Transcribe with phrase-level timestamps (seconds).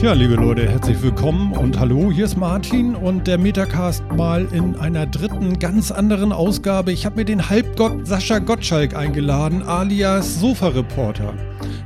[0.00, 4.74] Tja, liebe Leute, herzlich willkommen und hallo, hier ist Martin und der Metacast mal in
[4.76, 6.90] einer dritten, ganz anderen Ausgabe.
[6.90, 11.34] Ich habe mir den Halbgott Sascha Gottschalk eingeladen, alias Sofa-Reporter.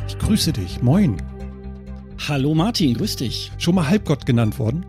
[0.07, 1.17] Ich grüße dich, moin.
[2.29, 3.51] Hallo Martin, grüß dich.
[3.59, 4.87] Schon mal Halbgott genannt worden?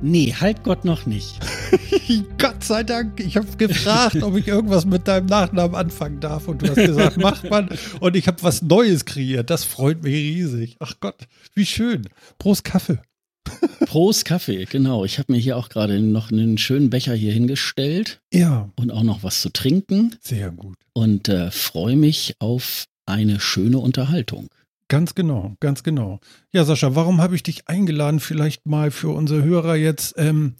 [0.00, 1.40] Nee, Halbgott noch nicht.
[2.38, 3.20] Gott sei Dank.
[3.20, 6.48] Ich habe gefragt, ob ich irgendwas mit deinem Nachnamen anfangen darf.
[6.48, 7.68] Und du hast gesagt, macht man.
[8.00, 9.50] Und ich habe was Neues kreiert.
[9.50, 10.76] Das freut mich riesig.
[10.80, 12.08] Ach Gott, wie schön.
[12.38, 12.98] Prost Kaffee.
[13.86, 15.04] Prost Kaffee, genau.
[15.04, 18.20] Ich habe mir hier auch gerade noch einen schönen Becher hier hingestellt.
[18.32, 18.70] Ja.
[18.76, 20.16] Und auch noch was zu trinken.
[20.20, 20.76] Sehr gut.
[20.92, 24.48] Und äh, freue mich auf eine schöne Unterhaltung.
[24.88, 26.20] Ganz genau, ganz genau.
[26.52, 28.20] Ja, Sascha, warum habe ich dich eingeladen?
[28.20, 30.14] Vielleicht mal für unsere Hörer jetzt.
[30.18, 30.56] Ähm,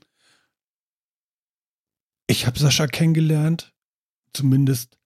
[2.26, 3.72] ich habe Sascha kennengelernt,
[4.32, 4.98] zumindest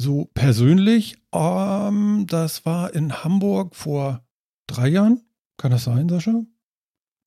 [0.00, 1.16] so persönlich.
[1.32, 4.26] Ähm, das war in Hamburg vor
[4.66, 5.22] drei Jahren.
[5.56, 6.44] Kann das sein, Sascha?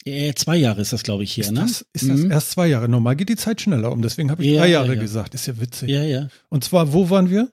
[0.06, 1.62] Äh, zwei Jahre ist das, glaube ich, hier, ist ne?
[1.62, 2.10] Das, ist mhm.
[2.10, 2.88] das erst zwei Jahre?
[2.88, 5.02] Normal geht die Zeit schneller um, deswegen habe ich ja, drei Jahre ja, ja.
[5.02, 5.34] gesagt.
[5.34, 5.90] Ist ja witzig.
[5.90, 6.30] Ja, ja.
[6.50, 7.52] Und zwar, wo waren wir?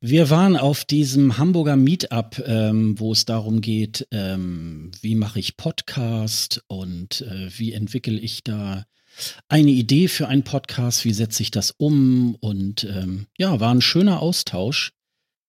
[0.00, 5.56] Wir waren auf diesem Hamburger Meetup, ähm, wo es darum geht, ähm, wie mache ich
[5.56, 8.86] Podcast und äh, wie entwickle ich da
[9.48, 13.80] eine Idee für einen Podcast, wie setze ich das um und ähm, ja, war ein
[13.80, 14.92] schöner Austausch.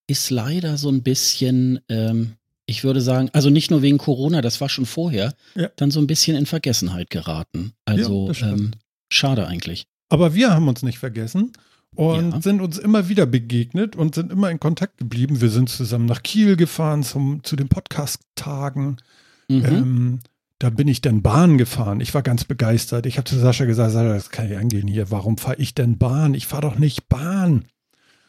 [0.08, 2.34] Ist leider so ein bisschen, ähm,
[2.66, 5.70] ich würde sagen, also nicht nur wegen Corona, das war schon vorher, ja.
[5.78, 7.74] dann so ein bisschen in Vergessenheit geraten.
[7.86, 8.72] Also ja, ähm,
[9.10, 9.86] schade eigentlich.
[10.10, 11.54] Aber wir haben uns nicht vergessen
[11.96, 12.42] und ja.
[12.42, 15.42] sind uns immer wieder begegnet und sind immer in Kontakt geblieben.
[15.42, 18.98] Wir sind zusammen nach Kiel gefahren zum, zu den Podcast-Tagen.
[19.48, 20.20] Mhm.
[20.64, 22.00] Da bin ich dann Bahn gefahren.
[22.00, 23.06] Ich war ganz begeistert.
[23.06, 25.12] Ich habe zu Sascha gesagt, Sascha, das kann ich angehen hier.
[25.12, 26.36] Warum fahre ich denn Bahn?
[26.36, 27.66] Ich fahre doch nicht Bahn.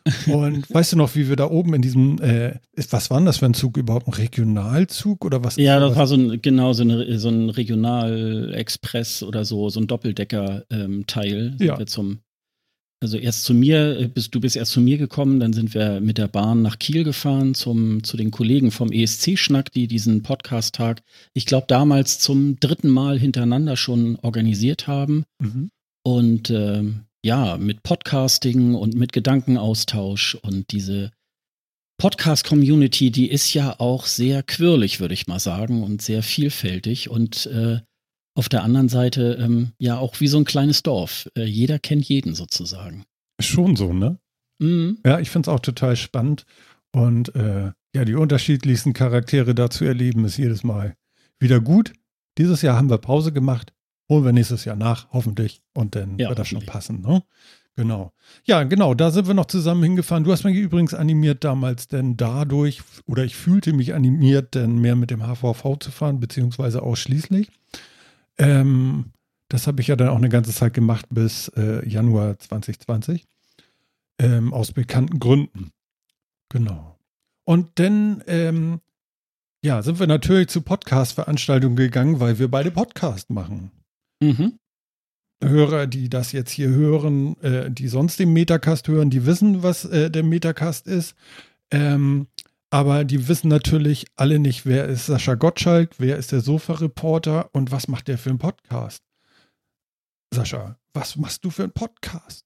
[0.27, 2.57] Und weißt du noch, wie wir da oben in diesem, äh,
[2.91, 4.09] was war denn das für ein Zug überhaupt?
[4.09, 5.55] Ein Regionalzug oder was?
[5.55, 9.87] Ja, das war so ein, genau, so, eine, so ein Regionalexpress oder so, so ein
[9.87, 11.57] Doppeldecker-Teil.
[11.61, 11.87] Ähm, ja.
[11.87, 12.19] zum
[13.05, 16.01] also erst zu mir, äh, bist, du bist erst zu mir gekommen, dann sind wir
[16.01, 21.03] mit der Bahn nach Kiel gefahren zum, zu den Kollegen vom ESC-Schnack, die diesen Podcast-Tag,
[21.35, 25.25] ich glaube, damals zum dritten Mal hintereinander schon organisiert haben.
[25.39, 25.71] Mhm.
[26.03, 26.83] Und äh,
[27.23, 31.11] ja, mit Podcasting und mit Gedankenaustausch und diese
[31.99, 37.11] Podcast-Community, die ist ja auch sehr quirlig, würde ich mal sagen, und sehr vielfältig.
[37.11, 37.81] Und äh,
[38.35, 41.29] auf der anderen Seite ähm, ja auch wie so ein kleines Dorf.
[41.37, 43.05] Äh, jeder kennt jeden sozusagen.
[43.41, 44.19] Schon so, ne?
[44.59, 44.99] Mhm.
[45.05, 46.45] Ja, ich finde es auch total spannend.
[46.93, 50.97] Und äh, ja, die unterschiedlichsten Charaktere da zu erleben, ist jedes Mal
[51.39, 51.93] wieder gut.
[52.39, 53.73] Dieses Jahr haben wir Pause gemacht.
[54.09, 55.63] Holen wir nächstes Jahr nach, hoffentlich.
[55.73, 57.23] Und dann ja, wird das schon passen, ne?
[57.77, 58.13] Genau.
[58.45, 60.23] Ja, genau, da sind wir noch zusammen hingefahren.
[60.23, 64.95] Du hast mich übrigens animiert damals, denn dadurch, oder ich fühlte mich animiert, denn mehr
[64.95, 67.49] mit dem HVV zu fahren, beziehungsweise ausschließlich.
[68.39, 69.13] Ähm,
[69.49, 73.25] das habe ich ja dann auch eine ganze Zeit gemacht bis äh, Januar 2020.
[74.19, 75.71] Ähm, aus bekannten Gründen.
[76.49, 76.99] Genau.
[77.45, 78.81] Und dann, ähm,
[79.63, 83.71] ja, sind wir natürlich zu Podcast-Veranstaltungen gegangen, weil wir beide Podcast machen.
[84.21, 84.59] Mhm.
[85.43, 89.85] Hörer, die das jetzt hier hören, äh, die sonst den Metacast hören, die wissen, was
[89.85, 91.17] äh, der Metacast ist.
[91.71, 92.29] Ähm,
[92.75, 97.71] aber die wissen natürlich alle nicht, wer ist Sascha Gottschalk, wer ist der Sofa-Reporter und
[97.71, 99.01] was macht der für einen Podcast.
[100.35, 102.45] Sascha, was machst du für einen Podcast?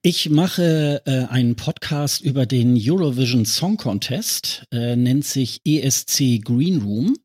[0.00, 6.80] Ich mache äh, einen Podcast über den Eurovision Song Contest, äh, nennt sich ESC Green
[6.80, 7.18] Room.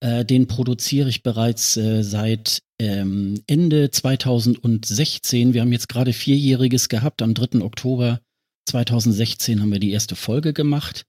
[0.00, 5.54] Äh, den produziere ich bereits äh, seit ähm, Ende 2016.
[5.54, 7.22] Wir haben jetzt gerade vierjähriges gehabt.
[7.22, 7.62] Am 3.
[7.62, 8.20] Oktober
[8.66, 11.04] 2016 haben wir die erste Folge gemacht.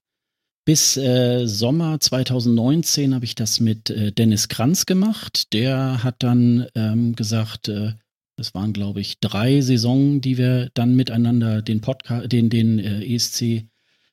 [0.64, 5.52] Bis äh, Sommer 2019 habe ich das mit äh, Dennis Kranz gemacht.
[5.52, 7.92] Der hat dann ähm, gesagt, äh,
[8.36, 13.04] das waren, glaube ich, drei Saisonen, die wir dann miteinander den Podcast, den, den äh,
[13.04, 13.66] ESC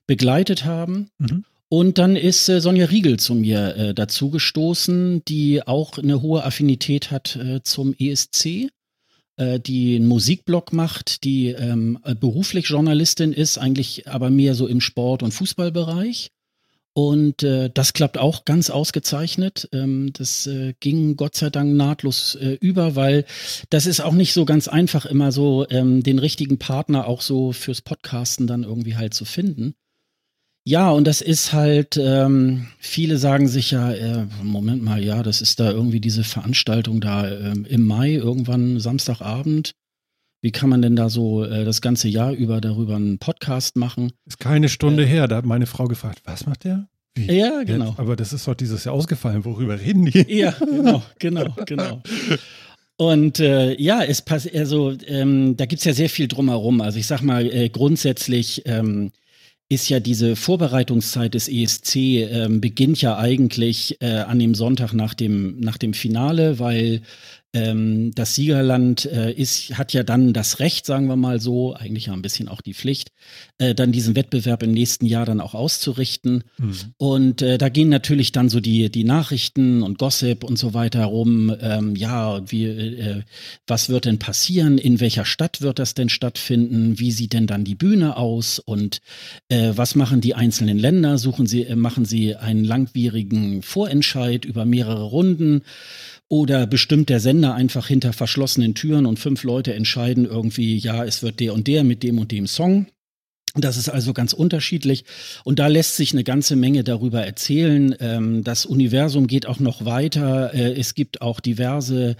[0.08, 1.10] begleitet haben.
[1.20, 1.46] Mhm.
[1.70, 7.12] Und dann ist äh, Sonja Riegel zu mir äh, dazugestoßen, die auch eine hohe Affinität
[7.12, 8.70] hat zum ESC
[9.42, 14.82] äh, die einen Musikblog macht, die ähm, beruflich Journalistin ist, eigentlich aber mehr so im
[14.82, 16.30] Sport- und Fußballbereich.
[16.94, 19.70] Und äh, das klappt auch ganz ausgezeichnet.
[19.72, 23.26] Ähm, das äh, ging Gott sei Dank nahtlos äh, über, weil
[23.70, 27.54] das ist auch nicht so ganz einfach, immer so ähm, den richtigen Partner auch so
[27.54, 29.74] fürs Podcasten dann irgendwie halt zu finden.
[30.63, 35.42] Ja, und das ist halt, ähm, viele sagen sich ja, äh, Moment mal, ja, das
[35.42, 39.74] ist da irgendwie diese Veranstaltung da äh, im Mai, irgendwann Samstagabend.
[40.44, 44.12] Wie kann man denn da so äh, das ganze Jahr über darüber einen Podcast machen?
[44.28, 46.88] Ist keine Stunde äh, her, da hat meine Frau gefragt, was macht der?
[47.16, 47.25] Wie?
[47.31, 47.90] Ja, genau.
[47.90, 48.00] Jetzt?
[48.00, 49.44] Aber das ist doch dieses Jahr ausgefallen.
[49.44, 50.25] Worüber reden die?
[50.31, 52.02] Ja, genau, genau, genau.
[52.98, 56.81] Und äh, ja, es passt, also ähm, da gibt's ja sehr viel drumherum.
[56.81, 59.12] Also ich sag mal, äh, grundsätzlich ähm,
[59.71, 65.13] ist ja diese Vorbereitungszeit des ESC ähm, beginnt ja eigentlich äh, an dem Sonntag nach
[65.13, 67.03] dem nach dem Finale, weil
[67.53, 72.06] ähm, das Siegerland äh, ist, hat ja dann das Recht, sagen wir mal so, eigentlich
[72.06, 73.12] ja ein bisschen auch die Pflicht,
[73.57, 76.45] äh, dann diesen Wettbewerb im nächsten Jahr dann auch auszurichten.
[76.57, 76.75] Mhm.
[76.98, 81.03] Und äh, da gehen natürlich dann so die, die Nachrichten und Gossip und so weiter
[81.03, 81.53] rum.
[81.59, 83.24] Ähm, ja, wie, äh,
[83.68, 84.77] was wird denn passieren?
[84.77, 87.00] In welcher Stadt wird das denn stattfinden?
[87.00, 88.59] Wie sieht denn dann die Bühne aus?
[88.59, 89.01] Und
[89.50, 91.18] äh, was machen die einzelnen Länder?
[91.18, 95.63] Suchen sie, äh, machen sie einen langwierigen Vorentscheid über mehrere Runden?
[96.31, 101.24] Oder bestimmt der Sender einfach hinter verschlossenen Türen und fünf Leute entscheiden irgendwie, ja, es
[101.24, 102.88] wird der und der mit dem und dem Song.
[103.56, 105.03] Das ist also ganz unterschiedlich
[105.44, 107.94] und da lässt sich eine ganze Menge darüber erzählen.
[108.00, 110.53] Ähm, das Universum geht auch noch weiter.
[110.53, 112.15] Äh, es gibt auch diverse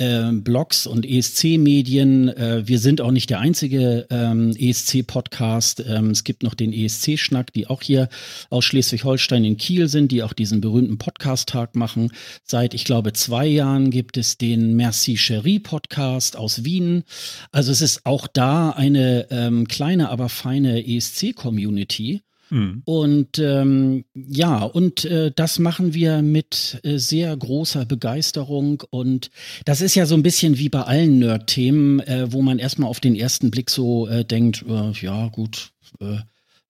[0.00, 2.30] ähm, Blogs und ESC-Medien.
[2.30, 5.80] Äh, wir sind auch nicht der einzige ähm, ESC-Podcast.
[5.80, 8.08] es gibt noch den ESC-Schnack, die auch hier
[8.50, 12.10] aus Schleswig-Holstein in Kiel sind, die auch diesen berühmten Podcast-Tag machen.
[12.44, 17.04] Seit, ich glaube, zwei Jahren gibt es den Merci Cherie Podcast aus Wien.
[17.52, 22.22] Also es ist auch da eine kleine, aber feine ESC-Community.
[22.50, 22.82] Mhm.
[22.84, 28.82] Und ähm, ja, und äh, das machen wir mit äh, sehr großer Begeisterung.
[28.90, 29.30] Und
[29.64, 33.00] das ist ja so ein bisschen wie bei allen Nerd-Themen, äh, wo man erstmal auf
[33.00, 36.18] den ersten Blick so äh, denkt, äh, ja gut, äh,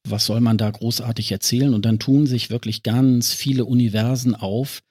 [0.05, 1.75] was soll man da großartig erzählen?
[1.75, 4.83] Und dann tun sich wirklich ganz viele Universen auf,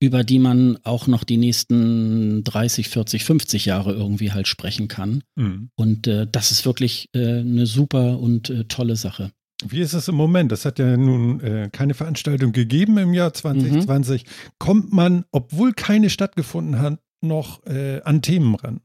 [0.00, 5.22] über die man auch noch die nächsten 30, 40, 50 Jahre irgendwie halt sprechen kann.
[5.36, 5.70] Mhm.
[5.74, 9.32] Und äh, das ist wirklich äh, eine super und äh, tolle Sache.
[9.66, 10.52] Wie ist es im Moment?
[10.52, 14.24] Das hat ja nun äh, keine Veranstaltung gegeben im Jahr 2020.
[14.24, 14.28] Mhm.
[14.58, 18.80] Kommt man, obwohl keine stattgefunden hat, noch äh, an Themen ran?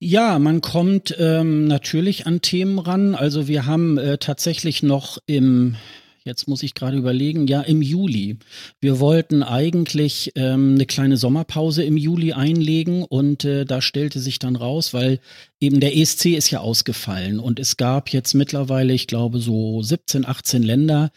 [0.00, 3.14] Ja, man kommt ähm, natürlich an Themen ran.
[3.14, 5.76] Also wir haben äh, tatsächlich noch im
[6.24, 8.36] Jetzt muss ich gerade überlegen, ja, im Juli.
[8.80, 14.38] Wir wollten eigentlich ähm, eine kleine Sommerpause im Juli einlegen und äh, da stellte sich
[14.38, 15.18] dann raus, weil
[15.58, 20.24] eben der ESC ist ja ausgefallen und es gab jetzt mittlerweile, ich glaube, so 17,
[20.24, 21.10] 18 Länder,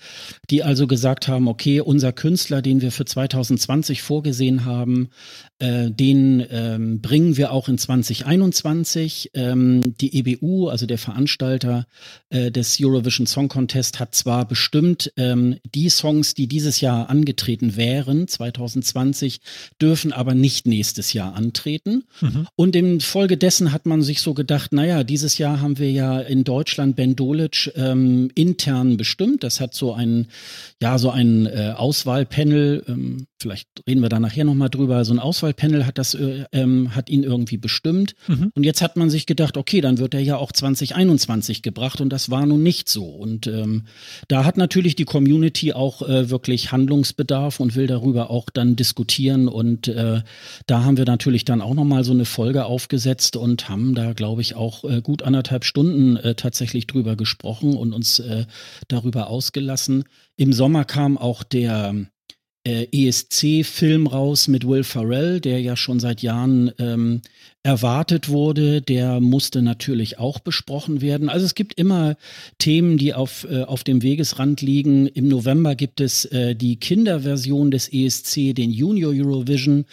[0.49, 5.09] die also gesagt haben, okay, unser Künstler, den wir für 2020 vorgesehen haben,
[5.59, 9.31] äh, den ähm, bringen wir auch in 2021.
[9.33, 11.87] Ähm, die EBU, also der Veranstalter
[12.29, 17.75] äh, des Eurovision Song Contest, hat zwar bestimmt, ähm, die Songs, die dieses Jahr angetreten
[17.75, 19.39] wären, 2020,
[19.81, 22.03] dürfen aber nicht nächstes Jahr antreten.
[22.21, 22.47] Mhm.
[22.55, 26.95] Und infolgedessen hat man sich so gedacht, naja, dieses Jahr haben wir ja in Deutschland
[26.95, 29.43] Ben Dolic ähm, intern bestimmt.
[29.43, 30.27] Das hat so ein,
[30.81, 35.19] ja, so ein äh, Auswahlpanel, ähm, vielleicht reden wir da nachher nochmal drüber, so ein
[35.19, 38.15] Auswahlpanel Auswahlpanel hat das, äh, ähm, hat ihn irgendwie bestimmt.
[38.27, 38.51] Mhm.
[38.55, 42.09] Und jetzt hat man sich gedacht, okay, dann wird er ja auch 2021 gebracht und
[42.09, 43.05] das war nun nicht so.
[43.05, 43.83] Und ähm,
[44.27, 49.47] da hat natürlich die Community auch äh, wirklich Handlungsbedarf und will darüber auch dann diskutieren.
[49.47, 50.21] Und äh,
[50.67, 54.43] da haben wir natürlich dann auch nochmal so eine Folge aufgesetzt und haben da, glaube
[54.43, 58.45] ich, auch äh, gut anderthalb Stunden äh, tatsächlich drüber gesprochen und uns äh,
[58.87, 60.03] darüber ausgelassen.
[60.37, 61.95] Im Sommer kam auch der
[62.65, 67.21] äh, ESC-Film raus mit Will Ferrell, der ja schon seit Jahren ähm,
[67.65, 68.79] erwartet wurde.
[68.79, 71.29] Der musste natürlich auch besprochen werden.
[71.29, 72.15] Also es gibt immer
[72.59, 75.07] Themen, die auf, äh, auf dem Wegesrand liegen.
[75.07, 79.85] Im November gibt es äh, die Kinderversion des ESC, den Junior Eurovision.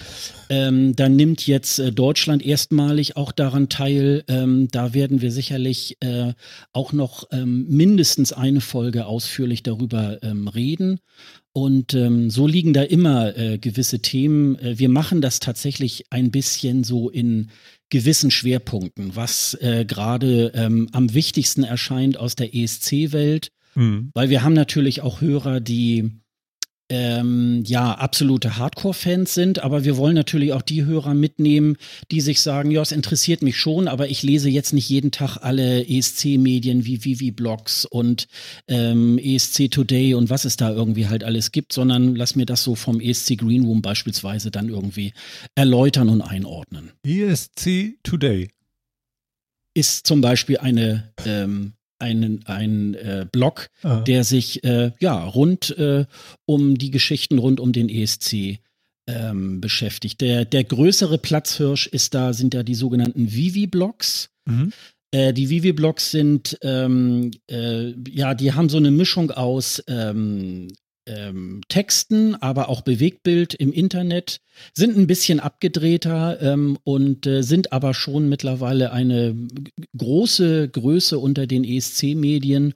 [0.50, 4.22] Ähm, da nimmt jetzt äh, Deutschland erstmalig auch daran teil.
[4.28, 6.34] Ähm, da werden wir sicherlich äh,
[6.74, 11.00] auch noch ähm, mindestens eine Folge ausführlich darüber ähm, reden.
[11.54, 14.58] Und ähm, so liegen da immer äh, gewisse Themen.
[14.58, 17.50] Äh, wir machen das tatsächlich ein bisschen so in
[17.90, 23.50] gewissen Schwerpunkten, was äh, gerade ähm, am wichtigsten erscheint aus der ESC-Welt.
[23.74, 24.10] Mhm.
[24.14, 26.21] Weil wir haben natürlich auch Hörer, die
[26.88, 31.76] ähm, ja, absolute Hardcore-Fans sind, aber wir wollen natürlich auch die Hörer mitnehmen,
[32.10, 35.38] die sich sagen, ja, es interessiert mich schon, aber ich lese jetzt nicht jeden Tag
[35.38, 38.28] alle ESC-Medien wie Vivi-Blogs und
[38.68, 42.62] ähm, ESC Today und was es da irgendwie halt alles gibt, sondern lass mir das
[42.62, 45.12] so vom ESC Green Room beispielsweise dann irgendwie
[45.54, 46.90] erläutern und einordnen.
[47.04, 48.50] ESC Today
[49.74, 51.72] ist zum Beispiel eine ähm,
[52.02, 54.00] einen, einen äh, Blog, ah.
[54.00, 56.04] der sich äh, ja rund äh,
[56.44, 58.58] um die Geschichten rund um den ESC
[59.06, 60.20] ähm, beschäftigt.
[60.20, 64.30] Der, der größere Platzhirsch ist da, sind da die sogenannten Vivi-Blogs.
[64.44, 64.72] Mhm.
[65.12, 70.68] Äh, die Vivi-Blogs sind, ähm, äh, ja, die haben so eine Mischung aus ähm,
[71.06, 74.40] ähm, Texten, aber auch Bewegtbild im Internet,
[74.74, 79.34] sind ein bisschen abgedrehter ähm, und äh, sind aber schon mittlerweile eine
[79.96, 82.74] große Größe unter den ESC-Medien.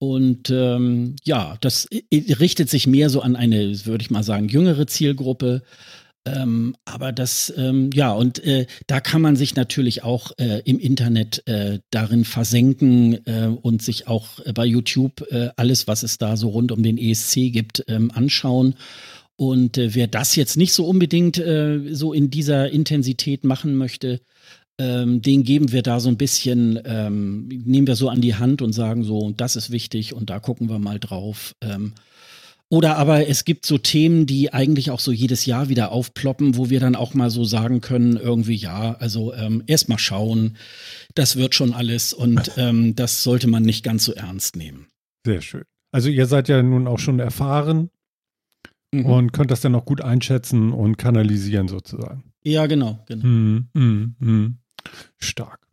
[0.00, 4.86] Und ähm, ja, das richtet sich mehr so an eine, würde ich mal sagen, jüngere
[4.86, 5.62] Zielgruppe.
[6.36, 10.78] Ähm, aber das, ähm, ja, und äh, da kann man sich natürlich auch äh, im
[10.78, 16.18] Internet äh, darin versenken äh, und sich auch äh, bei YouTube äh, alles, was es
[16.18, 18.74] da so rund um den ESC gibt, ähm, anschauen.
[19.36, 24.20] Und wer das jetzt nicht so unbedingt so in dieser Intensität machen möchte,
[24.78, 28.62] ähm, den geben wir da so ein bisschen, ähm, nehmen wir so an die Hand
[28.62, 31.54] und sagen so, das ist wichtig und da gucken wir mal drauf.
[31.60, 31.92] Ähm,
[32.70, 36.68] oder aber es gibt so Themen, die eigentlich auch so jedes Jahr wieder aufploppen, wo
[36.68, 40.56] wir dann auch mal so sagen können, irgendwie, ja, also ähm, erst mal schauen,
[41.14, 44.86] das wird schon alles und ähm, das sollte man nicht ganz so ernst nehmen.
[45.24, 45.64] Sehr schön.
[45.92, 47.90] Also ihr seid ja nun auch schon erfahren
[48.92, 49.06] mhm.
[49.06, 52.32] und könnt das dann auch gut einschätzen und kanalisieren sozusagen.
[52.44, 53.26] Ja, genau, genau.
[53.26, 54.50] Mhm, mh, mh.
[55.18, 55.67] Stark.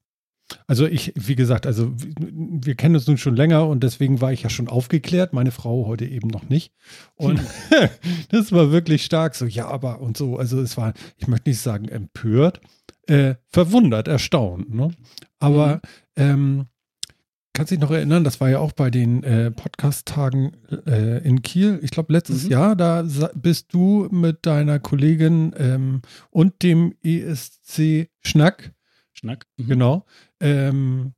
[0.67, 4.43] Also ich, wie gesagt, also wir kennen uns nun schon länger und deswegen war ich
[4.43, 6.73] ja schon aufgeklärt, meine Frau heute eben noch nicht.
[7.15, 7.41] Und
[8.29, 10.37] das war wirklich stark, so ja, aber und so.
[10.37, 12.61] Also es war, ich möchte nicht sagen empört,
[13.07, 14.73] äh, verwundert, erstaunt.
[14.73, 14.91] Ne?
[15.39, 15.81] Aber mhm.
[16.17, 16.65] ähm,
[17.53, 21.79] kannst dich noch erinnern, das war ja auch bei den äh, Podcast-Tagen äh, in Kiel,
[21.81, 22.51] ich glaube letztes mhm.
[22.51, 28.75] Jahr, da bist du mit deiner Kollegin ähm, und dem ESC Schnack
[29.15, 29.45] Schnack.
[29.57, 29.67] Mhm.
[29.67, 30.05] Genau.
[30.39, 31.13] Ähm,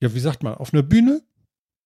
[0.00, 1.22] ja, wie sagt man, auf einer Bühne?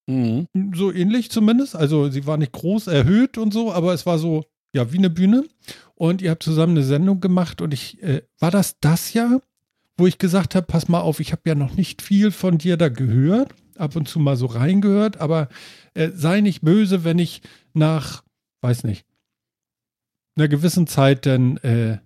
[0.06, 0.46] Mhm.
[0.75, 1.76] So ähnlich zumindest.
[1.76, 5.10] Also sie war nicht groß erhöht und so, aber es war so, ja, wie eine
[5.10, 5.44] Bühne.
[5.94, 9.40] Und ihr habt zusammen eine Sendung gemacht und ich, äh, war das das Jahr,
[9.96, 12.76] wo ich gesagt habe, pass mal auf, ich habe ja noch nicht viel von dir
[12.76, 15.49] da gehört, ab und zu mal so reingehört, aber
[15.94, 17.42] äh, sei nicht böse, wenn ich
[17.75, 18.25] nach,
[18.62, 19.04] weiß nicht,
[20.37, 21.99] einer gewissen Zeit dann äh,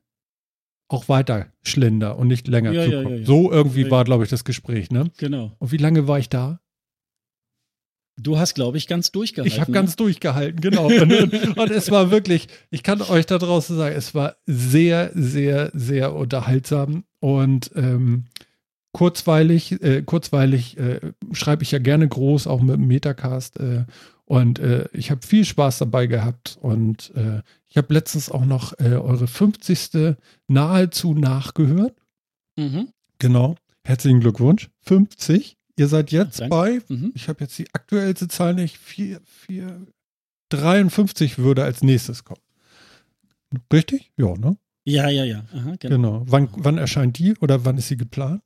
[0.89, 3.15] auch weiter schlender und nicht länger ja, zukommen.
[3.15, 5.11] Ja, ja, so irgendwie war, glaube ich, das Gespräch, ne?
[5.17, 5.53] Genau.
[5.59, 6.61] Und wie lange war ich da?
[8.17, 9.53] Du hast, glaube ich, ganz durchgehalten.
[9.53, 9.75] Ich habe ne?
[9.75, 10.87] ganz durchgehalten, genau.
[10.87, 15.71] und, und, es war wirklich, ich kann euch da draußen sagen, es war sehr, sehr,
[15.75, 18.27] sehr unterhaltsam und ähm,
[18.93, 19.83] kurzweilig.
[19.83, 21.01] Äh, kurzweilig äh,
[21.33, 23.59] schreibe ich ja gerne groß, auch mit dem Metacast.
[23.59, 23.85] Äh,
[24.27, 28.79] und äh, ich habe viel Spaß dabei gehabt und äh, ich habe letztens auch noch
[28.79, 30.17] äh, eure 50.
[30.49, 31.95] nahezu nachgehört.
[32.57, 32.89] Mhm.
[33.19, 33.57] Genau.
[33.85, 34.71] Herzlichen Glückwunsch.
[34.83, 35.57] 50.
[35.77, 37.13] Ihr seid jetzt Ach, bei, mhm.
[37.15, 39.87] ich habe jetzt die aktuellste Zahl nicht, 4, 4,
[40.51, 42.41] 53 würde als nächstes kommen.
[43.73, 44.13] Richtig?
[44.17, 44.57] Ja, ne?
[44.85, 45.45] Ja, ja, ja.
[45.53, 45.97] Aha, genau.
[45.97, 46.23] genau.
[46.27, 48.43] Wann, wann erscheint die oder wann ist sie geplant?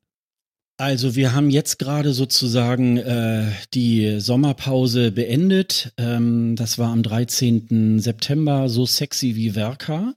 [0.80, 5.92] Also wir haben jetzt gerade sozusagen äh, die Sommerpause beendet.
[5.96, 7.98] Ähm, das war am 13.
[7.98, 10.14] September, so sexy wie Werka.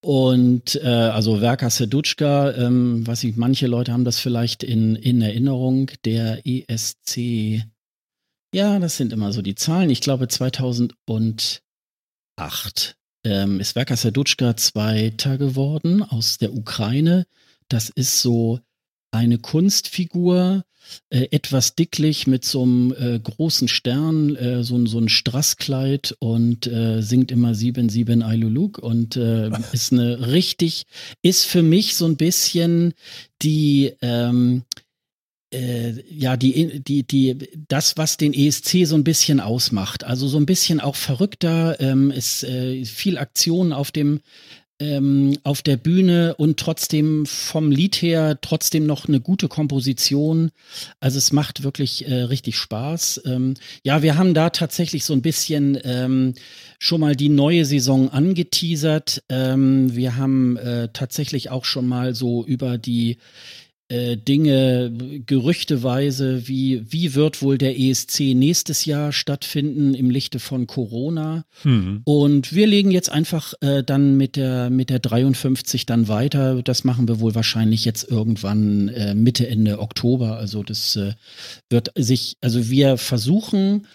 [0.00, 5.20] Und äh, also Werka Sedutschka, ähm, was ich, manche Leute haben das vielleicht in, in
[5.20, 7.64] Erinnerung, der ESC,
[8.54, 9.90] ja, das sind immer so die Zahlen.
[9.90, 10.94] Ich glaube 2008
[13.24, 17.26] ähm, ist Werka Sedutschka Zweiter geworden aus der Ukraine.
[17.66, 18.60] Das ist so
[19.14, 20.64] eine Kunstfigur,
[21.10, 26.66] äh, etwas dicklich mit so einem äh, großen Stern, äh, so, so ein Strasskleid und
[26.66, 30.84] äh, singt immer Sieben, Sieben Ailuluk und äh, ist eine richtig,
[31.22, 32.92] ist für mich so ein bisschen
[33.42, 34.64] die, ähm,
[35.52, 40.04] äh, ja, die, die, die, das, was den ESC so ein bisschen ausmacht.
[40.04, 44.20] Also so ein bisschen auch verrückter, ähm, ist äh, viel Aktion auf dem
[44.80, 50.50] ähm, auf der Bühne und trotzdem vom Lied her trotzdem noch eine gute Komposition.
[51.00, 53.22] Also es macht wirklich äh, richtig Spaß.
[53.26, 56.34] Ähm, ja, wir haben da tatsächlich so ein bisschen ähm,
[56.78, 59.22] schon mal die neue Saison angeteasert.
[59.28, 63.18] Ähm, wir haben äh, tatsächlich auch schon mal so über die
[63.88, 64.92] äh, Dinge
[65.26, 71.44] gerüchteweise, wie, wie wird wohl der ESC nächstes Jahr stattfinden im Lichte von Corona.
[71.64, 72.00] Mhm.
[72.04, 76.62] Und wir legen jetzt einfach äh, dann mit der, mit der 53 dann weiter.
[76.62, 80.38] Das machen wir wohl wahrscheinlich jetzt irgendwann äh, Mitte, Ende Oktober.
[80.38, 81.12] Also das äh,
[81.68, 83.86] wird sich, also wir versuchen,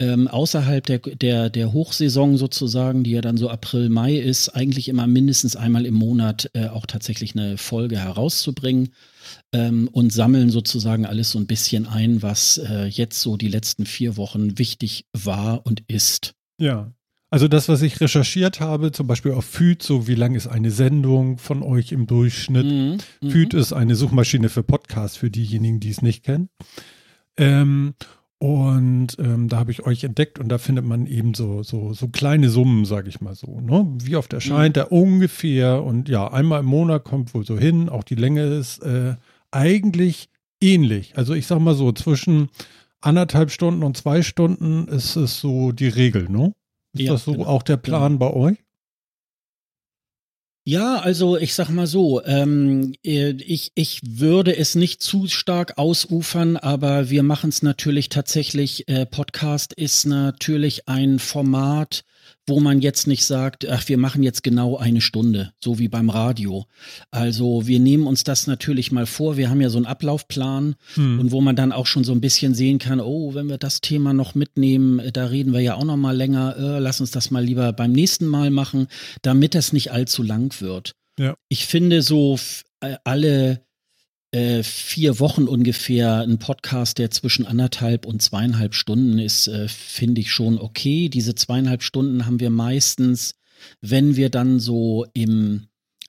[0.00, 4.88] ähm, außerhalb der, der, der Hochsaison sozusagen, die ja dann so April, Mai ist, eigentlich
[4.88, 8.90] immer mindestens einmal im Monat äh, auch tatsächlich eine Folge herauszubringen
[9.52, 13.86] ähm, und sammeln sozusagen alles so ein bisschen ein, was äh, jetzt so die letzten
[13.86, 16.34] vier Wochen wichtig war und ist.
[16.60, 16.92] Ja,
[17.30, 20.70] Also das, was ich recherchiert habe, zum Beispiel auf FÜD, so wie lang ist eine
[20.70, 22.66] Sendung von euch im Durchschnitt.
[22.66, 22.98] Mhm.
[23.20, 23.30] mhm.
[23.30, 26.48] FÜD ist eine Suchmaschine für Podcasts, für diejenigen, die es nicht kennen.
[27.36, 27.94] Ähm,
[28.40, 32.06] und ähm, da habe ich euch entdeckt und da findet man eben so, so, so
[32.06, 33.60] kleine Summen, sage ich mal so.
[33.60, 33.84] Ne?
[34.00, 34.82] Wie oft erscheint mhm.
[34.82, 35.82] er ungefähr?
[35.82, 37.88] Und ja, einmal im Monat kommt wohl so hin.
[37.88, 39.16] Auch die Länge ist äh,
[39.50, 40.28] eigentlich
[40.60, 41.16] ähnlich.
[41.16, 42.50] Also ich sag mal so, zwischen
[43.00, 46.54] anderthalb Stunden und zwei Stunden ist es so die Regel, ne?
[46.94, 48.30] Ist ja, das so genau, auch der Plan genau.
[48.30, 48.58] bei euch?
[50.64, 55.78] Ja, also ich sag mal so, ähm, äh, ich, ich würde es nicht zu stark
[55.78, 58.86] ausufern, aber wir machen es natürlich tatsächlich.
[58.86, 62.04] Äh, Podcast ist natürlich ein Format,
[62.48, 66.10] wo man jetzt nicht sagt, ach, wir machen jetzt genau eine Stunde, so wie beim
[66.10, 66.66] Radio.
[67.10, 69.36] Also wir nehmen uns das natürlich mal vor.
[69.36, 71.20] Wir haben ja so einen Ablaufplan hm.
[71.20, 73.80] und wo man dann auch schon so ein bisschen sehen kann, oh, wenn wir das
[73.80, 76.56] Thema noch mitnehmen, äh, da reden wir ja auch noch mal länger.
[76.56, 78.88] Äh, lass uns das mal lieber beim nächsten Mal machen,
[79.22, 80.92] damit das nicht allzu lang wird.
[81.18, 81.34] Ja.
[81.48, 82.38] Ich finde so
[82.80, 83.60] äh, alle
[84.30, 90.20] äh, vier Wochen ungefähr ein Podcast, der zwischen anderthalb und zweieinhalb Stunden ist, äh, finde
[90.20, 91.08] ich schon okay.
[91.08, 93.36] Diese zweieinhalb Stunden haben wir meistens,
[93.80, 95.68] wenn wir dann so im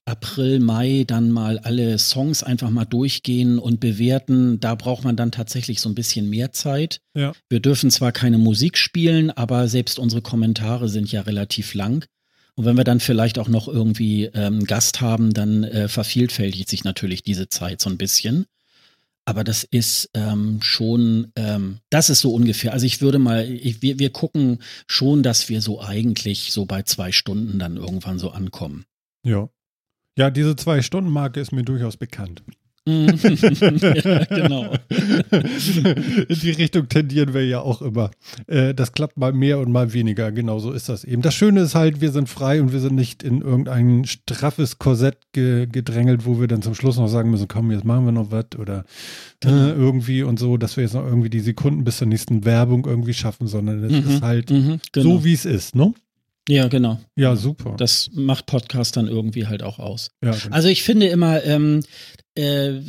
[0.10, 4.60] April, Mai dann mal alle Songs einfach mal durchgehen und bewerten.
[4.60, 7.02] Da braucht man dann tatsächlich so ein bisschen mehr Zeit.
[7.16, 7.34] Ja.
[7.48, 12.06] Wir dürfen zwar keine Musik spielen, aber selbst unsere Kommentare sind ja relativ lang.
[12.60, 16.84] Und wenn wir dann vielleicht auch noch irgendwie ähm, Gast haben, dann äh, vervielfältigt sich
[16.84, 18.48] natürlich diese Zeit so ein bisschen.
[19.24, 22.74] Aber das ist ähm, schon, ähm, das ist so ungefähr.
[22.74, 26.84] Also ich würde mal, ich, wir, wir gucken schon, dass wir so eigentlich so bei
[26.84, 28.84] zwei Stunden dann irgendwann so ankommen.
[29.24, 29.48] Ja.
[30.18, 32.44] Ja, diese Zwei-Stunden-Marke ist mir durchaus bekannt.
[34.04, 34.74] ja, genau.
[35.32, 38.12] In die Richtung tendieren wir ja auch immer.
[38.48, 40.32] Äh, das klappt mal mehr und mal weniger.
[40.32, 41.22] Genau so ist das eben.
[41.22, 45.18] Das Schöne ist halt, wir sind frei und wir sind nicht in irgendein straffes Korsett
[45.34, 48.32] ge gedrängelt, wo wir dann zum Schluss noch sagen müssen, komm, jetzt machen wir noch
[48.32, 48.86] was oder
[49.44, 52.86] äh, irgendwie und so, dass wir jetzt noch irgendwie die Sekunden bis zur nächsten Werbung
[52.86, 54.12] irgendwie schaffen, sondern es mhm.
[54.12, 55.18] ist halt mhm, genau.
[55.18, 55.94] so, wie es ist, ne?
[56.50, 57.00] Ja, genau.
[57.16, 57.76] Ja, super.
[57.78, 60.10] Das macht Podcast dann irgendwie halt auch aus.
[60.24, 60.56] Ja, genau.
[60.56, 61.84] Also ich finde immer, ähm,
[62.34, 62.82] äh,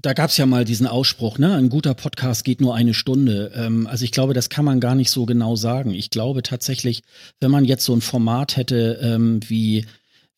[0.00, 1.54] da gab es ja mal diesen Ausspruch, ne?
[1.54, 3.52] Ein guter Podcast geht nur eine Stunde.
[3.54, 5.92] Ähm, also ich glaube, das kann man gar nicht so genau sagen.
[5.92, 7.02] Ich glaube tatsächlich,
[7.38, 9.84] wenn man jetzt so ein Format hätte ähm, wie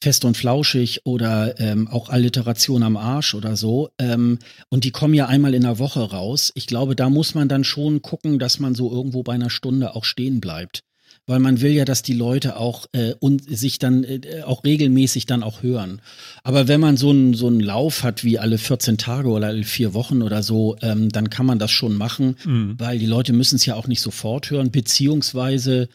[0.01, 3.91] Fest und Flauschig oder ähm, auch Alliteration am Arsch oder so.
[3.99, 6.51] Ähm, und die kommen ja einmal in der Woche raus.
[6.57, 9.95] Ich glaube, da muss man dann schon gucken, dass man so irgendwo bei einer Stunde
[9.95, 10.83] auch stehen bleibt
[11.29, 15.27] weil man will ja, dass die Leute auch äh, und sich dann äh, auch regelmäßig
[15.27, 16.01] dann auch hören.
[16.43, 19.63] Aber wenn man so einen so einen Lauf hat wie alle 14 Tage oder alle
[19.63, 22.75] vier Wochen oder so, ähm, dann kann man das schon machen, mhm.
[22.79, 25.89] weil die Leute müssen es ja auch nicht sofort hören, beziehungsweise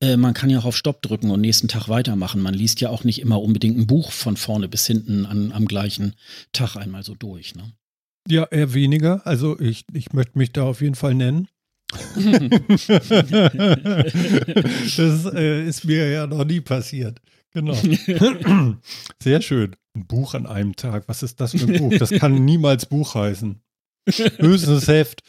[0.00, 2.40] äh, man kann ja auch auf Stopp drücken und nächsten Tag weitermachen.
[2.40, 5.66] Man liest ja auch nicht immer unbedingt ein Buch von vorne bis hinten an, am
[5.66, 6.14] gleichen
[6.52, 7.54] Tag einmal so durch.
[7.54, 7.72] Ne?
[8.26, 9.26] Ja, eher weniger.
[9.26, 11.48] Also ich, ich möchte mich da auf jeden Fall nennen.
[14.96, 17.20] das äh, ist mir ja noch nie passiert.
[17.52, 17.74] Genau.
[19.22, 19.74] Sehr schön.
[19.94, 21.04] Ein Buch an einem Tag.
[21.08, 21.94] Was ist das für ein Buch?
[21.98, 23.60] Das kann niemals Buch heißen.
[24.06, 25.22] Höchstens Heft.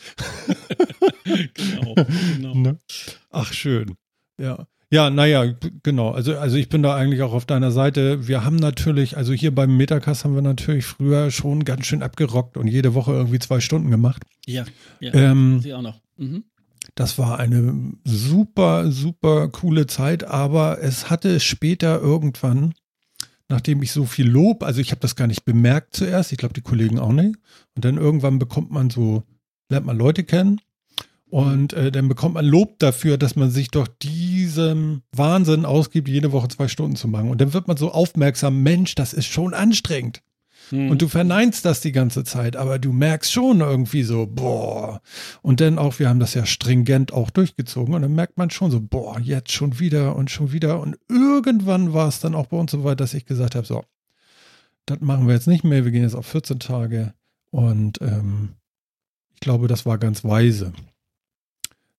[1.24, 1.96] genau.
[2.36, 2.54] genau.
[2.56, 2.78] Ne?
[3.30, 3.96] Ach, schön.
[4.38, 4.68] Ja.
[4.92, 6.12] Ja, naja, genau.
[6.12, 8.28] Also, also ich bin da eigentlich auch auf deiner Seite.
[8.28, 12.58] Wir haben natürlich, also hier beim Metacast haben wir natürlich früher schon ganz schön abgerockt
[12.58, 14.24] und jede Woche irgendwie zwei Stunden gemacht.
[14.48, 14.66] Ja,
[15.00, 15.14] ja.
[15.14, 16.02] Ähm, Sie auch noch.
[16.20, 16.44] Mhm.
[16.96, 22.74] Das war eine super, super coole Zeit, aber es hatte später irgendwann,
[23.48, 26.54] nachdem ich so viel Lob, also ich habe das gar nicht bemerkt zuerst, ich glaube
[26.54, 27.36] die Kollegen auch nicht,
[27.76, 29.24] und dann irgendwann bekommt man so,
[29.70, 30.60] lernt man Leute kennen
[31.30, 36.32] und äh, dann bekommt man Lob dafür, dass man sich doch diesem Wahnsinn ausgibt, jede
[36.32, 37.30] Woche zwei Stunden zu machen.
[37.30, 40.24] Und dann wird man so aufmerksam, Mensch, das ist schon anstrengend.
[40.72, 45.02] Und du verneinst das die ganze Zeit, aber du merkst schon irgendwie so, boah.
[45.42, 48.72] Und dann auch, wir haben das ja stringent auch durchgezogen und dann merkt man schon
[48.72, 50.80] so, boah, jetzt schon wieder und schon wieder.
[50.80, 53.84] Und irgendwann war es dann auch bei uns so weit, dass ich gesagt habe, so,
[54.86, 57.14] das machen wir jetzt nicht mehr, wir gehen jetzt auf 14 Tage.
[57.52, 58.56] Und ähm,
[59.34, 60.74] ich glaube, das war ganz weise.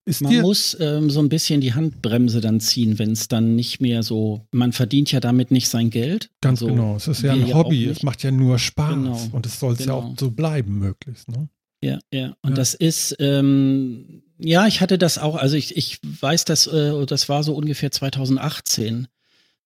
[0.03, 3.81] Ist man muss ähm, so ein bisschen die Handbremse dann ziehen, wenn es dann nicht
[3.81, 6.31] mehr so, man verdient ja damit nicht sein Geld.
[6.41, 9.29] Ganz also, genau, es ist ja ein Hobby, es macht ja nur Spaß genau.
[9.31, 9.99] und es soll genau.
[9.99, 11.29] ja auch so bleiben möglichst.
[11.29, 11.49] Ne?
[11.83, 12.55] Ja, ja, und ja.
[12.55, 17.29] das ist, ähm, ja, ich hatte das auch, also ich, ich weiß, dass, äh, das
[17.29, 19.07] war so ungefähr 2018.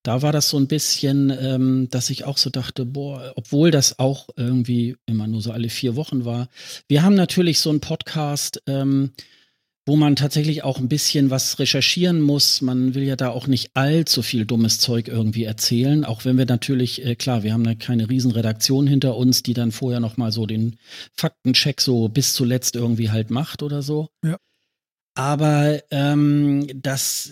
[0.03, 3.99] Da war das so ein bisschen, ähm, dass ich auch so dachte, boah, obwohl das
[3.99, 6.47] auch irgendwie immer nur so alle vier Wochen war.
[6.87, 9.11] Wir haben natürlich so einen Podcast, ähm,
[9.85, 12.61] wo man tatsächlich auch ein bisschen was recherchieren muss.
[12.61, 16.45] Man will ja da auch nicht allzu viel dummes Zeug irgendwie erzählen, auch wenn wir
[16.45, 20.45] natürlich, äh, klar, wir haben da keine Riesenredaktion hinter uns, die dann vorher nochmal so
[20.45, 20.77] den
[21.13, 24.09] Faktencheck so bis zuletzt irgendwie halt macht oder so.
[24.23, 24.37] Ja.
[25.13, 27.31] Aber ähm, das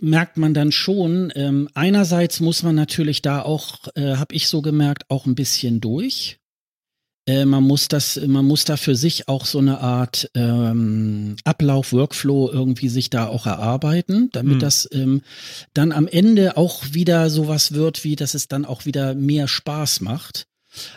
[0.00, 1.32] merkt man dann schon.
[1.34, 5.80] Ähm, einerseits muss man natürlich da auch, äh, habe ich so gemerkt, auch ein bisschen
[5.80, 6.39] durch.
[7.26, 11.92] Äh, man muss das, man muss da für sich auch so eine Art ähm, Ablauf,
[11.92, 14.60] Workflow irgendwie sich da auch erarbeiten, damit mhm.
[14.60, 15.22] das ähm,
[15.74, 20.00] dann am Ende auch wieder sowas wird, wie dass es dann auch wieder mehr Spaß
[20.00, 20.46] macht.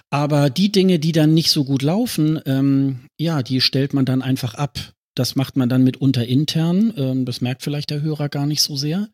[0.09, 4.21] Aber die Dinge, die dann nicht so gut laufen, ähm, ja, die stellt man dann
[4.21, 4.79] einfach ab.
[5.15, 6.93] Das macht man dann mitunter intern.
[6.95, 9.09] Ähm, das merkt vielleicht der Hörer gar nicht so sehr.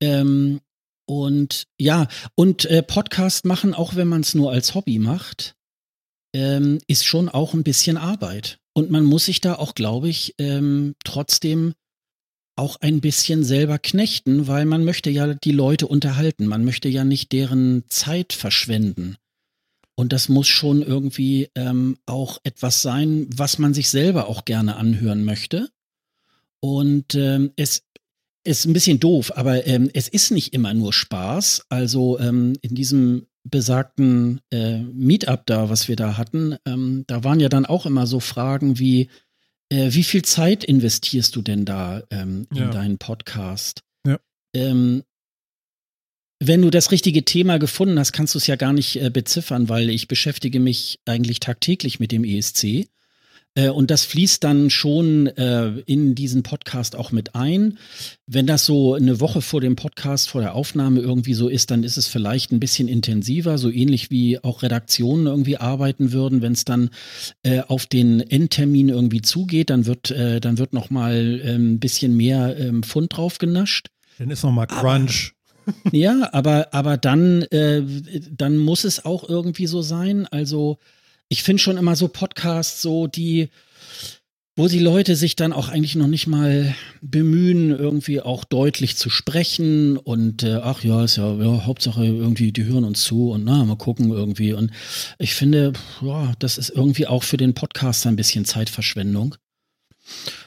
[0.00, 0.60] Ähm,
[1.06, 5.54] und ja, und äh, Podcast machen, auch wenn man es nur als Hobby macht,
[6.34, 8.58] ähm, ist schon auch ein bisschen Arbeit.
[8.74, 11.74] Und man muss sich da auch, glaube ich, ähm, trotzdem
[12.56, 16.46] auch ein bisschen selber knechten, weil man möchte ja die Leute unterhalten.
[16.46, 19.16] Man möchte ja nicht deren Zeit verschwenden.
[19.96, 24.76] Und das muss schon irgendwie ähm, auch etwas sein, was man sich selber auch gerne
[24.76, 25.68] anhören möchte.
[26.60, 27.82] Und ähm, es
[28.44, 31.66] ist ein bisschen doof, aber ähm, es ist nicht immer nur Spaß.
[31.68, 37.40] Also ähm, in diesem besagten äh, Meetup da, was wir da hatten, ähm, da waren
[37.40, 39.10] ja dann auch immer so Fragen wie,
[39.68, 42.70] äh, wie viel Zeit investierst du denn da ähm, in ja.
[42.70, 43.82] deinen Podcast?
[44.06, 44.18] Ja.
[44.54, 45.04] Ähm,
[46.40, 49.68] wenn du das richtige Thema gefunden hast, kannst du es ja gar nicht äh, beziffern,
[49.68, 52.88] weil ich beschäftige mich eigentlich tagtäglich mit dem ESC.
[53.54, 57.78] Äh, und das fließt dann schon äh, in diesen Podcast auch mit ein.
[58.26, 61.84] Wenn das so eine Woche vor dem Podcast, vor der Aufnahme irgendwie so ist, dann
[61.84, 66.42] ist es vielleicht ein bisschen intensiver, so ähnlich wie auch Redaktionen irgendwie arbeiten würden.
[66.42, 66.90] Wenn es dann
[67.42, 71.78] äh, auf den Endtermin irgendwie zugeht, dann wird, äh, dann wird noch mal äh, ein
[71.78, 73.88] bisschen mehr ähm, Pfund drauf genascht.
[74.18, 75.32] Dann ist noch mal Crunch.
[75.66, 77.82] Aber, ja, aber, aber dann, äh,
[78.30, 80.26] dann muss es auch irgendwie so sein.
[80.26, 80.78] Also
[81.28, 83.48] ich finde schon immer so Podcasts so, die,
[84.56, 89.10] wo die Leute sich dann auch eigentlich noch nicht mal bemühen, irgendwie auch deutlich zu
[89.10, 93.44] sprechen und äh, ach ja, ist ja, ja, Hauptsache irgendwie, die hören uns zu und
[93.44, 94.52] na, mal gucken irgendwie.
[94.52, 94.70] Und
[95.18, 99.34] ich finde, ja, das ist irgendwie auch für den Podcaster ein bisschen Zeitverschwendung.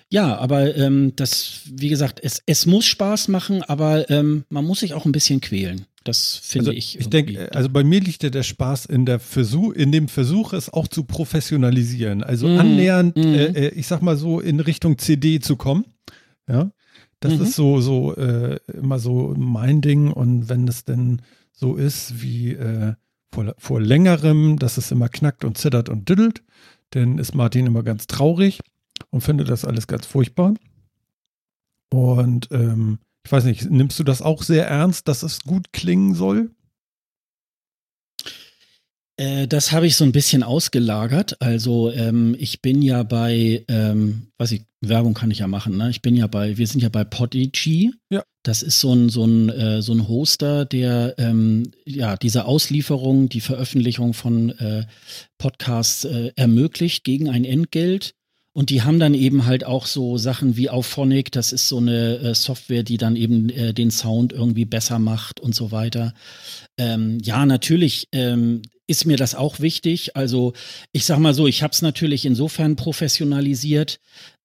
[0.10, 4.80] Ja, aber ähm, das, wie gesagt, es, es muss Spaß machen, aber ähm, man muss
[4.80, 5.86] sich auch ein bisschen quälen.
[6.08, 6.98] Das finde also, ich.
[6.98, 10.54] Ich denke, also bei mir liegt ja der Spaß in der Versuch, in dem Versuch,
[10.54, 12.24] es auch zu professionalisieren.
[12.24, 13.20] Also mm, annähernd, mm.
[13.20, 15.86] Äh, ich sag mal so, in Richtung CD zu kommen.
[16.48, 16.72] Ja.
[17.20, 17.42] Das mhm.
[17.42, 20.10] ist so, so äh, immer so mein Ding.
[20.12, 22.94] Und wenn es denn so ist wie äh,
[23.34, 26.42] vor, vor längerem, dass es immer knackt und zittert und düdelt,
[26.92, 28.62] dann ist Martin immer ganz traurig
[29.10, 30.54] und findet das alles ganz furchtbar.
[31.90, 36.16] Und ähm, ich weiß nicht, nimmst du das auch sehr ernst, dass es gut klingen
[36.16, 36.52] soll?
[39.18, 41.42] Äh, das habe ich so ein bisschen ausgelagert.
[41.42, 45.76] Also ähm, ich bin ja bei, ähm, weiß ich, Werbung kann ich ja machen.
[45.76, 45.90] Ne?
[45.90, 47.94] Ich bin ja bei, wir sind ja bei Podigy.
[48.10, 48.24] Ja.
[48.44, 53.28] Das ist so ein so ein äh, so ein Hoster, der ähm, ja diese Auslieferung,
[53.28, 54.86] die Veröffentlichung von äh,
[55.38, 58.14] Podcasts äh, ermöglicht gegen ein Entgelt.
[58.58, 62.18] Und die haben dann eben halt auch so Sachen wie Auphonic, das ist so eine
[62.18, 66.16] äh, Software, die dann eben äh, den Sound irgendwie besser macht und so weiter.
[66.76, 70.16] Ähm, ja, natürlich ähm, ist mir das auch wichtig.
[70.16, 70.54] Also
[70.92, 74.00] ich sag mal so, ich habe es natürlich insofern professionalisiert,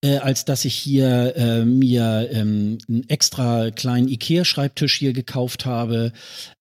[0.05, 6.13] äh, als dass ich hier äh, mir ähm, einen extra kleinen Ikea-Schreibtisch hier gekauft habe,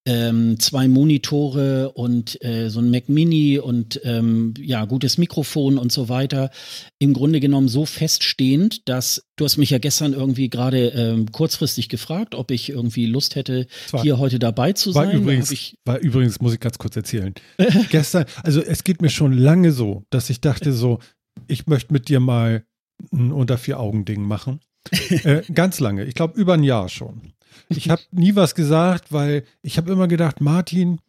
[0.05, 5.91] ähm, zwei Monitore und äh, so ein Mac Mini und ähm, ja, gutes Mikrofon und
[5.91, 6.51] so weiter.
[6.99, 11.89] Im Grunde genommen so feststehend, dass du hast mich ja gestern irgendwie gerade ähm, kurzfristig
[11.89, 15.17] gefragt, ob ich irgendwie Lust hätte, war, hier heute dabei zu war sein.
[15.17, 17.33] Übrigens, ich, war übrigens, muss ich ganz kurz erzählen.
[17.89, 20.99] gestern, also es geht mir schon lange so, dass ich dachte so,
[21.47, 22.65] ich möchte mit dir mal
[23.11, 24.59] ein unter vier Augen Ding machen.
[25.09, 27.33] äh, ganz lange, ich glaube über ein Jahr schon.
[27.69, 30.99] Ich habe nie was gesagt, weil ich habe immer gedacht, Martin,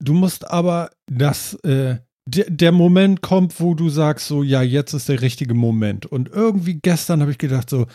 [0.00, 4.92] du musst aber das, äh, der, der Moment kommt, wo du sagst so, ja, jetzt
[4.94, 6.06] ist der richtige Moment.
[6.06, 7.86] Und irgendwie gestern habe ich gedacht so,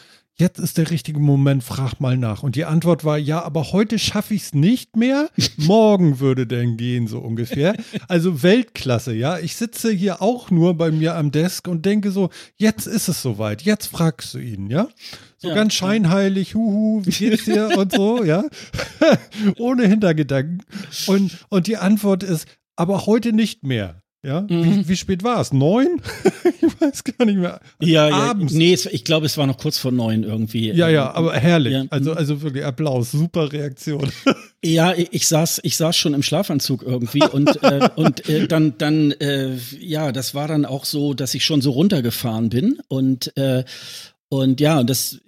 [0.41, 2.41] jetzt ist der richtige Moment, frag mal nach.
[2.41, 5.29] Und die Antwort war, ja, aber heute schaffe ich es nicht mehr.
[5.57, 7.75] Morgen würde denn gehen, so ungefähr.
[8.07, 9.37] Also Weltklasse, ja.
[9.37, 13.21] Ich sitze hier auch nur bei mir am Desk und denke so, jetzt ist es
[13.21, 14.87] soweit, jetzt fragst du ihn, ja.
[15.37, 18.43] So ja, ganz scheinheilig, huhu, wie geht's dir und so, ja.
[19.59, 20.63] Ohne Hintergedanken.
[21.05, 24.00] Und, und die Antwort ist, aber heute nicht mehr.
[24.23, 24.49] Ja, mhm.
[24.63, 25.51] wie, wie, spät war es?
[25.51, 25.99] Neun?
[26.43, 27.59] ich weiß gar nicht mehr.
[27.79, 28.53] Ja, Abends.
[28.53, 28.59] ja.
[28.59, 30.71] Nee, es, ich glaube, es war noch kurz vor neun irgendwie.
[30.71, 31.73] Ja, ja, aber herrlich.
[31.73, 31.85] Ja.
[31.89, 34.11] Also, also wirklich Applaus, super Reaktion.
[34.63, 38.77] ja, ich, ich, saß, ich saß schon im Schlafanzug irgendwie und, äh, und äh, dann,
[38.77, 43.35] dann, äh, ja, das war dann auch so, dass ich schon so runtergefahren bin und,
[43.37, 43.63] äh,
[44.29, 45.19] und ja, das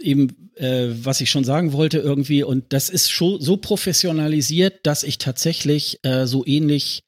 [0.00, 5.02] eben, äh, was ich schon sagen wollte irgendwie und das ist schon so professionalisiert, dass
[5.02, 7.02] ich tatsächlich äh, so ähnlich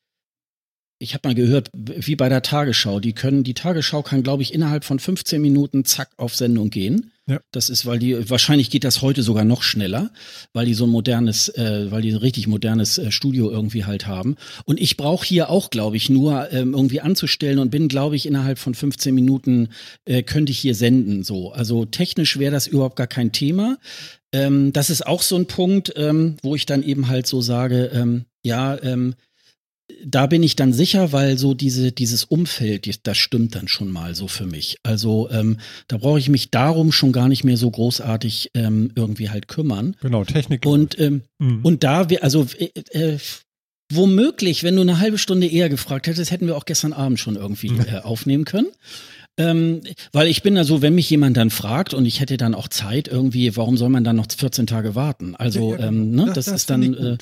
[1.02, 4.52] ich habe mal gehört, wie bei der Tagesschau, die können, die Tagesschau kann, glaube ich,
[4.52, 7.10] innerhalb von 15 Minuten zack auf Sendung gehen.
[7.26, 7.40] Ja.
[7.52, 10.10] Das ist, weil die, wahrscheinlich geht das heute sogar noch schneller,
[10.52, 14.06] weil die so ein modernes, äh, weil die ein richtig modernes äh, Studio irgendwie halt
[14.06, 14.36] haben.
[14.66, 18.26] Und ich brauche hier auch, glaube ich, nur ähm, irgendwie anzustellen und bin, glaube ich,
[18.26, 19.70] innerhalb von 15 Minuten
[20.04, 21.22] äh, könnte ich hier senden.
[21.22, 23.78] So, also technisch wäre das überhaupt gar kein Thema.
[24.32, 27.90] Ähm, das ist auch so ein Punkt, ähm, wo ich dann eben halt so sage,
[27.94, 29.14] ähm, ja, ähm,
[30.05, 34.14] da bin ich dann sicher, weil so diese, dieses Umfeld, das stimmt dann schon mal
[34.14, 34.79] so für mich.
[34.83, 39.31] Also ähm, da brauche ich mich darum schon gar nicht mehr so großartig ähm, irgendwie
[39.31, 39.96] halt kümmern.
[40.00, 40.66] Genau, Technik.
[40.66, 41.61] Und, ähm, mhm.
[41.62, 43.18] und da wir, also äh, äh,
[43.92, 47.37] womöglich, wenn du eine halbe Stunde eher gefragt hättest, hätten wir auch gestern Abend schon
[47.37, 48.68] irgendwie äh, aufnehmen können.
[49.37, 49.81] Ähm,
[50.12, 52.68] weil ich bin da so, wenn mich jemand dann fragt und ich hätte dann auch
[52.68, 55.35] Zeit irgendwie, warum soll man dann noch 14 Tage warten?
[55.37, 57.16] Also, ja, ja, ähm, ne, das, das, das ist dann, äh,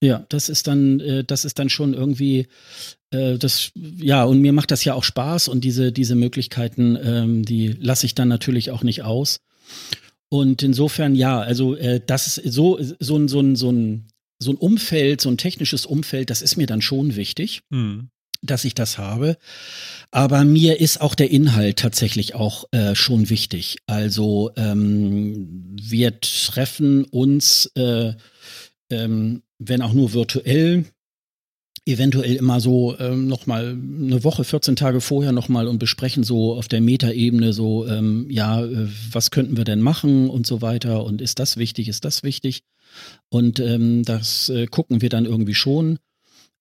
[0.00, 2.46] ja, das ist dann, äh, das ist dann schon irgendwie,
[3.10, 7.44] äh, das, ja, und mir macht das ja auch Spaß und diese, diese Möglichkeiten, ähm,
[7.44, 9.40] die lasse ich dann natürlich auch nicht aus.
[10.28, 14.06] Und insofern, ja, also äh, das ist so, so, ein so, ein so, ein
[14.38, 17.62] so ein Umfeld, so ein technisches Umfeld, das ist mir dann schon wichtig.
[17.70, 18.10] Mhm
[18.42, 19.36] dass ich das habe.
[20.10, 23.76] Aber mir ist auch der Inhalt tatsächlich auch äh, schon wichtig.
[23.86, 28.14] Also ähm, wir treffen uns äh,
[28.88, 30.86] ähm, wenn auch nur virtuell,
[31.86, 36.66] eventuell immer so ähm, nochmal eine Woche, 14 Tage vorher nochmal und besprechen so auf
[36.66, 41.20] der Metaebene so, ähm, ja, äh, was könnten wir denn machen und so weiter und
[41.20, 42.64] ist das wichtig, ist das wichtig?
[43.28, 45.98] Und ähm, das äh, gucken wir dann irgendwie schon.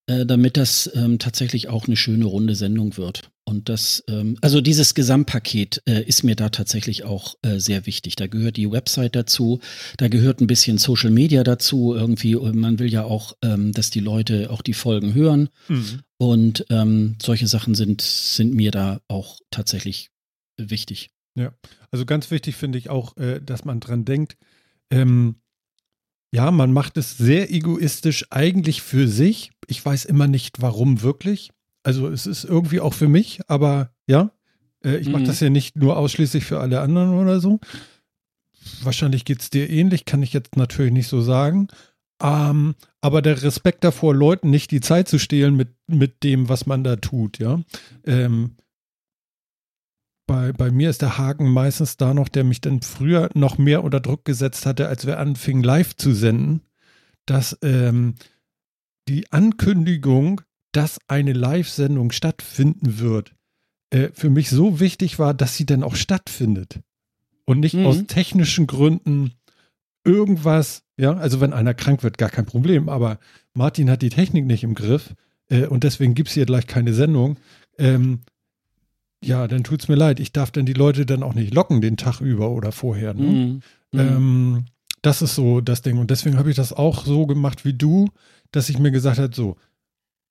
[0.10, 3.30] Äh, damit das ähm, tatsächlich auch eine schöne runde Sendung wird.
[3.44, 8.16] Und das, ähm, also dieses Gesamtpaket äh, ist mir da tatsächlich auch äh, sehr wichtig.
[8.16, 9.60] Da gehört die Website dazu,
[9.98, 11.94] da gehört ein bisschen Social Media dazu.
[11.94, 15.50] Irgendwie, man will ja auch, ähm, dass die Leute auch die Folgen hören.
[15.68, 16.00] Mhm.
[16.18, 20.10] Und ähm, solche Sachen sind, sind mir da auch tatsächlich
[20.58, 21.12] wichtig.
[21.36, 21.54] Ja,
[21.92, 24.38] also ganz wichtig finde ich auch, äh, dass man dran denkt,
[24.90, 25.36] ähm,
[26.32, 29.52] ja, man macht es sehr egoistisch eigentlich für sich.
[29.68, 31.52] Ich weiß immer nicht, warum wirklich.
[31.84, 34.32] Also es ist irgendwie auch für mich, aber ja,
[34.84, 35.28] äh, ich mache mhm.
[35.28, 37.60] das ja nicht nur ausschließlich für alle anderen oder so.
[38.84, 41.68] Wahrscheinlich geht es dir ähnlich, kann ich jetzt natürlich nicht so sagen.
[42.22, 46.66] Ähm, aber der Respekt davor, Leuten nicht die Zeit zu stehlen mit, mit dem, was
[46.66, 47.62] man da tut, ja.
[48.06, 48.56] Ähm,
[50.30, 53.84] bei, bei mir ist der Haken meistens da noch, der mich dann früher noch mehr
[53.84, 56.62] unter Druck gesetzt hatte, als wir anfingen live zu senden,
[57.26, 58.14] dass ähm,
[59.08, 63.34] die Ankündigung, dass eine Live-Sendung stattfinden wird,
[63.90, 66.80] äh, für mich so wichtig war, dass sie dann auch stattfindet.
[67.46, 67.88] Und nicht mhm.
[67.88, 69.34] aus technischen Gründen
[70.06, 73.18] irgendwas, ja, also wenn einer krank wird, gar kein Problem, aber
[73.56, 75.16] Martin hat die Technik nicht im Griff
[75.50, 77.38] äh, und deswegen gibt es hier gleich keine Sendung.
[77.80, 78.20] Ähm,
[79.24, 80.20] ja, dann tut's mir leid.
[80.20, 83.14] Ich darf dann die Leute dann auch nicht locken den Tag über oder vorher.
[83.14, 83.24] Ne?
[83.24, 83.62] Mhm.
[83.92, 84.00] mhm.
[84.00, 84.66] Ähm,
[85.02, 85.98] das ist so das Ding.
[85.98, 88.10] Und deswegen habe ich das auch so gemacht wie du,
[88.52, 89.56] dass ich mir gesagt habe, so,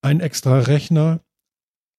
[0.03, 1.20] ein extra Rechner,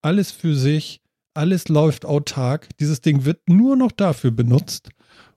[0.02, 1.02] alles für sich,
[1.34, 2.70] alles läuft autark.
[2.80, 4.90] Dieses Ding wird nur noch dafür benutzt.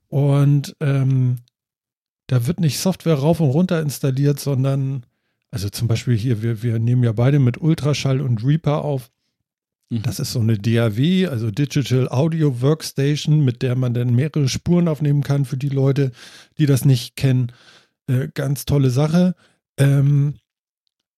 [0.09, 1.39] Und ähm,
[2.27, 5.05] da wird nicht Software rauf und runter installiert, sondern,
[5.51, 9.11] also zum Beispiel hier, wir, wir nehmen ja beide mit Ultraschall und Reaper auf.
[9.93, 10.03] Mhm.
[10.03, 14.89] Das ist so eine DAW, also Digital Audio Workstation, mit der man dann mehrere Spuren
[14.89, 16.13] aufnehmen kann für die Leute,
[16.59, 17.53] die das nicht kennen.
[18.07, 19.35] Äh, ganz tolle Sache.
[19.77, 20.35] Ähm,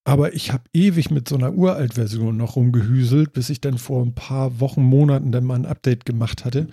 [0.03, 4.13] aber ich habe ewig mit so einer Uralt-Version noch rumgehüselt, bis ich dann vor ein
[4.13, 6.67] paar Wochen, Monaten dann mal ein Update gemacht hatte.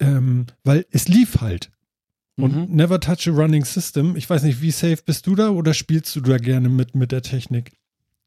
[0.00, 1.70] Ähm, weil es lief halt.
[2.36, 2.76] Und mhm.
[2.76, 4.16] Never Touch a Running System.
[4.16, 7.12] Ich weiß nicht, wie safe bist du da oder spielst du da gerne mit, mit
[7.12, 7.70] der Technik?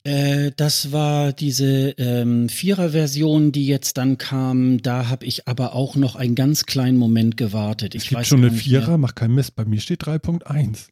[0.04, 4.82] Äh, das war diese ähm, Vierer-Version, die jetzt dann kam.
[4.82, 7.96] Da habe ich aber auch noch einen ganz kleinen Moment gewartet.
[7.96, 8.98] Ich es gibt schon eine Vierer, mehr.
[8.98, 9.56] mach kein Mist.
[9.56, 10.88] Bei mir steht 3.1.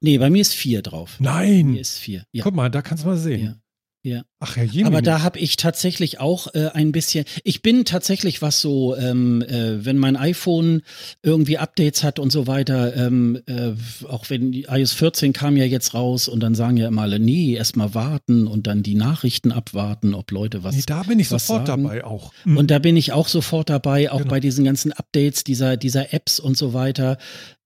[0.00, 1.16] Nee, bei mir ist 4 drauf.
[1.20, 1.66] Nein.
[1.66, 2.24] Bei mir ist 4.
[2.32, 2.44] Ja.
[2.44, 3.58] Guck mal, da kannst du mal sehen.
[4.04, 4.16] Ja.
[4.16, 4.24] ja.
[4.38, 4.84] Ach, Jemini.
[4.84, 7.24] Aber da habe ich tatsächlich auch äh, ein bisschen.
[7.42, 10.82] Ich bin tatsächlich was so, ähm, äh, wenn mein iPhone
[11.22, 12.94] irgendwie Updates hat und so weiter.
[12.96, 13.72] Ähm, äh,
[14.06, 17.54] auch wenn iOS 14 kam ja jetzt raus und dann sagen ja immer alle, nee,
[17.54, 20.76] erstmal warten und dann die Nachrichten abwarten, ob Leute was.
[20.76, 21.84] Nee, da bin ich sofort sagen.
[21.84, 22.32] dabei auch.
[22.44, 22.58] Mhm.
[22.58, 24.30] Und da bin ich auch sofort dabei, auch genau.
[24.30, 27.16] bei diesen ganzen Updates dieser dieser Apps und so weiter.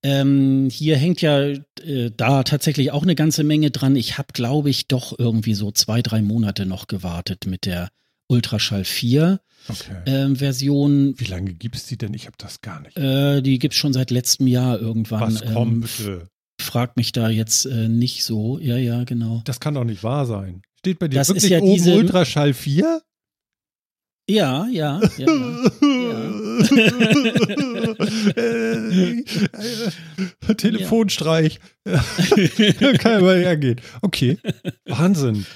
[0.03, 1.41] Ähm, hier hängt ja
[1.85, 3.97] äh, da tatsächlich auch eine ganze Menge dran.
[3.97, 7.91] Ich habe, glaube ich, doch irgendwie so zwei, drei Monate noch gewartet mit der
[8.29, 9.97] Ultraschall 4 okay.
[10.07, 11.15] ähm, Version.
[11.19, 12.15] Wie lange gibt es die denn?
[12.15, 12.97] Ich habe das gar nicht.
[12.97, 15.35] Äh, die gibt es schon seit letztem Jahr irgendwann.
[15.35, 16.29] Was kommt ähm, bitte?
[16.61, 18.59] Fragt mich da jetzt äh, nicht so.
[18.59, 19.43] Ja, ja, genau.
[19.45, 20.63] Das kann doch nicht wahr sein.
[20.79, 23.03] Steht bei dir das wirklich ist ja oben diese, Ultraschall 4?
[24.31, 25.27] Ja, ja, ja.
[25.27, 25.61] ja.
[30.57, 31.59] Telefonstreich.
[31.85, 33.81] Kann ja mal hergehen.
[34.03, 34.39] Okay.
[34.87, 35.47] Wahnsinn.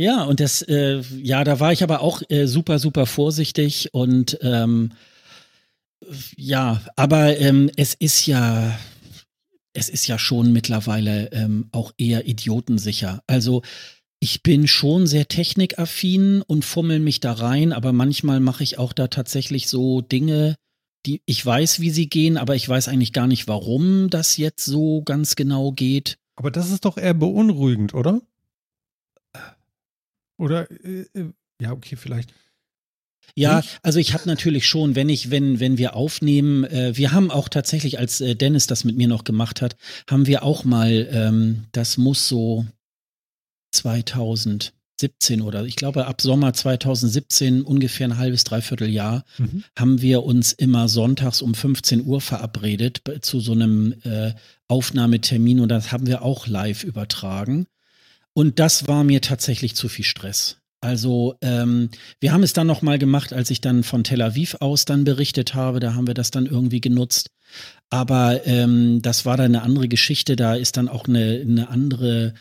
[0.00, 4.38] Ja, und das, äh, ja, da war ich aber auch äh, super, super vorsichtig und
[4.40, 4.92] ähm,
[6.38, 8.78] ja, aber ähm, es ist ja,
[9.74, 13.22] es ist ja schon mittlerweile ähm, auch eher idiotensicher.
[13.26, 13.60] Also
[14.20, 18.94] ich bin schon sehr technikaffin und fummel mich da rein, aber manchmal mache ich auch
[18.94, 20.56] da tatsächlich so Dinge,
[21.04, 24.64] die ich weiß, wie sie gehen, aber ich weiß eigentlich gar nicht, warum das jetzt
[24.64, 26.16] so ganz genau geht.
[26.36, 28.22] Aber das ist doch eher beunruhigend, oder?
[30.40, 32.32] Oder äh, äh ja, okay, vielleicht.
[33.36, 37.30] Ja, also ich habe natürlich schon, wenn ich, wenn, wenn wir aufnehmen, äh, wir haben
[37.30, 39.76] auch tatsächlich, als äh, Dennis das mit mir noch gemacht hat,
[40.08, 42.66] haben wir auch mal, ähm, das muss so
[43.72, 49.62] 2017 oder ich glaube ab Sommer 2017, ungefähr ein halbes, dreiviertel Jahr, mhm.
[49.78, 54.32] haben wir uns immer sonntags um 15 Uhr verabredet zu so einem äh,
[54.66, 57.66] Aufnahmetermin und das haben wir auch live übertragen.
[58.40, 60.56] Und das war mir tatsächlich zu viel Stress.
[60.80, 64.56] Also ähm, wir haben es dann noch mal gemacht, als ich dann von Tel Aviv
[64.60, 65.78] aus dann berichtet habe.
[65.78, 67.28] Da haben wir das dann irgendwie genutzt.
[67.90, 70.36] Aber ähm, das war dann eine andere Geschichte.
[70.36, 72.32] Da ist dann auch eine, eine andere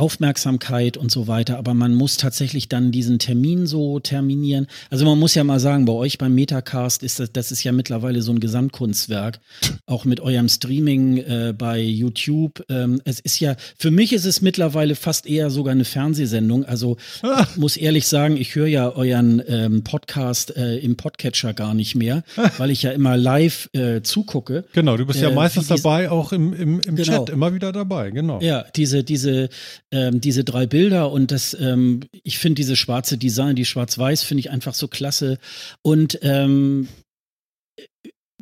[0.00, 4.66] Aufmerksamkeit und so weiter, aber man muss tatsächlich dann diesen Termin so terminieren.
[4.88, 7.72] Also man muss ja mal sagen, bei euch beim Metacast ist das, das ist ja
[7.72, 9.40] mittlerweile so ein Gesamtkunstwerk,
[9.84, 12.64] auch mit eurem Streaming äh, bei YouTube.
[12.70, 16.64] Ähm, es ist ja, für mich ist es mittlerweile fast eher sogar eine Fernsehsendung.
[16.64, 17.46] Also ah.
[17.50, 21.94] ich muss ehrlich sagen, ich höre ja euren ähm, Podcast äh, im Podcatcher gar nicht
[21.94, 22.50] mehr, ah.
[22.56, 24.64] weil ich ja immer live äh, zugucke.
[24.72, 27.26] Genau, du bist ja äh, meistens dabei, auch im, im, im genau.
[27.26, 28.40] Chat immer wieder dabei, genau.
[28.40, 29.50] Ja, diese, diese
[29.92, 34.40] ähm, diese drei Bilder und das, ähm, ich finde diese schwarze Design, die Schwarz-Weiß finde
[34.40, 35.38] ich einfach so klasse.
[35.82, 36.88] Und ähm,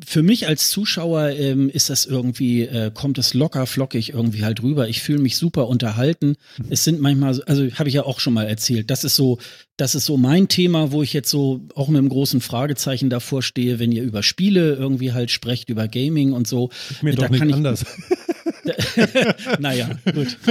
[0.05, 4.63] für mich als Zuschauer ähm, ist das irgendwie, äh, kommt es locker flockig irgendwie halt
[4.63, 4.89] rüber.
[4.89, 6.37] Ich fühle mich super unterhalten.
[6.59, 6.67] Mhm.
[6.71, 9.39] Es sind manchmal, also habe ich ja auch schon mal erzählt, das ist so,
[9.77, 13.43] das ist so mein Thema, wo ich jetzt so auch mit einem großen Fragezeichen davor
[13.43, 16.71] stehe, wenn ihr über Spiele irgendwie halt sprecht, über Gaming und so.
[17.03, 17.85] Mir da doch nicht anders.
[19.59, 20.37] naja, gut.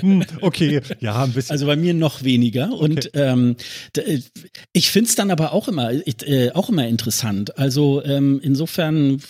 [0.00, 1.52] Hm, okay, ja, ein bisschen.
[1.52, 2.72] Also bei mir noch weniger.
[2.72, 2.82] Okay.
[2.82, 3.56] Und ähm,
[3.96, 4.18] äh,
[4.72, 7.58] ich finde es dann aber auch immer, äh, auch immer interessant.
[7.58, 9.20] Also ähm, insofern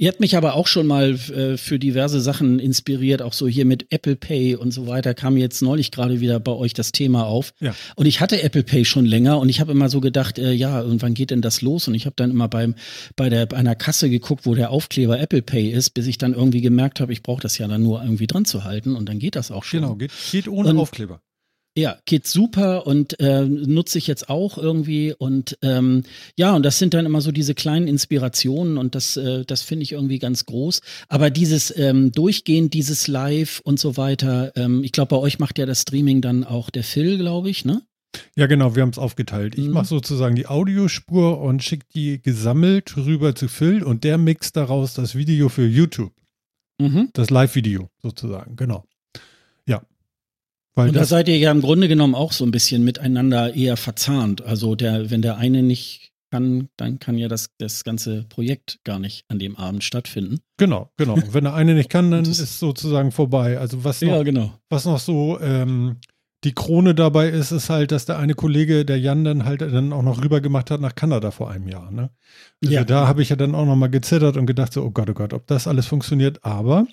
[0.00, 3.64] Ihr habt mich aber auch schon mal äh, für diverse Sachen inspiriert, auch so hier
[3.64, 5.12] mit Apple Pay und so weiter.
[5.12, 7.52] Kam jetzt neulich gerade wieder bei euch das Thema auf.
[7.58, 7.74] Ja.
[7.96, 10.82] Und ich hatte Apple Pay schon länger und ich habe immer so gedacht, äh, ja,
[10.82, 11.88] und wann geht denn das los?
[11.88, 12.76] Und ich habe dann immer beim
[13.16, 16.32] bei der bei einer Kasse geguckt, wo der Aufkleber Apple Pay ist, bis ich dann
[16.32, 19.18] irgendwie gemerkt habe, ich brauche das ja dann nur irgendwie dran zu halten und dann
[19.18, 19.80] geht das auch schon.
[19.80, 21.20] Genau, geht, geht ohne und, Aufkleber.
[21.76, 25.14] Ja, geht super und äh, nutze ich jetzt auch irgendwie.
[25.16, 26.02] Und ähm,
[26.36, 29.84] ja, und das sind dann immer so diese kleinen Inspirationen und das, äh, das finde
[29.84, 30.80] ich irgendwie ganz groß.
[31.08, 35.58] Aber dieses ähm, durchgehend, dieses Live und so weiter, ähm, ich glaube, bei euch macht
[35.58, 37.82] ja das Streaming dann auch der Phil, glaube ich, ne?
[38.34, 39.56] Ja, genau, wir haben es aufgeteilt.
[39.56, 39.74] Ich mhm.
[39.74, 44.94] mache sozusagen die Audiospur und schicke die gesammelt rüber zu Phil und der mixt daraus
[44.94, 46.12] das Video für YouTube.
[46.80, 47.10] Mhm.
[47.12, 48.84] Das Live-Video sozusagen, genau.
[50.78, 53.76] Weil und da seid ihr ja im Grunde genommen auch so ein bisschen miteinander eher
[53.76, 54.42] verzahnt.
[54.42, 59.00] Also der, wenn der eine nicht kann, dann kann ja das, das ganze Projekt gar
[59.00, 60.38] nicht an dem Abend stattfinden.
[60.56, 61.16] Genau, genau.
[61.32, 63.58] wenn der eine nicht kann, dann ist sozusagen vorbei.
[63.58, 64.52] Also was noch, ja, genau.
[64.68, 65.96] was noch so ähm,
[66.44, 69.92] die Krone dabei ist, ist halt, dass der eine Kollege, der Jan, dann halt dann
[69.92, 71.90] auch noch rüber gemacht hat nach Kanada vor einem Jahr.
[71.90, 72.10] Ne?
[72.62, 72.84] Also ja.
[72.84, 75.14] da habe ich ja dann auch noch mal gezittert und gedacht so, oh Gott, oh
[75.14, 76.44] Gott, ob das alles funktioniert.
[76.44, 76.86] Aber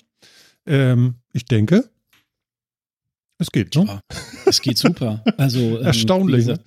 [0.66, 1.88] ähm, ich denke,
[3.38, 3.84] es geht, ne?
[3.86, 4.00] Ja,
[4.46, 5.22] es geht super.
[5.36, 6.46] Also ähm, erstaunlich.
[6.46, 6.60] Diese,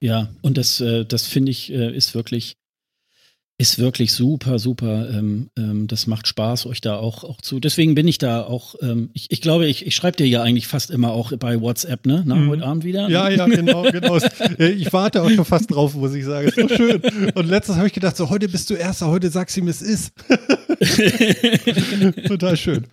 [0.00, 2.56] ja, und das, äh, das finde ich, äh, ist wirklich
[3.60, 5.10] ist wirklich super, super.
[5.10, 7.58] Ähm, ähm, das macht Spaß, euch da auch, auch zu.
[7.58, 10.68] Deswegen bin ich da auch, ähm, ich, ich glaube, ich, ich schreibe dir ja eigentlich
[10.68, 12.22] fast immer auch bei WhatsApp, ne?
[12.24, 12.50] Nach mhm.
[12.50, 13.08] heute Abend wieder.
[13.08, 14.16] Ja, ja, genau, genau.
[14.58, 16.48] ich warte auch schon fast drauf, muss ich sagen.
[16.48, 17.02] Ist so schön.
[17.34, 19.82] Und letztens habe ich gedacht, so heute bist du Erster, heute sagst du ihm, es
[19.82, 20.12] ist.
[22.28, 22.86] Total schön.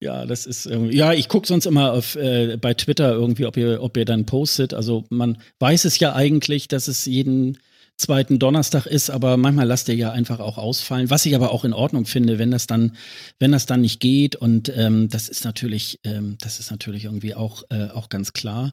[0.00, 3.56] Ja, das ist irgendwie, ja, ich gucke sonst immer auf, äh, bei Twitter irgendwie, ob
[3.56, 4.74] ihr, ob ihr dann postet.
[4.74, 7.58] Also man weiß es ja eigentlich, dass es jeden
[7.96, 11.64] zweiten Donnerstag ist, aber manchmal lasst ihr ja einfach auch ausfallen, was ich aber auch
[11.64, 12.96] in Ordnung finde, wenn das dann,
[13.40, 17.34] wenn das dann nicht geht und ähm, das ist natürlich, ähm, das ist natürlich irgendwie
[17.34, 18.72] auch, äh, auch ganz klar.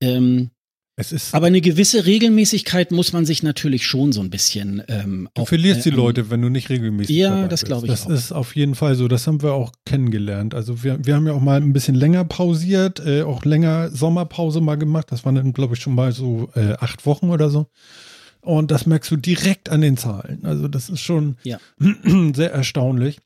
[0.00, 0.50] Ähm,
[1.32, 4.82] aber eine gewisse Regelmäßigkeit muss man sich natürlich schon so ein bisschen.
[4.88, 7.90] Ähm, du auch, verlierst äh, die Leute, wenn du nicht regelmäßig Ja, das glaube ich.
[7.90, 8.10] Das auch.
[8.10, 9.08] ist auf jeden Fall so.
[9.08, 10.54] Das haben wir auch kennengelernt.
[10.54, 14.60] Also wir, wir haben ja auch mal ein bisschen länger pausiert, äh, auch länger Sommerpause
[14.60, 15.06] mal gemacht.
[15.10, 17.68] Das waren dann, glaube ich, schon mal so äh, acht Wochen oder so.
[18.42, 20.44] Und das merkst du direkt an den Zahlen.
[20.44, 21.58] Also das ist schon ja.
[22.34, 23.18] sehr erstaunlich.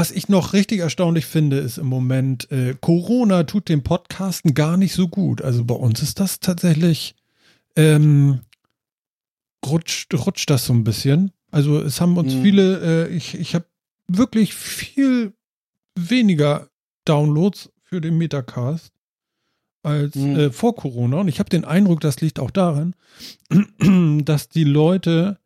[0.00, 4.78] Was ich noch richtig erstaunlich finde, ist im Moment, äh, Corona tut dem Podcasten gar
[4.78, 5.42] nicht so gut.
[5.42, 7.14] Also bei uns ist das tatsächlich,
[7.76, 8.40] ähm,
[9.66, 11.32] rutscht, rutscht das so ein bisschen.
[11.50, 12.42] Also es haben uns mhm.
[12.42, 13.66] viele, äh, ich, ich habe
[14.08, 15.34] wirklich viel
[15.94, 16.70] weniger
[17.04, 18.94] Downloads für den Metacast
[19.82, 20.36] als mhm.
[20.36, 21.18] äh, vor Corona.
[21.18, 22.94] Und ich habe den Eindruck, das liegt auch daran,
[24.24, 25.38] dass die Leute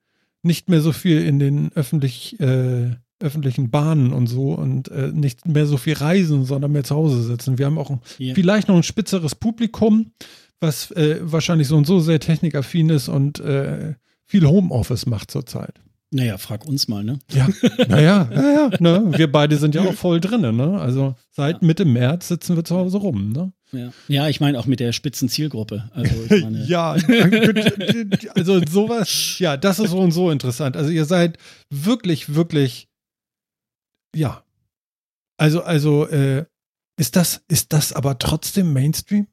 [0.43, 2.95] nicht mehr so viel in den öffentlich, äh,
[3.25, 7.23] öffentlichen Bahnen und so und äh, nicht mehr so viel reisen, sondern mehr zu Hause
[7.23, 7.59] sitzen.
[7.59, 8.35] Wir haben auch yeah.
[8.35, 10.13] vielleicht noch ein spitzeres Publikum,
[10.61, 13.95] was äh, wahrscheinlich so und so sehr technikaffin ist und äh,
[14.27, 15.75] viel Homeoffice macht zurzeit.
[16.11, 17.19] Naja, frag uns mal, ne?
[17.33, 17.49] Ja,
[17.89, 19.03] naja, naja, ne?
[19.17, 20.81] wir beide sind ja auch voll drin, ne?
[20.81, 23.53] Also seit Mitte März sitzen wir zu Hause rum, ne?
[23.73, 25.91] Ja, ja ich meine auch mit der Spitzenzielgruppe.
[25.93, 26.93] Also meine ja,
[28.37, 30.77] also sowas, ja, das ist so und so interessant.
[30.77, 31.37] Also ihr seid
[31.69, 32.87] wirklich, wirklich,
[34.15, 34.45] ja.
[35.37, 36.47] Also, also, äh,
[36.97, 39.27] ist das, ist das aber trotzdem Mainstream?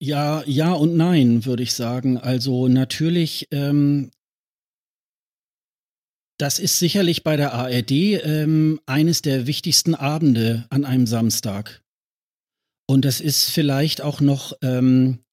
[0.00, 2.18] Ja, ja und nein, würde ich sagen.
[2.18, 4.10] Also natürlich ähm,
[6.42, 11.84] das ist sicherlich bei der ARD ähm, eines der wichtigsten Abende an einem Samstag.
[12.88, 15.31] Und das ist vielleicht auch noch ähm, äh,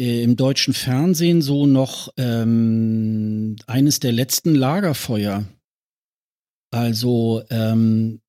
[0.00, 5.44] im deutschen Fernsehen so noch ähm, eines der letzten Lagerfeuer.
[6.72, 8.20] Also ähm,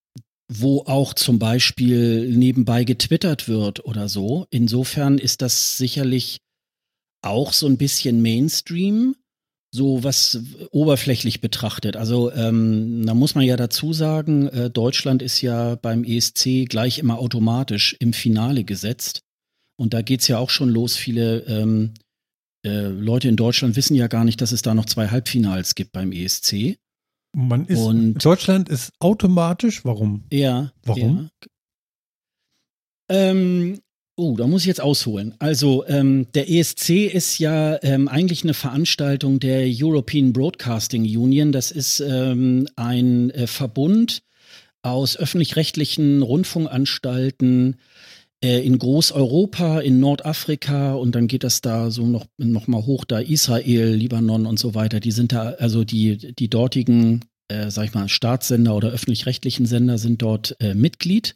[0.51, 4.47] wo auch zum Beispiel nebenbei getwittert wird oder so.
[4.49, 6.39] Insofern ist das sicherlich
[7.21, 9.15] auch so ein bisschen Mainstream
[9.73, 10.39] so was
[10.71, 11.95] oberflächlich betrachtet.
[11.95, 16.99] Also ähm, da muss man ja dazu sagen, äh, Deutschland ist ja beim ESC gleich
[16.99, 19.21] immer automatisch im Finale gesetzt.
[19.81, 20.95] Und da geht's ja auch schon los.
[20.95, 21.95] Viele ähm,
[22.63, 25.91] äh, Leute in Deutschland wissen ja gar nicht, dass es da noch zwei Halbfinals gibt
[25.91, 26.77] beim ESC.
[27.35, 29.83] Man ist Und, Deutschland ist automatisch.
[29.83, 30.25] Warum?
[30.31, 30.71] Ja.
[30.83, 31.31] Warum?
[31.41, 31.47] Ja.
[33.09, 33.79] Ähm,
[34.17, 35.33] Oh, da muss ich jetzt ausholen.
[35.39, 41.51] Also ähm, der ESC ist ja ähm, eigentlich eine Veranstaltung der European Broadcasting Union.
[41.51, 44.21] Das ist ähm, ein äh, Verbund
[44.83, 47.77] aus öffentlich-rechtlichen Rundfunkanstalten
[48.41, 53.19] in Großeuropa, in Nordafrika und dann geht das da so noch, noch mal hoch, da
[53.19, 54.99] Israel, Libanon und so weiter.
[54.99, 59.99] Die sind da, also die, die dortigen, äh, sag ich mal, Staatssender oder öffentlich-rechtlichen Sender
[59.99, 61.35] sind dort äh, Mitglied.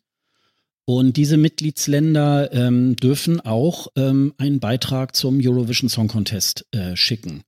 [0.85, 7.41] Und diese Mitgliedsländer ähm, dürfen auch ähm, einen Beitrag zum Eurovision Song Contest äh, schicken.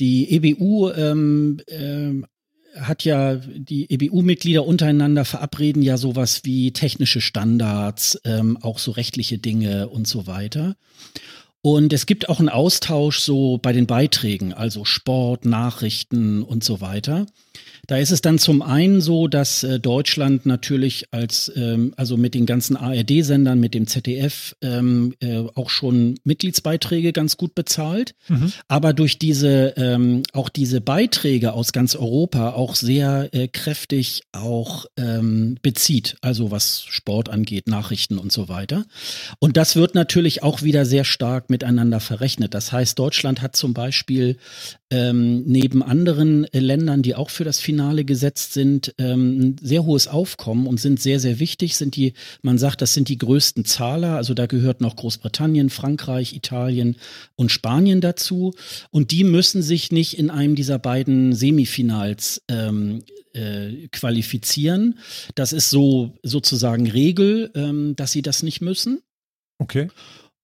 [0.00, 2.22] Die EBU ähm, äh,
[2.80, 9.38] hat ja, die EBU-Mitglieder untereinander verabreden ja sowas wie technische Standards, ähm, auch so rechtliche
[9.38, 10.76] Dinge und so weiter.
[11.60, 16.80] Und es gibt auch einen Austausch so bei den Beiträgen, also Sport, Nachrichten und so
[16.80, 17.26] weiter.
[17.92, 22.32] Da ist es dann zum einen so, dass äh, Deutschland natürlich als, ähm, also mit
[22.32, 28.50] den ganzen ARD-Sendern, mit dem ZDF ähm, äh, auch schon Mitgliedsbeiträge ganz gut bezahlt, mhm.
[28.66, 34.86] aber durch diese, ähm, auch diese Beiträge aus ganz Europa auch sehr äh, kräftig auch
[34.96, 38.86] ähm, bezieht, also was Sport angeht, Nachrichten und so weiter.
[39.38, 42.54] Und das wird natürlich auch wieder sehr stark miteinander verrechnet.
[42.54, 44.38] Das heißt, Deutschland hat zum Beispiel
[44.92, 49.84] ähm, neben anderen äh, Ländern, die auch für das Finale gesetzt sind, ähm, ein sehr
[49.84, 51.76] hohes Aufkommen und sind sehr, sehr wichtig.
[51.76, 54.16] Sind die, man sagt, das sind die größten Zahler.
[54.16, 56.96] Also da gehört noch Großbritannien, Frankreich, Italien
[57.34, 58.54] und Spanien dazu.
[58.90, 63.02] Und die müssen sich nicht in einem dieser beiden Semifinals ähm,
[63.32, 64.98] äh, qualifizieren.
[65.34, 69.02] Das ist so sozusagen Regel, ähm, dass sie das nicht müssen.
[69.58, 69.88] Okay.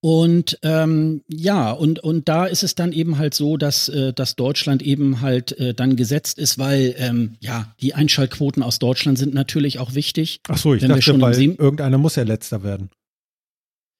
[0.01, 4.36] Und ähm, ja, und, und da ist es dann eben halt so, dass, äh, dass
[4.36, 9.34] Deutschland eben halt äh, dann gesetzt ist, weil ähm, ja, die Einschaltquoten aus Deutschland sind
[9.34, 10.40] natürlich auch wichtig.
[10.49, 12.90] Ach so, ich Wenn dachte, weil irgendeiner muss ja letzter werden.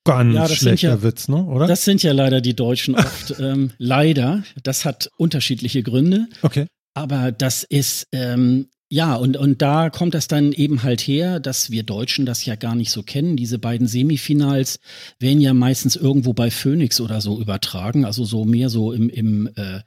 [0.05, 1.45] Ganz ja, schlechter ja, Witz, ne?
[1.45, 1.67] oder?
[1.67, 3.35] Das sind ja leider die Deutschen oft.
[3.41, 4.45] ähm, leider.
[4.63, 6.29] Das hat unterschiedliche Gründe.
[6.43, 6.67] Okay.
[6.95, 11.71] Aber das ist, ähm, ja, und, und da kommt das dann eben halt her, dass
[11.71, 13.37] wir Deutschen das ja gar nicht so kennen.
[13.37, 14.81] Diese beiden Semifinals
[15.19, 19.47] werden ja meistens irgendwo bei Phoenix oder so übertragen, also so mehr so im, im,
[19.57, 19.81] äh,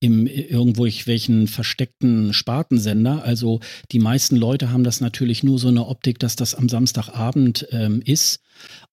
[0.00, 3.22] im irgendwo welchen versteckten Spartensender.
[3.22, 3.60] Also
[3.92, 8.02] die meisten Leute haben das natürlich nur so eine Optik, dass das am Samstagabend ähm,
[8.04, 8.40] ist.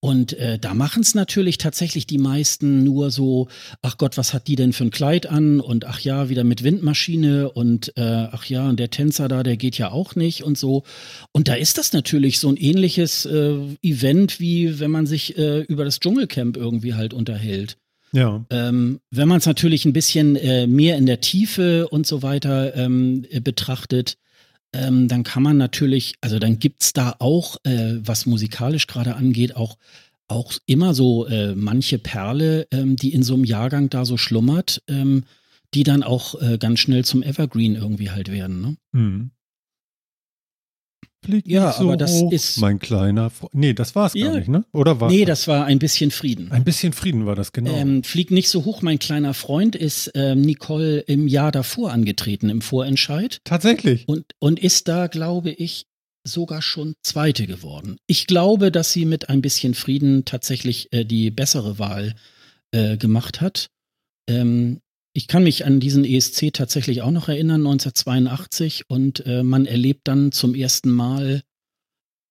[0.06, 3.48] Und äh, da machen es natürlich tatsächlich die meisten nur so,
[3.82, 5.60] ach Gott, was hat die denn für ein Kleid an?
[5.60, 9.58] Und ach ja, wieder mit Windmaschine und äh, ach ja, und der Tänzer da, der
[9.58, 10.84] geht ja auch nicht und so.
[11.32, 15.62] Und da ist das natürlich so ein ähnliches äh, Event, wie wenn man sich äh,
[15.62, 17.78] über das Dschungelcamp irgendwie halt unterhält.
[18.12, 18.46] Ja.
[18.52, 22.76] Ähm, wenn man es natürlich ein bisschen äh, mehr in der Tiefe und so weiter
[22.76, 24.18] ähm, betrachtet,
[24.76, 29.16] ähm, dann kann man natürlich, also dann gibt es da auch, äh, was musikalisch gerade
[29.16, 29.78] angeht, auch,
[30.28, 34.84] auch immer so äh, manche Perle, ähm, die in so einem Jahrgang da so schlummert,
[34.88, 35.24] ähm,
[35.74, 38.62] die dann auch äh, ganz schnell zum Evergreen irgendwie halt werden.
[38.62, 38.78] Ne?
[38.92, 39.32] Mhm.
[41.26, 42.60] Flieg ja, so aber das hoch, ist.
[42.60, 43.30] Mein kleiner.
[43.30, 44.66] Fre nee, das war es ja, gar nicht, ne?
[44.72, 46.52] Oder war Nee, das war ein bisschen Frieden.
[46.52, 47.76] Ein bisschen Frieden war das, genau.
[47.76, 52.50] Ähm, Flieg nicht so hoch, mein kleiner Freund ist ähm, Nicole im Jahr davor angetreten,
[52.50, 53.40] im Vorentscheid.
[53.44, 54.08] Tatsächlich.
[54.08, 55.88] Und, und ist da, glaube ich,
[56.24, 57.98] sogar schon Zweite geworden.
[58.08, 62.16] Ich glaube, dass sie mit ein bisschen Frieden tatsächlich äh, die bessere Wahl
[62.72, 63.70] äh, gemacht hat.
[64.28, 64.82] Ähm,
[65.16, 70.10] ich kann mich an diesen ESC tatsächlich auch noch erinnern, 1982, und äh, man erlebt
[70.10, 71.42] dann zum ersten Mal,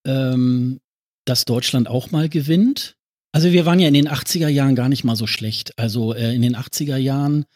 [0.07, 0.81] ähm,
[1.25, 2.97] dass Deutschland auch mal gewinnt.
[3.33, 5.79] Also wir waren ja in den 80er Jahren gar nicht mal so schlecht.
[5.79, 7.47] Also äh, in den 80er Jahren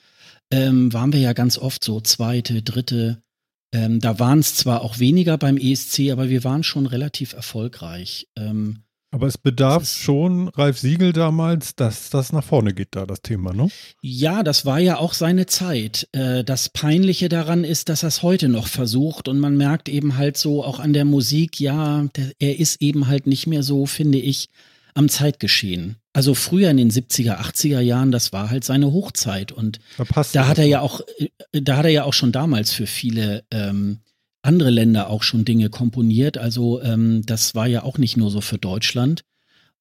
[0.51, 3.22] ähm, waren wir ja ganz oft so zweite, dritte.
[3.70, 8.29] Ähm, da waren es zwar auch weniger beim ESC, aber wir waren schon relativ erfolgreich.
[8.35, 8.79] Ähm,
[9.11, 13.55] aber es bedarf schon Ralf Siegel damals, dass das nach vorne geht, da das Thema,
[13.55, 13.69] ne?
[14.03, 16.09] Ja, das war ja auch seine Zeit.
[16.13, 20.17] Äh, das Peinliche daran ist, dass er es heute noch versucht und man merkt eben
[20.17, 22.07] halt so auch an der Musik, ja,
[22.39, 24.49] er ist eben halt nicht mehr so, finde ich,
[24.95, 25.97] am Zeitgeschehen.
[26.13, 30.49] Also früher in den 70er, 80er Jahren, das war halt seine Hochzeit und da, da
[30.49, 31.29] hat er ja auch, äh,
[31.63, 34.01] da hat er ja auch schon damals für viele ähm,
[34.49, 36.38] andere Länder auch schon Dinge komponiert.
[36.38, 39.24] Also ähm, das war ja auch nicht nur so für Deutschland.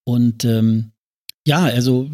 [0.03, 0.91] Und ähm,
[1.45, 2.11] ja, also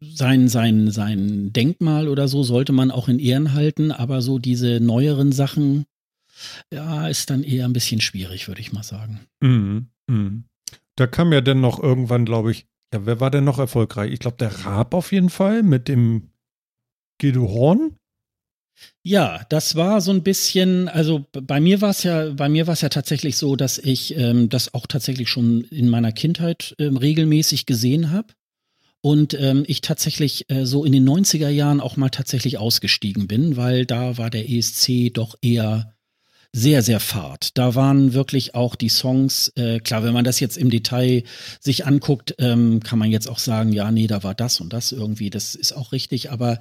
[0.00, 4.80] sein, sein, sein Denkmal oder so sollte man auch in Ehren halten, aber so diese
[4.80, 5.86] neueren Sachen,
[6.70, 9.20] ja, ist dann eher ein bisschen schwierig, würde ich mal sagen.
[9.40, 9.88] Mhm.
[10.06, 10.44] Mhm.
[10.94, 14.12] Da kam ja dann noch irgendwann, glaube ich, ja, wer war denn noch erfolgreich?
[14.12, 16.30] Ich glaube, der Raab auf jeden Fall mit dem
[17.18, 17.96] Guido Horn.
[19.08, 22.72] Ja, das war so ein bisschen, also bei mir war es ja, bei mir war
[22.72, 26.96] es ja tatsächlich so, dass ich ähm, das auch tatsächlich schon in meiner Kindheit ähm,
[26.96, 28.34] regelmäßig gesehen habe.
[29.02, 33.56] Und ähm, ich tatsächlich äh, so in den 90er Jahren auch mal tatsächlich ausgestiegen bin,
[33.56, 35.95] weil da war der ESC doch eher
[36.56, 37.50] sehr, sehr fad.
[37.58, 41.22] Da waren wirklich auch die Songs, äh, klar, wenn man das jetzt im Detail
[41.60, 44.90] sich anguckt, ähm, kann man jetzt auch sagen, ja, nee, da war das und das
[44.90, 46.58] irgendwie, das ist auch richtig, aber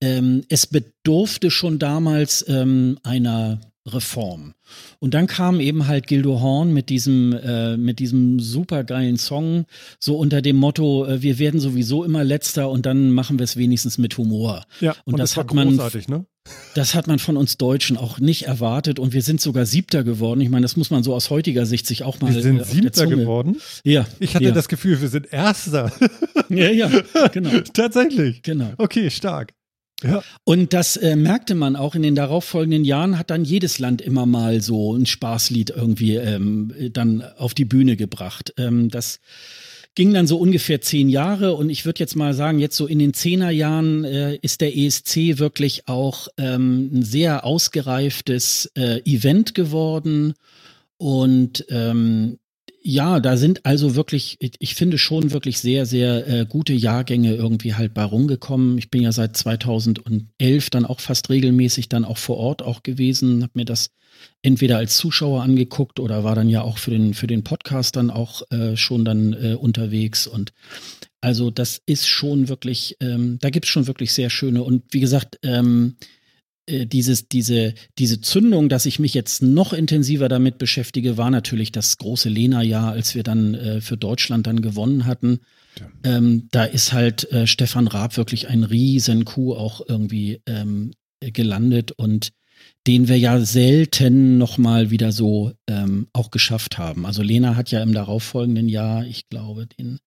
[0.00, 4.54] ähm, es bedurfte schon damals ähm, einer Reform.
[4.98, 9.66] Und dann kam eben halt Gildo Horn mit diesem, äh, mit diesem supergeilen Song,
[10.00, 13.56] so unter dem Motto, äh, wir werden sowieso immer letzter und dann machen wir es
[13.56, 14.64] wenigstens mit Humor.
[14.80, 16.26] Ja, und, und das, das hat man, ne?
[16.74, 20.40] Das hat man von uns Deutschen auch nicht erwartet und wir sind sogar Siebter geworden.
[20.40, 22.34] Ich meine, das muss man so aus heutiger Sicht sich auch mal.
[22.34, 23.56] Wir sind äh, Siebter geworden?
[23.82, 24.06] Ja.
[24.18, 24.50] Ich hatte ja.
[24.52, 25.92] das Gefühl, wir sind Erster.
[26.48, 26.88] Ja, ja,
[27.32, 27.50] genau.
[27.74, 28.42] Tatsächlich.
[28.42, 28.70] Genau.
[28.78, 29.52] Okay, stark.
[30.04, 30.22] Ja.
[30.44, 34.26] Und das äh, merkte man auch in den darauffolgenden Jahren, hat dann jedes Land immer
[34.26, 38.54] mal so ein Spaßlied irgendwie ähm, dann auf die Bühne gebracht.
[38.58, 39.18] Ähm, das
[39.96, 42.98] ging dann so ungefähr zehn Jahre und ich würde jetzt mal sagen, jetzt so in
[43.00, 50.34] den Zehnerjahren äh, ist der ESC wirklich auch ähm, ein sehr ausgereiftes äh, Event geworden.
[50.98, 52.38] Und ähm,
[52.88, 57.74] ja, da sind also wirklich, ich finde schon wirklich sehr, sehr äh, gute Jahrgänge irgendwie
[57.74, 58.78] halt bei rumgekommen.
[58.78, 63.42] Ich bin ja seit 2011 dann auch fast regelmäßig dann auch vor Ort auch gewesen,
[63.42, 63.90] habe mir das
[64.42, 68.08] entweder als Zuschauer angeguckt oder war dann ja auch für den, für den Podcast dann
[68.08, 70.28] auch äh, schon dann äh, unterwegs.
[70.28, 70.52] Und
[71.20, 75.00] also das ist schon wirklich, ähm, da gibt es schon wirklich sehr schöne und wie
[75.00, 76.15] gesagt, ähm, äh,
[76.68, 81.96] dieses, diese, diese Zündung, dass ich mich jetzt noch intensiver damit beschäftige, war natürlich das
[81.98, 85.40] große Lena-Jahr, als wir dann äh, für Deutschland dann gewonnen hatten.
[85.78, 86.16] Ja.
[86.16, 91.92] Ähm, da ist halt äh, Stefan Raab wirklich ein riesen Coup auch irgendwie ähm, gelandet
[91.92, 92.32] und
[92.86, 97.04] den wir ja selten nochmal wieder so ähm, auch geschafft haben.
[97.04, 99.98] Also Lena hat ja im darauffolgenden Jahr, ich glaube, den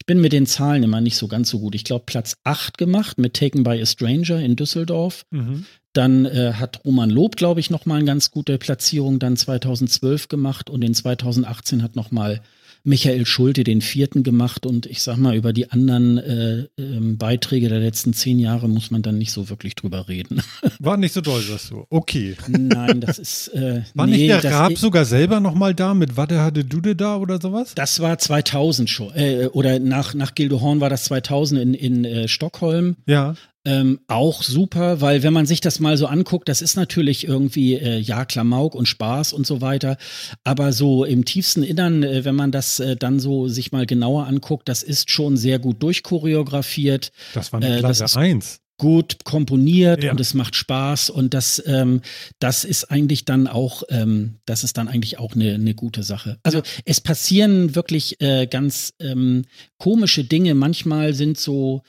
[0.00, 1.74] ich bin mit den Zahlen immer nicht so ganz so gut.
[1.74, 5.26] Ich glaube, Platz 8 gemacht mit Taken by a Stranger in Düsseldorf.
[5.30, 5.66] Mhm.
[5.92, 10.70] Dann äh, hat Roman Lob, glaube ich, nochmal eine ganz gute Platzierung dann 2012 gemacht
[10.70, 12.40] und in 2018 hat nochmal
[12.84, 17.68] Michael Schulte den vierten gemacht und ich sag mal, über die anderen äh, äh, Beiträge
[17.68, 20.42] der letzten zehn Jahre muss man dann nicht so wirklich drüber reden.
[20.78, 21.84] War nicht so doll, sagst du.
[21.90, 22.36] Okay.
[22.48, 23.48] Nein, das ist.
[23.48, 27.16] Äh, war nee, nicht der Raab sogar selber nochmal da mit Watte hatte Dude da
[27.16, 27.74] oder sowas?
[27.74, 29.14] Das war 2000 schon.
[29.14, 32.96] Äh, oder nach, nach Gildo Horn war das 2000 in, in äh, Stockholm.
[33.06, 33.34] Ja.
[33.68, 37.74] Ähm, auch super, weil wenn man sich das mal so anguckt, das ist natürlich irgendwie,
[37.74, 39.98] äh, ja, Klamauk und Spaß und so weiter.
[40.42, 44.26] Aber so im tiefsten Innern, äh, wenn man das äh, dann so sich mal genauer
[44.26, 47.12] anguckt, das ist schon sehr gut durchchoreografiert.
[47.34, 50.12] Das war eine äh, Klasse 1 gut komponiert ja.
[50.12, 52.00] und es macht Spaß und das ähm,
[52.38, 56.38] das ist eigentlich dann auch ähm, das ist dann eigentlich auch eine, eine gute Sache.
[56.44, 59.46] Also es passieren wirklich äh, ganz ähm,
[59.78, 60.54] komische Dinge.
[60.54, 61.82] Manchmal sind so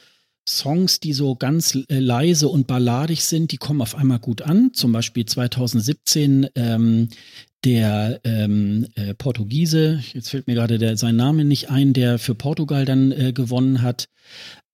[0.50, 4.72] Songs, die so ganz äh, leise und balladig sind, die kommen auf einmal gut an.
[4.74, 7.10] Zum Beispiel 2017 ähm,
[7.64, 12.86] der ähm, äh, Portugiese, jetzt fällt mir gerade sein Name nicht ein, der für Portugal
[12.86, 14.08] dann äh, gewonnen hat,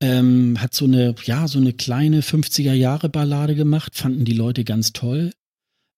[0.01, 4.63] ähm, hat so eine, ja, so eine kleine 50er Jahre Ballade gemacht, fanden die Leute
[4.63, 5.31] ganz toll.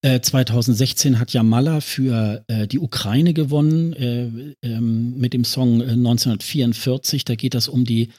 [0.02, 7.22] Äh, 2016 hat Jamala für äh, die Ukraine gewonnen äh, ähm, mit dem Song 1944.
[7.22, 8.10] Äh, da geht das um die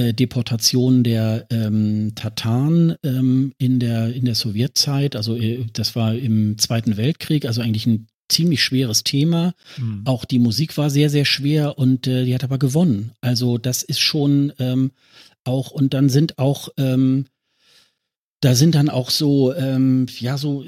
[0.00, 5.14] äh, Deportation der ähm, Tataren ähm, in, der, in der Sowjetzeit.
[5.14, 9.52] Also äh, das war im Zweiten Weltkrieg, also eigentlich ein ziemlich schweres Thema.
[9.76, 10.02] Mhm.
[10.06, 13.12] Auch die Musik war sehr, sehr schwer und äh, die hat aber gewonnen.
[13.20, 14.92] Also das ist schon ähm,
[15.44, 17.26] auch, und dann sind auch, ähm,
[18.40, 20.64] da sind dann auch so, ähm, ja, so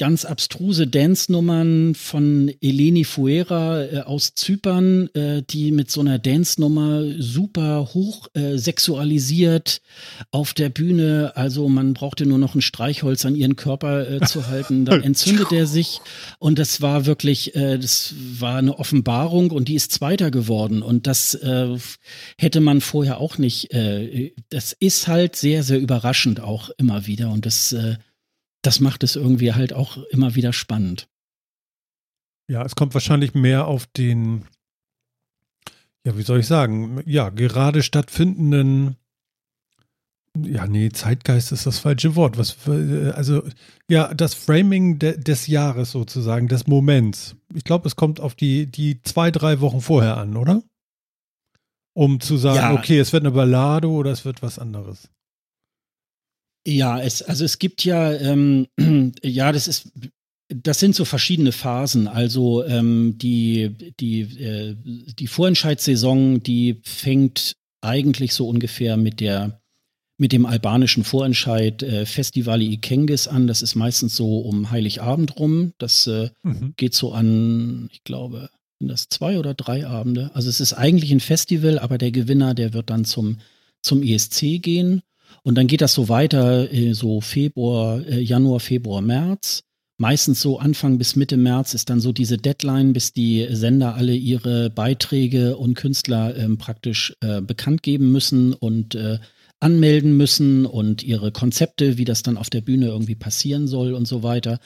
[0.00, 7.04] ganz abstruse Dance-Nummern von Eleni Fuera äh, aus Zypern, äh, die mit so einer Dance-Nummer
[7.18, 9.82] super hoch äh, sexualisiert
[10.30, 11.32] auf der Bühne.
[11.34, 15.52] Also man brauchte nur noch ein Streichholz an ihren Körper äh, zu halten, dann entzündet
[15.52, 16.00] er sich.
[16.38, 20.80] Und das war wirklich, äh, das war eine Offenbarung und die ist Zweiter geworden.
[20.80, 21.76] Und das äh,
[22.38, 23.74] hätte man vorher auch nicht.
[23.74, 27.28] Äh, das ist halt sehr, sehr überraschend auch immer wieder.
[27.28, 27.96] Und das äh,
[28.62, 31.08] das macht es irgendwie halt auch immer wieder spannend.
[32.48, 34.44] Ja, es kommt wahrscheinlich mehr auf den,
[36.04, 38.96] ja, wie soll ich sagen, ja, gerade stattfindenden,
[40.36, 42.38] ja, nee, Zeitgeist ist das falsche Wort.
[42.38, 42.56] Was,
[43.14, 43.42] also,
[43.88, 47.36] ja, das Framing de, des Jahres sozusagen, des Moments.
[47.54, 50.62] Ich glaube, es kommt auf die, die zwei, drei Wochen vorher an, oder?
[51.94, 52.72] Um zu sagen, ja.
[52.72, 55.10] okay, es wird eine Ballade oder es wird was anderes.
[56.66, 58.66] Ja, es, also es gibt ja, ähm,
[59.22, 59.90] ja, das ist,
[60.48, 62.08] das sind so verschiedene Phasen.
[62.08, 69.60] Also ähm, die, die, äh, die Vorentscheidssaison, die fängt eigentlich so ungefähr mit der
[70.20, 73.46] mit dem albanischen Vorentscheid äh, Festivali Ikengis an.
[73.46, 75.72] Das ist meistens so um Heiligabend rum.
[75.78, 76.74] Das äh, mhm.
[76.76, 80.30] geht so an, ich glaube, sind das zwei oder drei Abende.
[80.34, 83.38] Also es ist eigentlich ein Festival, aber der Gewinner, der wird dann zum,
[83.80, 85.00] zum ESC gehen.
[85.42, 89.62] Und dann geht das so weiter, äh, so Februar, äh, Januar, Februar, März.
[89.98, 94.14] Meistens so Anfang bis Mitte März ist dann so diese Deadline, bis die Sender alle
[94.14, 99.18] ihre Beiträge und Künstler ähm, praktisch äh, bekannt geben müssen und äh,
[99.60, 104.08] anmelden müssen und ihre Konzepte, wie das dann auf der Bühne irgendwie passieren soll und
[104.08, 104.58] so weiter.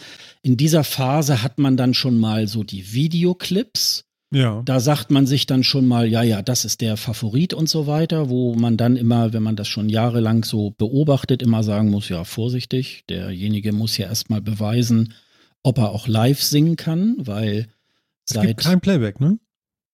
[0.43, 4.05] In dieser Phase hat man dann schon mal so die Videoclips
[4.35, 4.63] ja.
[4.65, 7.87] Da sagt man sich dann schon mal, ja, ja, das ist der Favorit und so
[7.87, 12.09] weiter, wo man dann immer, wenn man das schon jahrelang so beobachtet, immer sagen muss,
[12.09, 15.15] ja, vorsichtig, derjenige muss ja erstmal beweisen,
[15.63, 17.69] ob er auch live singen kann, weil
[18.27, 18.49] es seit.
[18.49, 19.39] Gibt kein Playback, ne?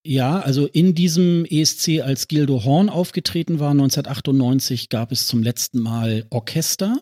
[0.03, 5.80] Ja, also in diesem ESC, als Gildo Horn aufgetreten war, 1998, gab es zum letzten
[5.80, 6.99] Mal Orchester.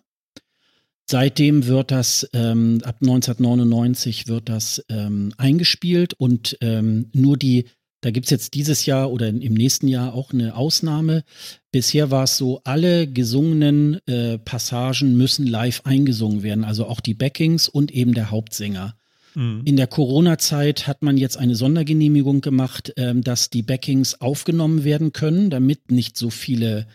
[1.10, 7.64] Seitdem wird das, ähm, ab 1999 wird das ähm, eingespielt und ähm, nur die,
[8.02, 11.24] da gibt's jetzt dieses Jahr oder im nächsten Jahr auch eine Ausnahme.
[11.72, 17.14] Bisher war es so, alle gesungenen äh, Passagen müssen live eingesungen werden, also auch die
[17.14, 18.94] Backings und eben der Hauptsänger.
[19.34, 19.62] Mhm.
[19.64, 25.14] In der Corona-Zeit hat man jetzt eine Sondergenehmigung gemacht, ähm, dass die Backings aufgenommen werden
[25.14, 26.86] können, damit nicht so viele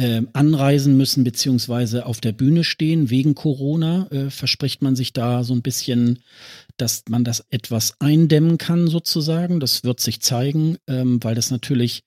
[0.00, 5.44] äh, anreisen müssen beziehungsweise auf der Bühne stehen wegen Corona, äh, verspricht man sich da
[5.44, 6.20] so ein bisschen,
[6.78, 9.60] dass man das etwas eindämmen kann sozusagen.
[9.60, 12.02] Das wird sich zeigen, ähm, weil das natürlich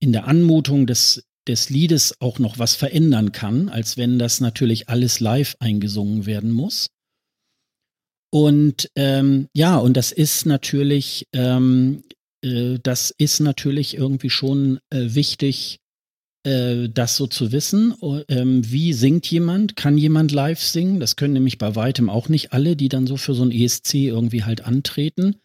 [0.00, 4.88] in der Anmutung des des Liedes auch noch was verändern kann, als wenn das natürlich
[4.88, 6.88] alles live eingesungen werden muss.
[8.30, 12.04] Und ähm, ja, und das ist natürlich, ähm,
[12.44, 15.79] äh, das ist natürlich irgendwie schon äh, wichtig,
[16.42, 17.94] das so zu wissen.
[18.28, 19.76] Ähm, wie singt jemand?
[19.76, 20.98] Kann jemand live singen?
[20.98, 23.94] Das können nämlich bei weitem auch nicht alle, die dann so für so ein ESC
[23.94, 25.36] irgendwie halt antreten.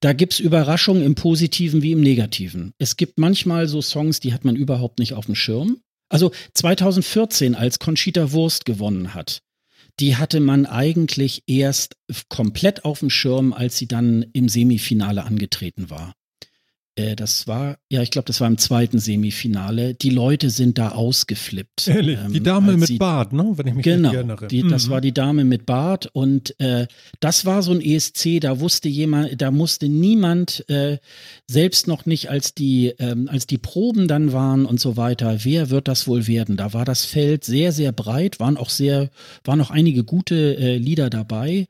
[0.00, 2.74] Da gibt's Überraschungen im Positiven wie im Negativen.
[2.78, 5.78] Es gibt manchmal so Songs, die hat man überhaupt nicht auf dem Schirm.
[6.08, 9.40] Also 2014, als Conchita Wurst gewonnen hat,
[10.00, 11.96] die hatte man eigentlich erst
[12.28, 16.14] komplett auf dem Schirm, als sie dann im Semifinale angetreten war.
[16.96, 19.94] Äh, das war, ja, ich glaube, das war im zweiten Semifinale.
[19.94, 21.88] Die Leute sind da ausgeflippt.
[21.88, 23.52] Ehrlich, ähm, die Dame mit sie, Bart, ne?
[23.56, 24.46] Wenn ich mich genau, erinnere.
[24.46, 24.68] Die, mhm.
[24.68, 26.86] Das war die Dame mit Bart und äh,
[27.20, 30.98] das war so ein ESC, da wusste jemand, da musste niemand, äh,
[31.48, 35.70] selbst noch nicht, als die, ähm, als die Proben dann waren und so weiter, wer
[35.70, 36.56] wird das wohl werden?
[36.56, 39.10] Da war das Feld sehr, sehr breit, waren auch sehr,
[39.42, 41.66] waren auch einige gute äh, Lieder dabei.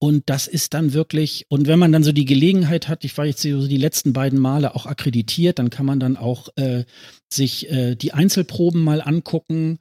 [0.00, 3.26] Und das ist dann wirklich, und wenn man dann so die Gelegenheit hat, ich war
[3.26, 6.84] jetzt so die letzten beiden Male auch akkreditiert, dann kann man dann auch äh,
[7.32, 9.80] sich äh, die Einzelproben mal angucken.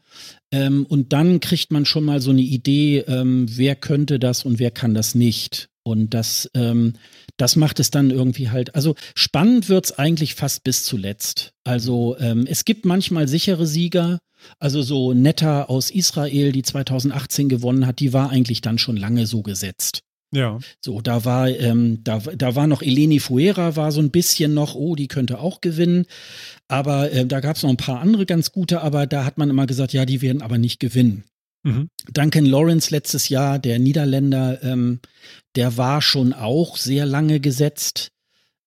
[0.52, 4.58] Ähm, und dann kriegt man schon mal so eine Idee, ähm, wer könnte das und
[4.58, 5.70] wer kann das nicht.
[5.84, 6.94] Und das, ähm,
[7.38, 11.54] das macht es dann irgendwie halt, also spannend wird's eigentlich fast bis zuletzt.
[11.64, 14.18] Also ähm, es gibt manchmal sichere Sieger,
[14.60, 19.28] also so Netta aus Israel, die 2018 gewonnen hat, die war eigentlich dann schon lange
[19.28, 20.02] so gesetzt.
[20.32, 20.60] Ja.
[20.82, 24.76] So, da war, ähm, da, da war noch Eleni Fuera, war so ein bisschen noch,
[24.76, 26.06] oh, die könnte auch gewinnen.
[26.68, 29.50] Aber äh, da gab es noch ein paar andere ganz gute, aber da hat man
[29.50, 31.24] immer gesagt, ja, die werden aber nicht gewinnen.
[31.64, 31.90] Mhm.
[32.12, 35.00] Duncan Lawrence letztes Jahr, der Niederländer, ähm,
[35.56, 38.12] der war schon auch sehr lange gesetzt.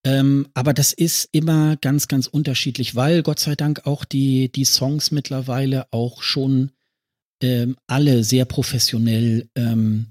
[0.05, 4.65] Ähm, aber das ist immer ganz, ganz unterschiedlich, weil Gott sei Dank auch die, die
[4.65, 6.73] Songs mittlerweile auch schon
[7.43, 10.10] ähm, alle sehr professionell ähm,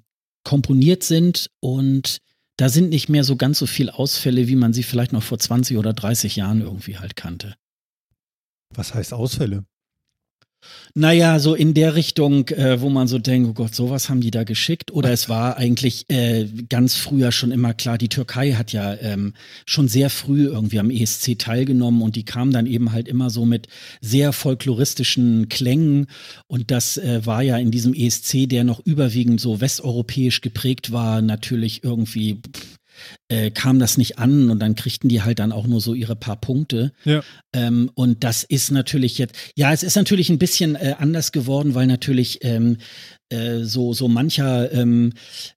[0.49, 2.21] komponiert sind und
[2.57, 5.37] da sind nicht mehr so ganz so viele Ausfälle, wie man sie vielleicht noch vor
[5.37, 7.55] 20 oder 30 Jahren irgendwie halt kannte.
[8.73, 9.63] Was heißt Ausfälle?
[10.93, 14.31] Naja, so in der Richtung, äh, wo man so denkt, oh Gott, sowas haben die
[14.31, 14.91] da geschickt.
[14.91, 19.33] Oder es war eigentlich äh, ganz früher schon immer klar, die Türkei hat ja ähm,
[19.65, 23.45] schon sehr früh irgendwie am ESC teilgenommen und die kam dann eben halt immer so
[23.45, 23.67] mit
[24.01, 26.07] sehr folkloristischen Klängen.
[26.47, 31.21] Und das äh, war ja in diesem ESC, der noch überwiegend so westeuropäisch geprägt war,
[31.21, 32.78] natürlich irgendwie pff,
[33.27, 36.15] äh, kam das nicht an und dann kriegten die halt dann auch nur so ihre
[36.15, 36.93] paar Punkte.
[37.05, 37.21] Ja.
[37.53, 41.75] Ähm, und das ist natürlich jetzt, ja, es ist natürlich ein bisschen äh, anders geworden,
[41.75, 42.77] weil natürlich ähm,
[43.29, 45.13] äh, so, so mancher ähm,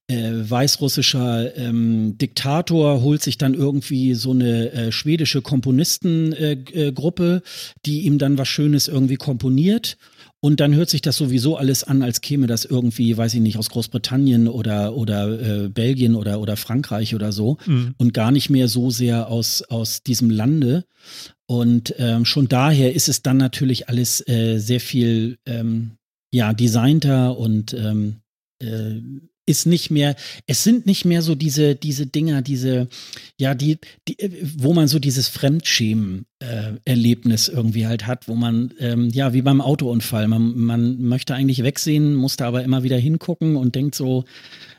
[0.07, 7.41] äh, weißrussischer ähm, Diktator holt sich dann irgendwie so eine äh, schwedische Komponistengruppe, äh,
[7.87, 9.97] die ihm dann was Schönes irgendwie komponiert.
[10.45, 13.59] Und dann hört sich das sowieso alles an, als käme das irgendwie, weiß ich nicht,
[13.59, 17.95] aus Großbritannien oder, oder äh, Belgien oder, oder Frankreich oder so mhm.
[17.97, 20.85] und gar nicht mehr so sehr aus, aus diesem Lande.
[21.47, 25.93] Und ähm, schon daher ist es dann natürlich alles äh, sehr viel ähm,
[26.33, 28.17] ja, designter und ähm,
[28.59, 29.01] äh,
[29.45, 30.15] ist nicht mehr,
[30.47, 32.87] es sind nicht mehr so diese, diese Dinger, diese,
[33.39, 34.17] ja, die, die
[34.57, 39.61] wo man so dieses Fremdschämen-Erlebnis äh, irgendwie halt hat, wo man, ähm, ja, wie beim
[39.61, 44.25] Autounfall, man, man möchte eigentlich wegsehen, musste aber immer wieder hingucken und denkt so,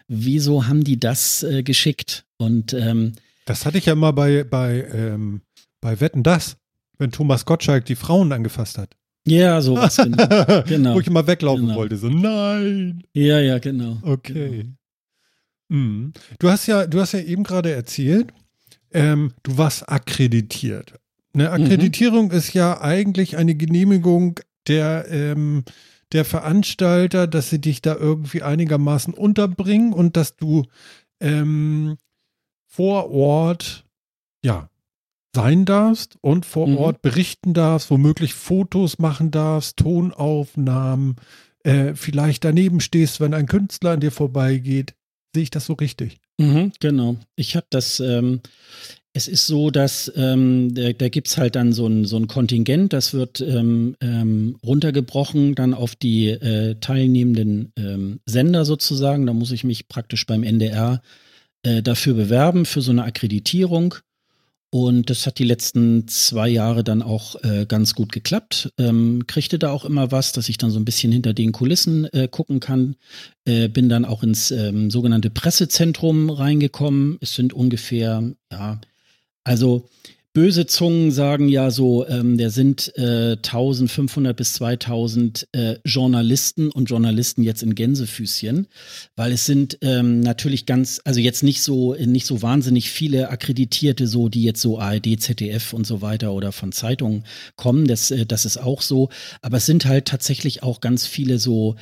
[0.08, 2.26] wieso haben die das äh, geschickt?
[2.38, 3.14] Und ähm,
[3.46, 5.42] das hatte ich ja mal bei, bei, ähm,
[5.82, 6.56] bei Wetten das,
[6.98, 8.96] wenn Thomas Gottschalk die Frauen angefasst hat.
[9.26, 9.96] Ja, sowas.
[10.04, 10.64] genau.
[10.64, 10.96] genau.
[10.96, 11.78] Wo ich immer weglaufen genau.
[11.78, 11.98] wollte.
[11.98, 13.04] So, nein.
[13.14, 13.98] Ja, ja, genau.
[14.02, 14.64] Okay.
[14.64, 14.74] Genau.
[15.70, 16.14] Mhm.
[16.40, 18.32] Du hast ja, du hast ja eben gerade erzählt,
[18.92, 21.00] ähm, du warst akkreditiert.
[21.34, 21.54] Eine mhm.
[21.54, 22.32] Akkreditierung mhm.
[22.32, 25.64] ist ja eigentlich eine Genehmigung der, ähm,
[26.12, 30.66] der Veranstalter, dass sie dich da irgendwie einigermaßen unterbringen und dass du
[31.20, 31.98] ähm,
[32.68, 33.86] vor Ort
[34.44, 34.70] ja
[35.36, 36.78] sein darfst und vor mhm.
[36.78, 41.16] Ort berichten darfst, womöglich Fotos machen darfst, Tonaufnahmen,
[41.64, 44.94] äh, vielleicht daneben stehst, wenn ein Künstler an dir vorbeigeht.
[45.34, 46.18] Sehe ich das so richtig?
[46.38, 47.16] Mhm, genau.
[47.36, 48.42] Ich habe das, ähm,
[49.14, 52.28] es ist so, dass ähm, da, da gibt es halt dann so ein, so ein
[52.28, 59.26] Kontingent, das wird ähm, ähm, runtergebrochen dann auf die äh, teilnehmenden ähm, Sender sozusagen.
[59.26, 61.02] Da muss ich mich praktisch beim NDR
[61.64, 63.96] äh, dafür bewerben, für so eine Akkreditierung.
[64.74, 68.74] Und das hat die letzten zwei Jahre dann auch äh, ganz gut geklappt.
[68.80, 72.06] Ähm, kriegte da auch immer was, dass ich dann so ein bisschen hinter den Kulissen
[72.06, 72.96] äh, gucken kann.
[73.46, 77.20] Äh, bin dann auch ins ähm, sogenannte Pressezentrum reingekommen.
[77.22, 78.82] Es sind ungefähr, ja,
[79.44, 79.90] also
[80.34, 86.90] Böse Zungen sagen ja so, ähm, der sind äh, 1500 bis 2000 äh, Journalisten und
[86.90, 88.66] Journalisten jetzt in Gänsefüßchen,
[89.16, 94.08] weil es sind ähm, natürlich ganz, also jetzt nicht so nicht so wahnsinnig viele Akkreditierte,
[94.08, 97.26] so die jetzt so ARD, ZDF und so weiter oder von Zeitungen
[97.56, 97.86] kommen.
[97.86, 99.10] Das, äh, das ist auch so,
[99.44, 101.76] aber es sind halt tatsächlich auch ganz viele so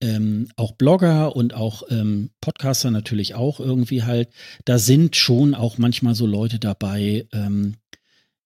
[0.00, 4.30] ähm, auch Blogger und auch ähm, Podcaster natürlich auch irgendwie halt.
[4.64, 7.74] Da sind schon auch manchmal so Leute dabei, ähm,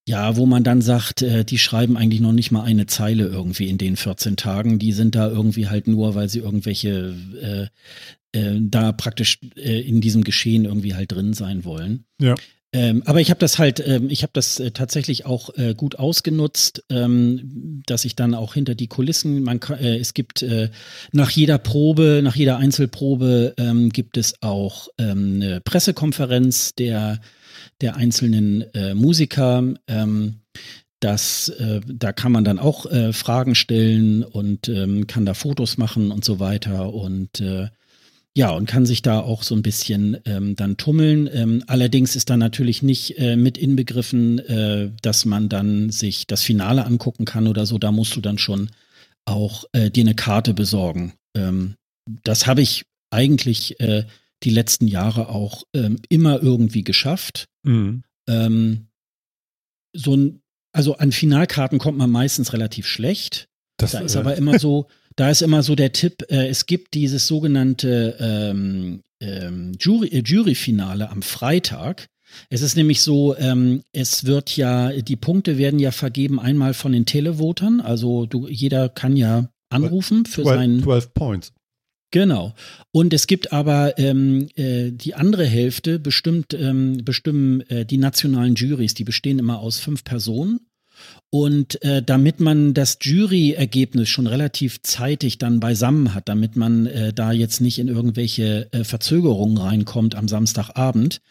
[0.08, 3.68] ja, wo man dann sagt, äh, die schreiben eigentlich noch nicht mal eine Zeile irgendwie
[3.68, 4.78] in den 14 Tagen.
[4.78, 10.00] Die sind da irgendwie halt nur, weil sie irgendwelche äh, äh, da praktisch äh, in
[10.00, 12.04] diesem Geschehen irgendwie halt drin sein wollen.
[12.20, 12.34] Ja.
[12.74, 15.98] Ähm, aber ich habe das halt, ähm, ich habe das äh, tatsächlich auch äh, gut
[15.98, 20.70] ausgenutzt, ähm, dass ich dann auch hinter die Kulissen, man kann, äh, es gibt äh,
[21.12, 27.20] nach jeder Probe, nach jeder Einzelprobe ähm, gibt es auch ähm, eine Pressekonferenz der
[27.82, 29.62] der einzelnen äh, Musiker.
[29.86, 30.36] Ähm,
[31.00, 34.70] das, äh, da kann man dann auch Fragen stellen und
[35.08, 37.42] kann da Fotos machen und so weiter und
[38.34, 41.28] ja, und kann sich da auch so ein bisschen ähm, dann tummeln.
[41.32, 46.42] Ähm, allerdings ist da natürlich nicht äh, mit inbegriffen, äh, dass man dann sich das
[46.42, 47.78] Finale angucken kann oder so.
[47.78, 48.70] Da musst du dann schon
[49.26, 51.12] auch äh, dir eine Karte besorgen.
[51.36, 51.74] Ähm,
[52.24, 54.06] das habe ich eigentlich äh,
[54.42, 57.48] die letzten Jahre auch ähm, immer irgendwie geschafft.
[57.64, 58.02] Mhm.
[58.28, 58.86] Ähm,
[59.94, 60.40] so ein,
[60.72, 63.48] also an Finalkarten kommt man meistens relativ schlecht.
[63.76, 66.66] Das, da ist äh, aber immer so, da ist immer so der Tipp, äh, es
[66.66, 72.06] gibt dieses sogenannte ähm, ähm, Jury, äh, Juryfinale am Freitag.
[72.48, 76.92] Es ist nämlich so, ähm, es wird ja, die Punkte werden ja vergeben einmal von
[76.92, 81.52] den Televotern, also du, jeder kann ja anrufen für 12, seinen 12 Points.
[82.10, 82.54] Genau.
[82.92, 88.54] Und es gibt aber ähm, äh, die andere Hälfte bestimmt ähm, bestimmen äh, die nationalen
[88.54, 88.92] Juries.
[88.92, 90.60] Die bestehen immer aus fünf Personen.
[91.34, 97.14] Und äh, damit man das Juryergebnis schon relativ zeitig dann beisammen hat, damit man äh,
[97.14, 101.22] da jetzt nicht in irgendwelche äh, Verzögerungen reinkommt am Samstagabend,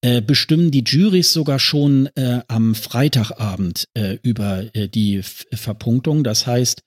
[0.00, 6.24] äh, bestimmen die Juries sogar schon äh, am Freitagabend äh, über äh, die F Verpunktung.
[6.24, 6.80] Das heißt,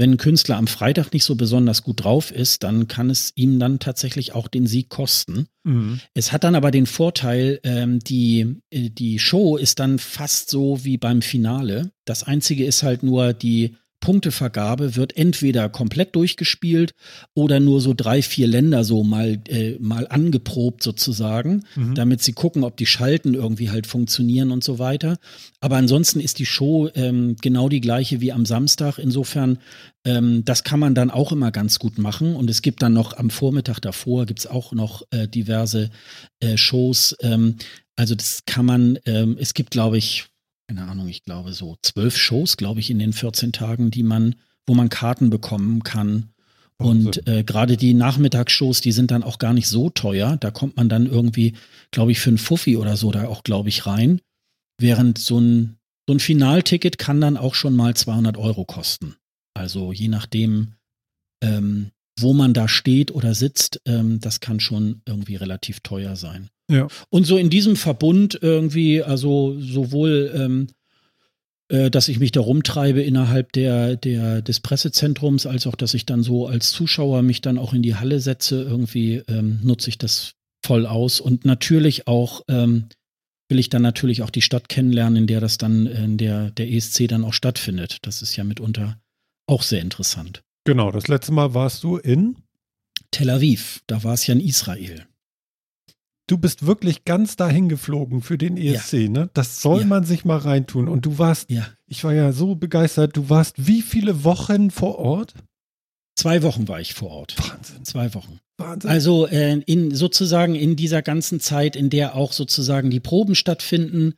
[0.00, 3.58] wenn ein Künstler am Freitag nicht so besonders gut drauf ist, dann kann es ihm
[3.58, 5.46] dann tatsächlich auch den Sieg kosten.
[5.62, 6.00] Mhm.
[6.14, 10.86] Es hat dann aber den Vorteil, ähm, die, äh, die Show ist dann fast so
[10.86, 11.92] wie beim Finale.
[12.06, 16.94] Das Einzige ist halt nur die Punktevergabe wird entweder komplett durchgespielt
[17.34, 21.94] oder nur so drei, vier Länder so mal, äh, mal angeprobt sozusagen, mhm.
[21.94, 25.18] damit sie gucken, ob die Schalten irgendwie halt funktionieren und so weiter.
[25.60, 28.98] Aber ansonsten ist die Show ähm, genau die gleiche wie am Samstag.
[28.98, 29.58] Insofern,
[30.04, 32.34] ähm, das kann man dann auch immer ganz gut machen.
[32.34, 35.90] Und es gibt dann noch am Vormittag davor, gibt's auch noch äh, diverse
[36.40, 37.14] äh, Shows.
[37.20, 37.56] Ähm,
[37.96, 40.29] also das kann man, ähm, es gibt, glaube ich,
[40.70, 44.36] keine Ahnung, ich glaube so zwölf Shows, glaube ich, in den 14 Tagen, die man,
[44.68, 46.30] wo man Karten bekommen kann.
[46.78, 50.36] Und äh, gerade die Nachmittagsshows, die sind dann auch gar nicht so teuer.
[50.36, 51.54] Da kommt man dann irgendwie,
[51.90, 54.20] glaube ich, für ein Fuffi oder so da auch, glaube ich, rein.
[54.78, 59.16] Während so ein, so ein Finalticket kann dann auch schon mal 200 Euro kosten.
[59.54, 60.74] Also je nachdem,
[61.42, 66.48] ähm, wo man da steht oder sitzt, ähm, das kann schon irgendwie relativ teuer sein.
[66.70, 66.88] Ja.
[67.10, 70.68] Und so in diesem Verbund irgendwie, also sowohl, ähm,
[71.68, 76.06] äh, dass ich mich da rumtreibe innerhalb der, der, des Pressezentrums, als auch, dass ich
[76.06, 79.98] dann so als Zuschauer mich dann auch in die Halle setze, irgendwie ähm, nutze ich
[79.98, 81.20] das voll aus.
[81.20, 82.86] Und natürlich auch ähm,
[83.48, 86.70] will ich dann natürlich auch die Stadt kennenlernen, in der das dann, in der der
[86.70, 87.98] ESC dann auch stattfindet.
[88.02, 88.96] Das ist ja mitunter
[89.48, 90.42] auch sehr interessant.
[90.64, 92.36] Genau, das letzte Mal warst du in
[93.10, 93.80] Tel Aviv.
[93.88, 95.06] Da war es ja in Israel
[96.30, 99.08] du bist wirklich ganz dahin geflogen für den ESC, ja.
[99.08, 99.30] ne?
[99.34, 99.86] Das soll ja.
[99.86, 100.88] man sich mal reintun.
[100.88, 101.66] Und du warst, ja.
[101.86, 105.34] ich war ja so begeistert, du warst wie viele Wochen vor Ort?
[106.14, 107.36] Zwei Wochen war ich vor Ort.
[107.38, 107.84] Wahnsinn.
[107.84, 108.40] Zwei Wochen.
[108.58, 108.90] Wahnsinn.
[108.90, 114.14] Also äh, in sozusagen in dieser ganzen Zeit, in der auch sozusagen die Proben stattfinden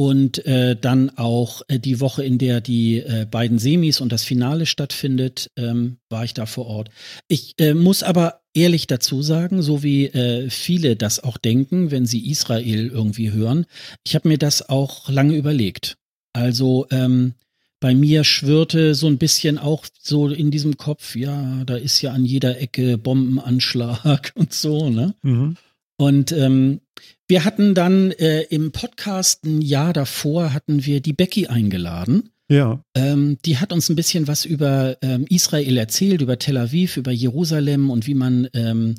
[0.00, 4.24] und äh, dann auch äh, die Woche, in der die äh, beiden Semis und das
[4.24, 6.88] Finale stattfindet, ähm, war ich da vor Ort.
[7.28, 12.06] Ich äh, muss aber ehrlich dazu sagen, so wie äh, viele das auch denken, wenn
[12.06, 13.66] sie Israel irgendwie hören,
[14.02, 15.98] ich habe mir das auch lange überlegt.
[16.32, 17.34] Also ähm,
[17.78, 22.12] bei mir schwirrte so ein bisschen auch so in diesem Kopf, ja, da ist ja
[22.12, 25.14] an jeder Ecke Bombenanschlag und so, ne?
[25.20, 25.58] Mhm.
[26.00, 26.80] Und ähm,
[27.28, 32.30] wir hatten dann äh, im Podcast ein Jahr davor hatten wir die Becky eingeladen.
[32.48, 32.82] Ja.
[32.94, 37.12] Ähm, die hat uns ein bisschen was über ähm, Israel erzählt, über Tel Aviv, über
[37.12, 38.94] Jerusalem und wie man ähm,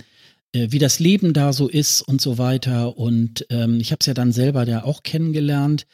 [0.53, 2.97] äh, wie das Leben da so ist und so weiter.
[2.97, 5.87] Und ähm, ich habe es ja dann selber da auch kennengelernt.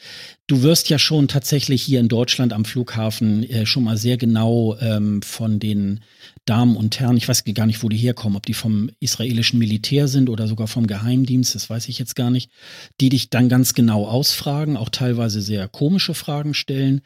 [0.47, 4.75] Du wirst ja schon tatsächlich hier in Deutschland am Flughafen äh, schon mal sehr genau
[4.81, 6.01] ähm, von den
[6.45, 10.07] Damen und Herren, ich weiß gar nicht, wo die herkommen, ob die vom israelischen Militär
[10.07, 12.49] sind oder sogar vom Geheimdienst, das weiß ich jetzt gar nicht,
[13.01, 17.01] die dich dann ganz genau ausfragen, auch teilweise sehr komische Fragen stellen,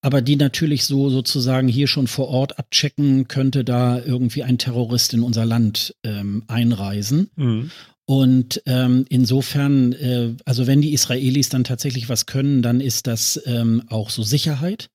[0.00, 5.14] aber die natürlich so sozusagen hier schon vor Ort abchecken, könnte da irgendwie ein Terrorist
[5.14, 7.30] in unser Land ähm, einreisen.
[7.36, 7.70] Mhm.
[8.06, 13.40] Und ähm, insofern, äh, also wenn die Israelis dann tatsächlich was können, dann ist das
[13.46, 14.90] ähm, auch so Sicherheit.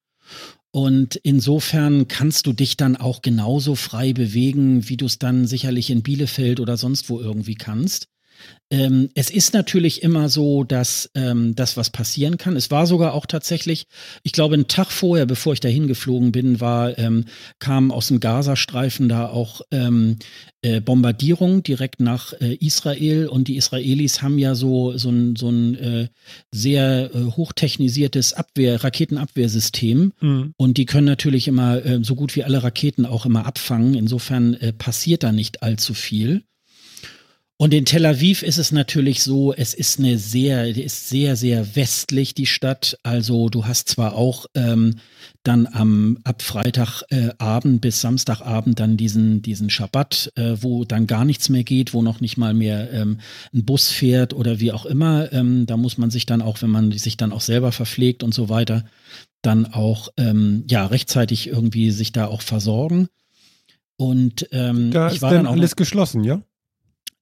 [0.72, 5.90] Und insofern kannst du dich dann auch genauso frei bewegen, wie du es dann sicherlich
[5.90, 8.08] in Bielefeld oder sonst wo irgendwie kannst.
[8.72, 12.56] Ähm, es ist natürlich immer so, dass ähm, das was passieren kann.
[12.56, 13.86] Es war sogar auch tatsächlich,
[14.24, 17.26] ich glaube, einen Tag vorher, bevor ich dahin geflogen bin, war, ähm,
[17.60, 20.18] kam aus dem Gazastreifen da auch ähm,
[20.62, 25.50] äh, Bombardierung direkt nach äh, Israel und die Israelis haben ja so, so ein, so
[25.50, 26.08] ein äh,
[26.52, 30.54] sehr äh, hochtechnisiertes Abwehr, Raketenabwehrsystem mhm.
[30.56, 33.96] und die können natürlich immer äh, so gut wie alle Raketen auch immer abfangen.
[33.96, 36.44] Insofern äh, passiert da nicht allzu viel.
[37.62, 41.76] Und in Tel Aviv ist es natürlich so, es ist eine sehr, ist sehr, sehr
[41.76, 42.97] westlich die Stadt.
[43.03, 44.95] Also du hast zwar auch ähm,
[45.43, 51.24] dann am ab Freitagabend äh, bis Samstagabend dann diesen diesen Schabbat, äh, wo dann gar
[51.24, 53.20] nichts mehr geht, wo noch nicht mal mehr ähm,
[53.53, 55.32] ein Bus fährt oder wie auch immer.
[55.32, 58.34] Ähm, da muss man sich dann auch, wenn man sich dann auch selber verpflegt und
[58.34, 58.86] so weiter,
[59.43, 63.07] dann auch ähm, ja rechtzeitig irgendwie sich da auch versorgen.
[63.97, 66.41] Und ähm, da ich ist war dann auch alles geschlossen, ja?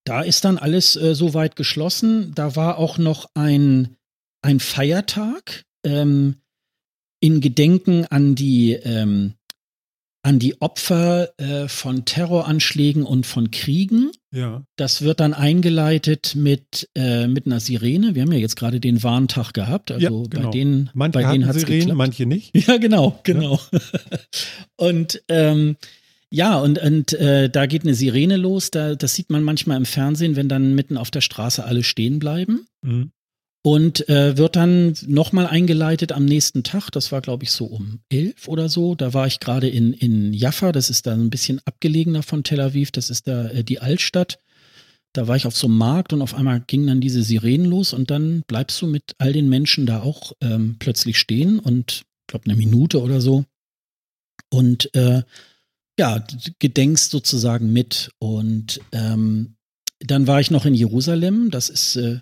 [0.06, 2.34] Da ist dann alles äh, soweit geschlossen.
[2.36, 3.96] Da war auch noch ein,
[4.42, 6.36] ein Feiertag ähm,
[7.20, 9.34] in Gedenken an die, ähm,
[10.22, 14.12] an die Opfer äh, von Terroranschlägen und von Kriegen.
[14.32, 14.64] Ja.
[14.76, 18.16] Das wird dann eingeleitet mit, äh, mit einer Sirene.
[18.16, 19.92] Wir haben ja jetzt gerade den Warntag gehabt.
[19.92, 20.46] Also ja, genau.
[20.46, 22.56] bei denen, manche bei denen hat Sirenen, manche nicht.
[22.56, 23.60] Ja, genau, genau.
[23.72, 23.80] Ja.
[24.76, 25.78] und ähm,
[26.32, 28.70] ja, und, und äh, da geht eine Sirene los.
[28.72, 32.20] Da, das sieht man manchmal im Fernsehen, wenn dann mitten auf der Straße alle stehen
[32.20, 32.68] bleiben.
[32.82, 33.12] Mhm.
[33.62, 36.92] Und äh, wird dann nochmal eingeleitet am nächsten Tag.
[36.92, 38.96] Das war, glaube ich, so um elf oder so.
[38.96, 40.72] Da war ich gerade in, in Jaffa.
[40.72, 42.92] Das ist da ein bisschen abgelegener von Tel Aviv.
[42.92, 44.40] Das ist da äh, die Altstadt.
[45.14, 47.94] Da war ich auf so einem Markt und auf einmal gingen dann diese Sirenen los
[47.94, 52.28] und dann bleibst du mit all den Menschen da auch ähm, plötzlich stehen und ich
[52.28, 53.44] glaube eine Minute oder so.
[54.52, 55.24] Und äh,
[56.00, 56.26] ja,
[56.60, 58.10] gedenkst sozusagen mit.
[58.20, 59.56] Und ähm,
[60.00, 61.52] dann war ich noch in Jerusalem.
[61.52, 62.22] Das ist äh,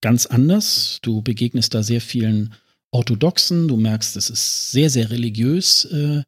[0.00, 1.00] ganz anders.
[1.02, 2.54] Du begegnest da sehr vielen
[2.92, 3.66] Orthodoxen.
[3.66, 6.22] Du merkst, es ist sehr, sehr religiös, äh,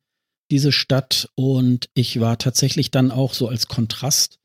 [0.50, 1.30] diese Stadt.
[1.36, 4.40] Und ich war tatsächlich dann auch so als Kontrast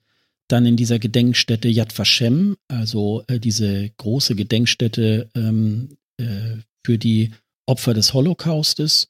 [0.48, 7.32] dann in dieser Gedenkstätte Yad Vashem, also äh, diese große Gedenkstätte ähm, äh, für die
[7.66, 9.08] Opfer des Holocaustes.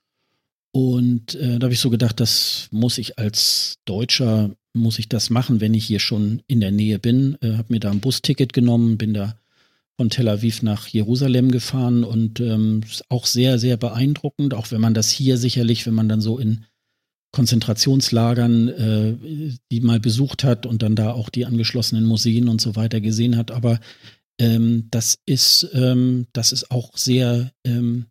[0.71, 5.29] Und äh, da habe ich so gedacht, das muss ich als Deutscher, muss ich das
[5.29, 7.37] machen, wenn ich hier schon in der Nähe bin.
[7.41, 9.35] Äh, habe mir da ein Busticket genommen, bin da
[9.97, 14.93] von Tel Aviv nach Jerusalem gefahren und ähm, auch sehr, sehr beeindruckend, auch wenn man
[14.93, 16.65] das hier sicherlich, wenn man dann so in
[17.33, 22.75] Konzentrationslagern, äh, die mal besucht hat und dann da auch die angeschlossenen Museen und so
[22.75, 23.51] weiter gesehen hat.
[23.51, 23.79] Aber
[24.39, 28.10] ähm, das ist, ähm, das ist auch sehr ähm, äh,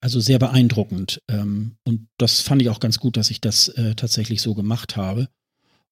[0.00, 1.20] also sehr beeindruckend.
[1.28, 4.96] Ähm, und das fand ich auch ganz gut, dass ich das äh, tatsächlich so gemacht
[4.96, 5.28] habe.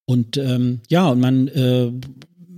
[0.05, 1.91] Und ähm, ja, und man, äh,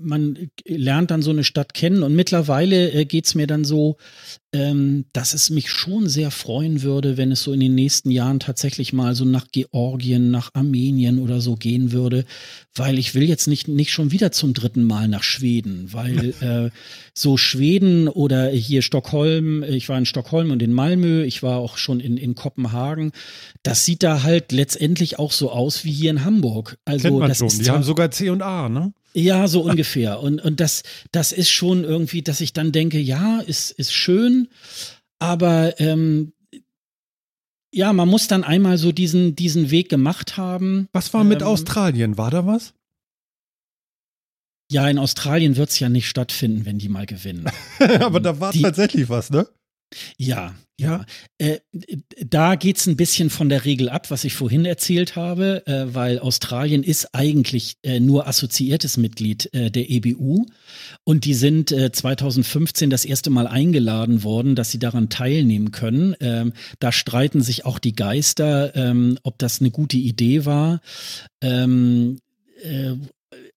[0.04, 3.97] man lernt dann so eine Stadt kennen und mittlerweile äh, geht es mir dann so,
[4.54, 8.39] ähm, dass es mich schon sehr freuen würde, wenn es so in den nächsten Jahren
[8.39, 12.26] tatsächlich mal so nach Georgien, nach Armenien oder so gehen würde,
[12.76, 16.70] weil ich will jetzt nicht, nicht schon wieder zum dritten Mal nach Schweden, weil äh,
[17.16, 21.78] so Schweden oder hier Stockholm, ich war in Stockholm und in Malmö, ich war auch
[21.78, 23.12] schon in, in Kopenhagen,
[23.64, 26.78] das sieht da halt letztendlich auch so aus wie hier in Hamburg.
[26.86, 27.47] Also Kennt man das schon.
[27.47, 28.93] ist Die haben sogar C und A, ne?
[29.16, 30.20] Ja, so ungefähr.
[30.20, 34.47] Und, und das, das ist schon irgendwie, dass ich dann denke, ja, ist, ist schön,
[35.20, 36.34] aber ähm,
[37.72, 40.88] ja, man muss dann einmal so diesen, diesen Weg gemacht haben.
[40.93, 42.18] Was war mit ähm, Australien?
[42.18, 42.74] War da was?
[44.72, 47.49] Ja, in Australien wird es ja nicht stattfinden, wenn die mal gewinnen.
[47.99, 49.47] aber da war die, tatsächlich was, ne?
[50.18, 51.06] Ja, ja.
[51.38, 51.60] Äh,
[52.26, 56.20] da geht's ein bisschen von der Regel ab, was ich vorhin erzählt habe, äh, weil
[56.20, 60.46] Australien ist eigentlich äh, nur assoziiertes Mitglied äh, der EBU
[61.04, 66.16] und die sind 2015 äh, das erste Mal eingeladen worden, dass sie daran teilnehmen können.
[66.20, 70.82] Ähm, da streiten sich auch die Geister, ähm, ob das eine gute Idee war.
[71.41, 72.20] Ähm,
[72.64, 72.94] äh,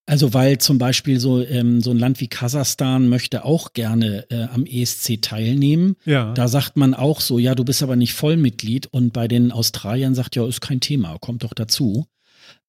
[0.06, 4.44] also weil zum Beispiel so, ähm, so ein Land wie Kasachstan möchte auch gerne äh,
[4.44, 5.96] am ESC teilnehmen.
[6.04, 6.32] Ja.
[6.32, 8.86] Da sagt man auch so, ja, du bist aber nicht Vollmitglied.
[8.86, 12.06] Und bei den Australiern sagt ja, ist kein Thema, kommt doch dazu.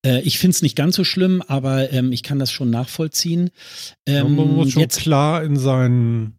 [0.04, 3.52] Äh, ich finde es nicht ganz so schlimm, aber ähm, ich kann das schon nachvollziehen.
[4.08, 6.34] Ähm, man muss schon jetzt, klar in seinen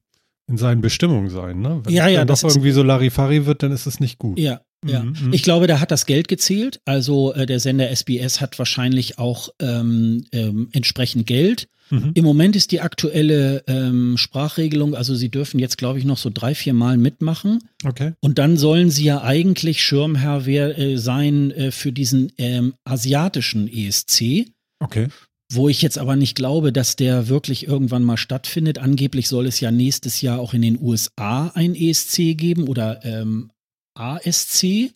[0.49, 1.83] in seinen Bestimmungen sein, ne?
[1.85, 4.39] Wenn ja, ja, das irgendwie so Larifari wird, dann ist es nicht gut.
[4.39, 5.33] Ja, ja, mhm, mhm.
[5.33, 6.81] ich glaube, da hat das Geld gezählt.
[6.85, 11.69] Also äh, der Sender SBS hat wahrscheinlich auch ähm, ähm, entsprechend Geld.
[11.91, 12.13] Mhm.
[12.15, 16.31] Im Moment ist die aktuelle ähm, Sprachregelung, also sie dürfen jetzt, glaube ich, noch so
[16.33, 17.61] drei, vier Mal mitmachen.
[17.85, 18.13] Okay.
[18.21, 23.69] Und dann sollen sie ja eigentlich Schirmherr wer, äh, sein äh, für diesen ähm, asiatischen
[23.69, 24.47] ESC.
[24.81, 25.09] Okay.
[25.51, 28.79] Wo ich jetzt aber nicht glaube, dass der wirklich irgendwann mal stattfindet.
[28.79, 33.51] Angeblich soll es ja nächstes Jahr auch in den USA ein ESC geben oder ähm,
[33.99, 34.93] ASC.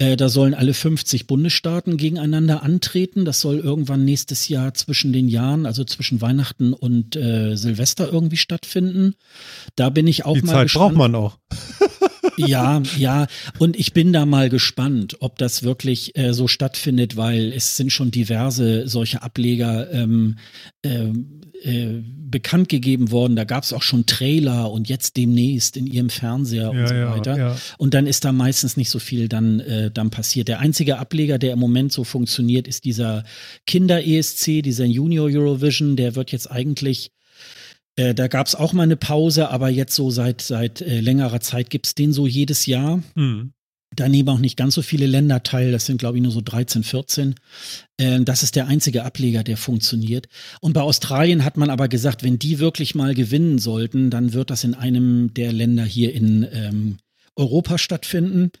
[0.00, 3.26] Äh, da sollen alle 50 Bundesstaaten gegeneinander antreten.
[3.26, 8.38] Das soll irgendwann nächstes Jahr zwischen den Jahren, also zwischen Weihnachten und äh, Silvester irgendwie
[8.38, 9.14] stattfinden.
[9.76, 10.94] Da bin ich auch Die mal Zeit gespannt.
[10.94, 11.38] braucht man auch.
[12.38, 13.26] ja, ja.
[13.58, 17.92] Und ich bin da mal gespannt, ob das wirklich äh, so stattfindet, weil es sind
[17.92, 20.36] schon diverse solche Ableger ähm,
[20.80, 21.08] äh,
[21.62, 23.36] äh, bekannt gegeben worden.
[23.36, 26.94] Da gab es auch schon Trailer und jetzt demnächst in ihrem Fernseher ja, und so
[26.94, 27.36] weiter.
[27.36, 27.56] Ja, ja.
[27.78, 30.48] Und dann ist da meistens nicht so viel dann, äh, dann passiert.
[30.48, 33.24] Der einzige Ableger, der im Moment so funktioniert, ist dieser
[33.66, 35.96] Kinder-ESC, dieser Junior Eurovision.
[35.96, 37.10] Der wird jetzt eigentlich
[37.96, 41.40] äh, da gab es auch mal eine Pause, aber jetzt so seit, seit äh, längerer
[41.40, 43.02] Zeit gibt es den so jedes Jahr.
[43.14, 43.52] Mhm.
[43.96, 46.40] Da nehmen auch nicht ganz so viele Länder teil, das sind glaube ich nur so
[46.40, 47.34] 13, 14.
[47.96, 50.28] Äh, das ist der einzige Ableger, der funktioniert.
[50.60, 54.50] Und bei Australien hat man aber gesagt, wenn die wirklich mal gewinnen sollten, dann wird
[54.50, 56.98] das in einem der Länder hier in ähm,
[57.34, 58.52] Europa stattfinden.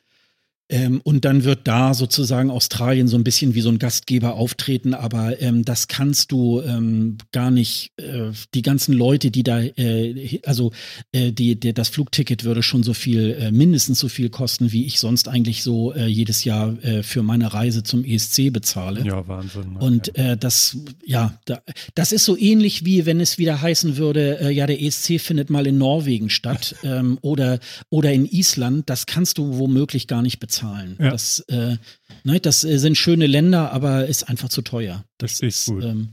[0.70, 4.94] Ähm, und dann wird da sozusagen Australien so ein bisschen wie so ein Gastgeber auftreten,
[4.94, 7.92] aber ähm, das kannst du ähm, gar nicht.
[7.96, 10.70] Äh, die ganzen Leute, die da, äh, also
[11.10, 14.86] äh, die, die, das Flugticket würde schon so viel, äh, mindestens so viel kosten, wie
[14.86, 19.04] ich sonst eigentlich so äh, jedes Jahr äh, für meine Reise zum ESC bezahle.
[19.04, 19.72] Ja, Wahnsinn.
[19.72, 19.78] Ne?
[19.80, 21.62] Und das, ja, da,
[21.94, 25.66] das ist so ähnlich wie wenn es wieder heißen würde, ja, der ESC findet mal
[25.66, 27.58] in Norwegen statt ähm, oder,
[27.88, 28.88] oder in Island.
[28.88, 30.96] Das kannst du womöglich gar nicht bezahlen bezahlen.
[30.98, 31.10] Ja.
[31.10, 31.76] Das, äh,
[32.24, 35.04] ne, das äh, sind schöne Länder, aber ist einfach zu teuer.
[35.18, 35.84] Das ist gut.
[35.84, 36.10] Ähm,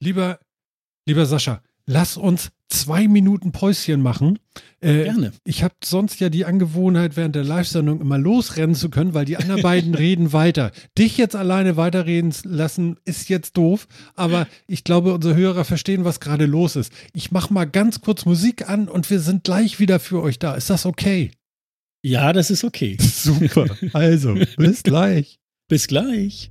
[0.00, 0.38] lieber,
[1.06, 4.38] lieber Sascha, lass uns zwei Minuten Päuschen machen.
[4.80, 5.32] Äh, Gerne.
[5.44, 9.36] Ich habe sonst ja die Angewohnheit, während der Live-Sendung immer losrennen zu können, weil die
[9.36, 10.72] anderen beiden reden weiter.
[10.96, 16.20] Dich jetzt alleine weiterreden lassen, ist jetzt doof, aber ich glaube, unsere Hörer verstehen, was
[16.20, 16.92] gerade los ist.
[17.12, 20.54] Ich mache mal ganz kurz Musik an und wir sind gleich wieder für euch da.
[20.54, 21.30] Ist das okay?
[22.02, 22.96] Ja, das ist okay.
[23.00, 23.66] Super.
[23.92, 25.38] Also, bis gleich.
[25.68, 26.50] Bis gleich.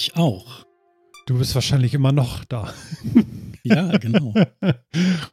[0.00, 0.64] Ich auch.
[1.26, 2.72] Du bist wahrscheinlich immer noch da.
[3.64, 4.32] Ja, genau.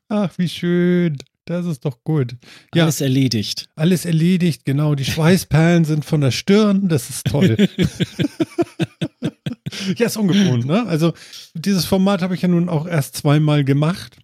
[0.10, 1.20] Ach, wie schön.
[1.46, 2.36] Das ist doch gut.
[2.74, 3.70] Ja, alles erledigt.
[3.76, 4.96] Alles erledigt, genau.
[4.96, 6.88] Die Schweißperlen sind von der Stirn.
[6.88, 7.56] Das ist toll.
[9.98, 10.88] ja, ist ungewohnt, ne?
[10.88, 11.14] Also,
[11.54, 14.18] dieses Format habe ich ja nun auch erst zweimal gemacht.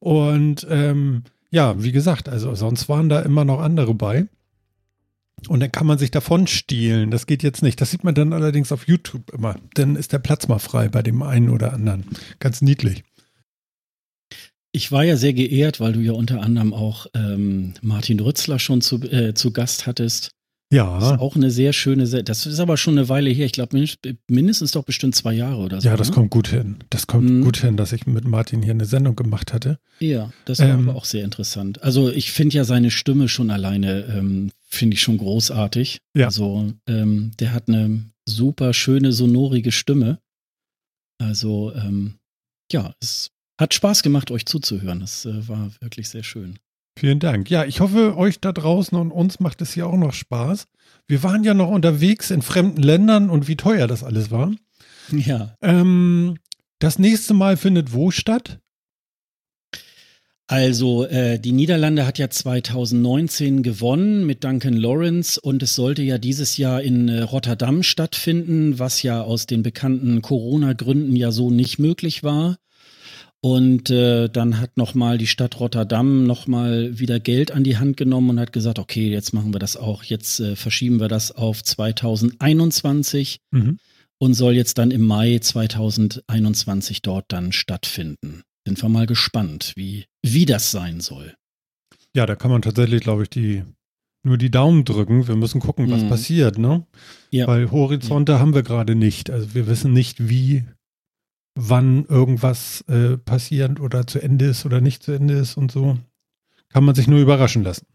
[0.00, 1.22] Und ähm,
[1.52, 4.26] ja, wie gesagt, also sonst waren da immer noch andere bei.
[5.48, 7.10] Und dann kann man sich davon stehlen.
[7.10, 7.80] Das geht jetzt nicht.
[7.80, 9.56] Das sieht man dann allerdings auf YouTube immer.
[9.74, 12.04] Dann ist der Platz mal frei bei dem einen oder anderen.
[12.38, 13.02] Ganz niedlich.
[14.72, 18.80] Ich war ja sehr geehrt, weil du ja unter anderem auch ähm, Martin Rützler schon
[18.80, 20.30] zu, äh, zu Gast hattest.
[20.72, 20.98] Ja.
[20.98, 23.44] Das ist auch eine sehr schöne, das ist aber schon eine Weile her.
[23.44, 23.84] Ich glaube,
[24.28, 25.88] mindestens doch bestimmt zwei Jahre oder so.
[25.88, 26.14] Ja, das ne?
[26.14, 26.76] kommt gut hin.
[26.90, 27.42] Das kommt mhm.
[27.42, 29.80] gut hin, dass ich mit Martin hier eine Sendung gemacht hatte.
[29.98, 31.82] Ja, das war ähm, aber auch sehr interessant.
[31.82, 35.98] Also ich finde ja seine Stimme schon alleine, ähm, finde ich schon großartig.
[36.14, 36.26] Ja.
[36.26, 40.20] Also ähm, der hat eine super schöne, sonorige Stimme.
[41.18, 42.14] Also ähm,
[42.70, 43.30] ja, es
[43.60, 45.00] hat Spaß gemacht, euch zuzuhören.
[45.00, 46.58] Das äh, war wirklich sehr schön.
[46.96, 47.50] Vielen Dank.
[47.50, 50.66] Ja, ich hoffe, euch da draußen und uns macht es hier auch noch Spaß.
[51.06, 54.52] Wir waren ja noch unterwegs in fremden Ländern und wie teuer das alles war.
[55.12, 55.56] Ja.
[55.62, 56.36] Ähm,
[56.78, 58.60] das nächste Mal findet wo statt?
[60.50, 66.18] Also äh, die Niederlande hat ja 2019 gewonnen mit Duncan Lawrence und es sollte ja
[66.18, 71.78] dieses Jahr in äh, Rotterdam stattfinden, was ja aus den bekannten Corona-Gründen ja so nicht
[71.78, 72.56] möglich war.
[73.42, 78.30] Und äh, dann hat nochmal die Stadt Rotterdam nochmal wieder Geld an die Hand genommen
[78.30, 81.62] und hat gesagt, okay, jetzt machen wir das auch, jetzt äh, verschieben wir das auf
[81.64, 83.78] 2021 mhm.
[84.18, 88.42] und soll jetzt dann im Mai 2021 dort dann stattfinden.
[88.66, 91.34] Sind wir mal gespannt, wie, wie das sein soll.
[92.14, 93.62] Ja, da kann man tatsächlich, glaube ich, die
[94.22, 95.28] nur die Daumen drücken.
[95.28, 96.08] Wir müssen gucken, was mhm.
[96.10, 96.84] passiert, ne?
[97.30, 97.46] Ja.
[97.46, 98.38] Weil Horizonte ja.
[98.38, 99.30] haben wir gerade nicht.
[99.30, 100.64] Also wir wissen nicht, wie
[101.54, 105.98] wann irgendwas äh, passiert oder zu Ende ist oder nicht zu Ende ist und so.
[106.68, 107.86] Kann man sich nur überraschen lassen.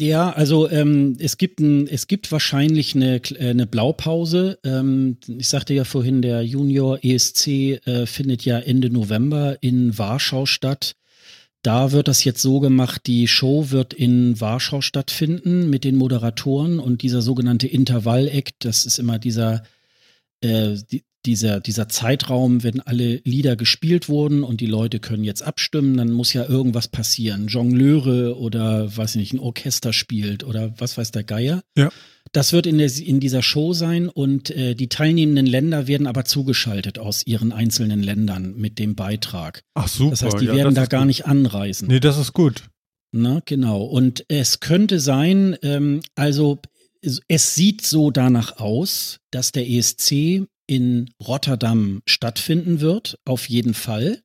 [0.00, 4.58] Ja, also ähm, es gibt ein, es gibt wahrscheinlich eine, äh, eine Blaupause.
[4.64, 7.46] Ähm, ich sagte ja vorhin, der Junior ESC
[7.86, 10.94] äh, findet ja Ende November in Warschau statt.
[11.62, 16.80] Da wird das jetzt so gemacht, die Show wird in Warschau stattfinden mit den Moderatoren
[16.80, 19.62] und dieser sogenannte Intervall-Act, das ist immer dieser,
[20.40, 25.42] äh, die, dieser, dieser Zeitraum, wenn alle Lieder gespielt wurden und die Leute können jetzt
[25.42, 27.46] abstimmen, dann muss ja irgendwas passieren.
[27.46, 31.62] Jongleure oder, weiß ich nicht, ein Orchester spielt oder was weiß der Geier.
[31.76, 31.90] Ja.
[32.32, 36.24] Das wird in, der, in dieser Show sein und äh, die teilnehmenden Länder werden aber
[36.24, 39.62] zugeschaltet aus ihren einzelnen Ländern mit dem Beitrag.
[39.74, 40.10] Ach super.
[40.10, 41.08] Das heißt, die ja, werden da gar gut.
[41.08, 41.88] nicht anreisen.
[41.88, 42.64] Nee, das ist gut.
[43.12, 43.82] Na, genau.
[43.84, 46.60] Und es könnte sein, ähm, also
[47.28, 54.22] es sieht so danach aus, dass der ESC in Rotterdam stattfinden wird, auf jeden Fall.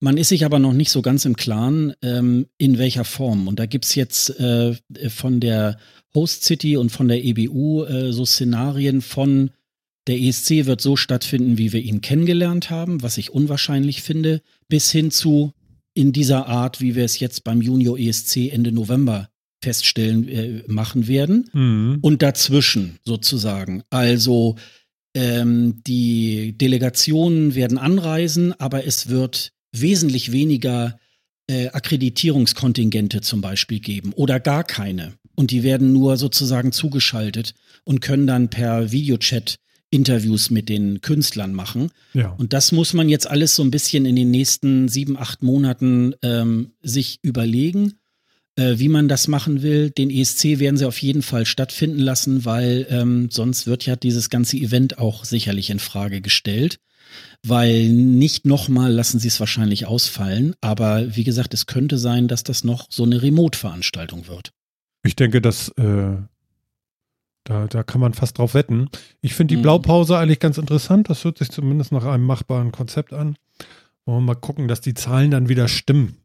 [0.00, 3.48] Man ist sich aber noch nicht so ganz im Klaren, ähm, in welcher Form.
[3.48, 4.74] Und da gibt es jetzt äh,
[5.08, 5.78] von der
[6.14, 9.50] Host City und von der EBU äh, so Szenarien von
[10.06, 14.90] der ESC wird so stattfinden, wie wir ihn kennengelernt haben, was ich unwahrscheinlich finde, bis
[14.90, 15.52] hin zu
[15.92, 19.28] in dieser Art, wie wir es jetzt beim Junior ESC Ende November
[19.62, 21.50] feststellen äh, machen werden.
[21.52, 21.98] Mhm.
[22.00, 23.82] Und dazwischen sozusagen.
[23.90, 24.56] Also
[25.14, 30.98] ähm, die Delegationen werden anreisen, aber es wird wesentlich weniger
[31.48, 35.14] äh, Akkreditierungskontingente zum Beispiel geben oder gar keine.
[35.34, 37.54] Und die werden nur sozusagen zugeschaltet
[37.84, 39.56] und können dann per Videochat
[39.90, 41.90] Interviews mit den Künstlern machen.
[42.14, 42.30] Ja.
[42.38, 46.14] Und das muss man jetzt alles so ein bisschen in den nächsten sieben, acht Monaten
[46.22, 47.94] ähm, sich überlegen
[48.60, 49.90] äh, wie man das machen will.
[49.90, 54.28] Den ESC werden sie auf jeden Fall stattfinden lassen, weil ähm, sonst wird ja dieses
[54.28, 56.78] ganze Event auch sicherlich in Frage gestellt.
[57.44, 62.44] Weil nicht nochmal lassen sie es wahrscheinlich ausfallen, aber wie gesagt, es könnte sein, dass
[62.44, 64.52] das noch so eine Remote-Veranstaltung wird.
[65.02, 66.18] Ich denke, dass äh,
[67.44, 68.90] da, da kann man fast drauf wetten.
[69.22, 69.62] Ich finde die mhm.
[69.62, 71.08] Blaupause eigentlich ganz interessant.
[71.08, 73.36] Das hört sich zumindest nach einem machbaren Konzept an.
[74.04, 76.18] Wollen wir mal gucken, dass die Zahlen dann wieder stimmen.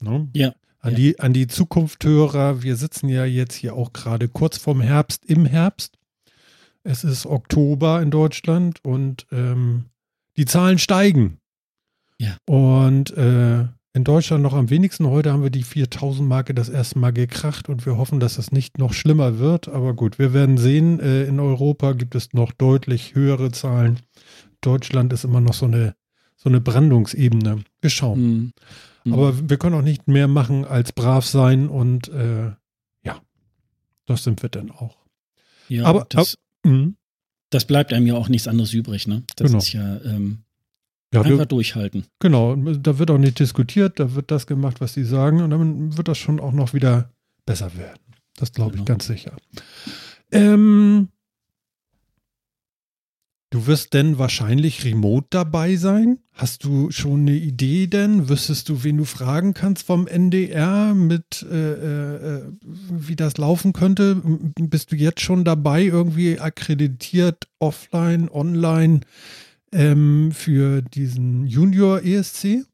[0.00, 0.28] Ne?
[0.34, 0.54] Ja.
[0.80, 0.96] An, ja.
[0.96, 5.44] die, an die Zukunfthörer, wir sitzen ja jetzt hier auch gerade kurz vorm Herbst, im
[5.44, 5.98] Herbst.
[6.84, 9.86] Es ist Oktober in Deutschland und ähm,
[10.36, 11.38] die Zahlen steigen.
[12.18, 12.36] Ja.
[12.46, 13.66] Und äh,
[13.98, 15.08] in Deutschland noch am wenigsten.
[15.08, 18.78] Heute haben wir die 4000-Marke das erste Mal gekracht und wir hoffen, dass es nicht
[18.78, 19.68] noch schlimmer wird.
[19.68, 21.00] Aber gut, wir werden sehen.
[21.00, 23.98] Äh, in Europa gibt es noch deutlich höhere Zahlen.
[24.60, 25.94] Deutschland ist immer noch so eine,
[26.36, 27.64] so eine Brandungsebene.
[27.80, 28.20] Wir schauen.
[28.20, 28.52] Mhm.
[29.08, 29.14] Mhm.
[29.14, 32.52] Aber wir können auch nicht mehr machen als brav sein und äh,
[33.02, 33.20] ja,
[34.06, 34.96] das sind wir dann auch.
[35.68, 36.96] Ja, aber das, ab, mhm.
[37.50, 39.24] das bleibt einem ja auch nichts anderes übrig, ne?
[39.36, 39.58] Das genau.
[39.58, 40.44] ist ja, ähm,
[41.12, 42.06] ja einfach wir, durchhalten.
[42.18, 45.96] Genau, da wird auch nicht diskutiert, da wird das gemacht, was sie sagen und dann
[45.96, 47.10] wird das schon auch noch wieder
[47.44, 48.00] besser werden.
[48.36, 48.86] Das glaube ich genau.
[48.86, 49.36] ganz sicher.
[50.30, 51.08] Ähm,
[53.50, 56.18] Du wirst denn wahrscheinlich remote dabei sein?
[56.34, 58.28] Hast du schon eine Idee denn?
[58.28, 64.20] Wüsstest du, wen du fragen kannst vom NDR mit, äh, äh, wie das laufen könnte?
[64.56, 69.00] Bist du jetzt schon dabei, irgendwie akkreditiert, offline, online
[69.72, 72.66] ähm, für diesen Junior ESC?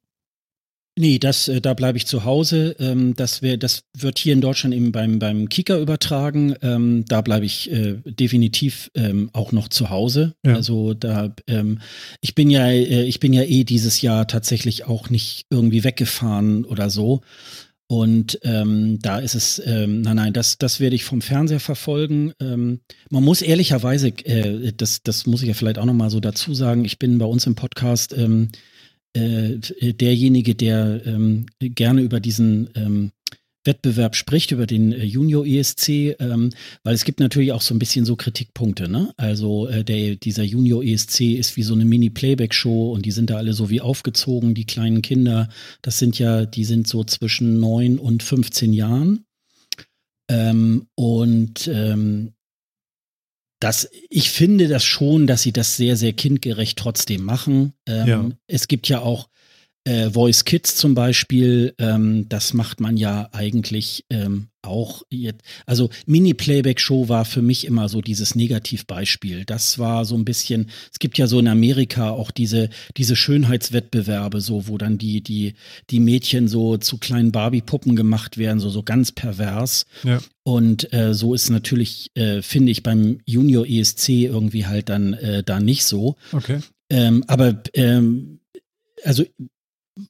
[0.97, 2.77] Nee, das, äh, da bleibe ich zu Hause.
[2.79, 6.55] Ähm, das, wär, das wird hier in Deutschland eben beim, beim Kika übertragen.
[6.63, 10.35] Ähm, da bleibe ich äh, definitiv ähm, auch noch zu Hause.
[10.47, 10.55] Ja.
[10.55, 11.81] Also da, ähm,
[12.21, 16.65] ich bin ja, äh, ich bin ja eh dieses Jahr tatsächlich auch nicht irgendwie weggefahren
[16.65, 17.23] oder so.
[17.89, 22.33] Und ähm, da ist es, ähm, nein, nein, das, das werde ich vom Fernseher verfolgen.
[22.41, 22.81] Ähm,
[23.11, 26.85] man muss ehrlicherweise, äh, das, das muss ich ja vielleicht auch nochmal so dazu sagen,
[26.85, 28.49] ich bin bei uns im Podcast ähm,
[29.15, 29.59] äh,
[29.95, 33.13] derjenige, der ähm, gerne über diesen ähm,
[33.65, 36.51] Wettbewerb spricht, über den äh, Junior ESC, ähm,
[36.83, 38.89] weil es gibt natürlich auch so ein bisschen so Kritikpunkte.
[38.89, 39.13] Ne?
[39.17, 43.37] Also äh, der, dieser Junior ESC ist wie so eine Mini-Playback-Show und die sind da
[43.37, 45.49] alle so wie aufgezogen, die kleinen Kinder.
[45.83, 49.25] Das sind ja, die sind so zwischen neun und 15 Jahren.
[50.29, 52.34] Ähm, und ähm,
[53.65, 57.73] das, ich finde das schon, dass sie das sehr, sehr kindgerecht trotzdem machen.
[57.87, 58.29] Ähm, ja.
[58.47, 59.29] Es gibt ja auch
[59.85, 65.43] äh, Voice Kids zum Beispiel, ähm, das macht man ja eigentlich ähm, auch jetzt.
[65.67, 69.45] Also Mini-Playback-Show war für mich immer so dieses Negativbeispiel.
[69.45, 74.41] Das war so ein bisschen, es gibt ja so in Amerika auch diese, diese Schönheitswettbewerbe,
[74.41, 75.55] so, wo dann die, die,
[75.91, 79.85] die Mädchen so zu kleinen Barbie-Puppen gemacht werden, so, so ganz pervers.
[80.03, 80.21] Ja.
[80.45, 85.43] Und äh, so ist natürlich, äh, finde ich, beim Junior ESC irgendwie halt dann äh,
[85.43, 86.17] da nicht so.
[86.33, 86.61] Okay.
[86.91, 88.41] Ähm, aber ähm,
[89.05, 89.25] also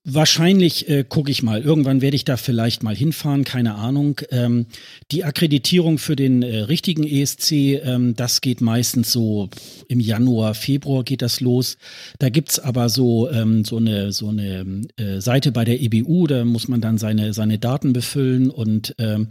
[0.04, 1.60] Wahrscheinlich äh, gucke ich mal.
[1.60, 4.18] Irgendwann werde ich da vielleicht mal hinfahren, keine Ahnung.
[4.30, 4.64] Ähm,
[5.10, 9.50] die Akkreditierung für den äh, richtigen ESC, ähm, das geht meistens so
[9.86, 11.76] im Januar, Februar geht das los.
[12.18, 16.46] Da gibt's aber so, ähm, so eine, so eine äh, Seite bei der EBU, da
[16.46, 19.28] muss man dann seine, seine Daten befüllen und ähm,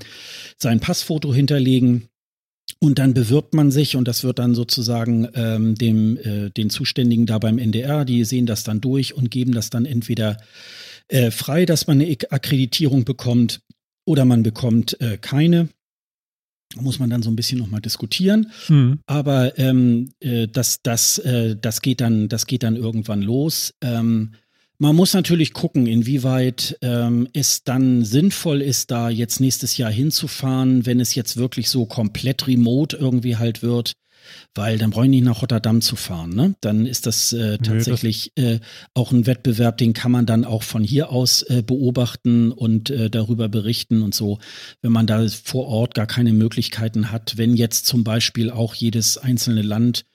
[0.60, 2.10] sein Passfoto hinterlegen.
[2.80, 7.26] Und dann bewirbt man sich und das wird dann sozusagen ähm, dem, äh, den Zuständigen
[7.26, 10.38] da beim NDR, die sehen das dann durch und geben das dann entweder
[11.08, 13.62] äh, frei, dass man eine Akkreditierung bekommt
[14.06, 15.70] oder man bekommt äh, keine.
[16.76, 18.52] Muss man dann so ein bisschen nochmal diskutieren.
[18.68, 19.00] Mhm.
[19.06, 23.74] Aber ähm, äh, das, das, äh, das, geht dann, das geht dann irgendwann los.
[23.82, 24.34] Ähm,
[24.80, 30.86] man muss natürlich gucken, inwieweit ähm, es dann sinnvoll ist, da jetzt nächstes Jahr hinzufahren,
[30.86, 33.94] wenn es jetzt wirklich so komplett remote irgendwie halt wird.
[34.56, 36.34] Weil dann brauche ich nicht nach Rotterdam zu fahren.
[36.34, 36.56] Ne?
[36.62, 38.60] Dann ist das äh, tatsächlich das äh,
[38.94, 43.10] auch ein Wettbewerb, den kann man dann auch von hier aus äh, beobachten und äh,
[43.10, 44.40] darüber berichten und so.
[44.82, 49.18] Wenn man da vor Ort gar keine Möglichkeiten hat, wenn jetzt zum Beispiel auch jedes
[49.18, 50.06] einzelne Land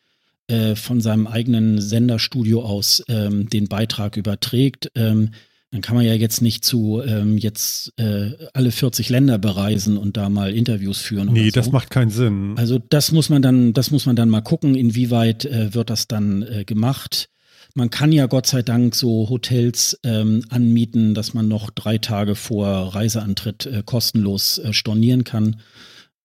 [0.48, 5.30] äh, von seinem eigenen Senderstudio aus ähm, den Beitrag überträgt, ähm,
[5.70, 10.16] dann kann man ja jetzt nicht zu ähm, jetzt äh, alle 40 Länder bereisen und
[10.16, 11.30] da mal Interviews führen.
[11.30, 11.56] Nee, so.
[11.56, 12.54] das macht keinen Sinn.
[12.56, 16.08] Also das muss man dann, das muss man dann mal gucken, inwieweit äh, wird das
[16.08, 17.28] dann äh, gemacht.
[17.74, 22.34] Man kann ja Gott sei Dank so Hotels ähm, anmieten, dass man noch drei Tage
[22.34, 25.60] vor Reiseantritt äh, kostenlos äh, stornieren kann.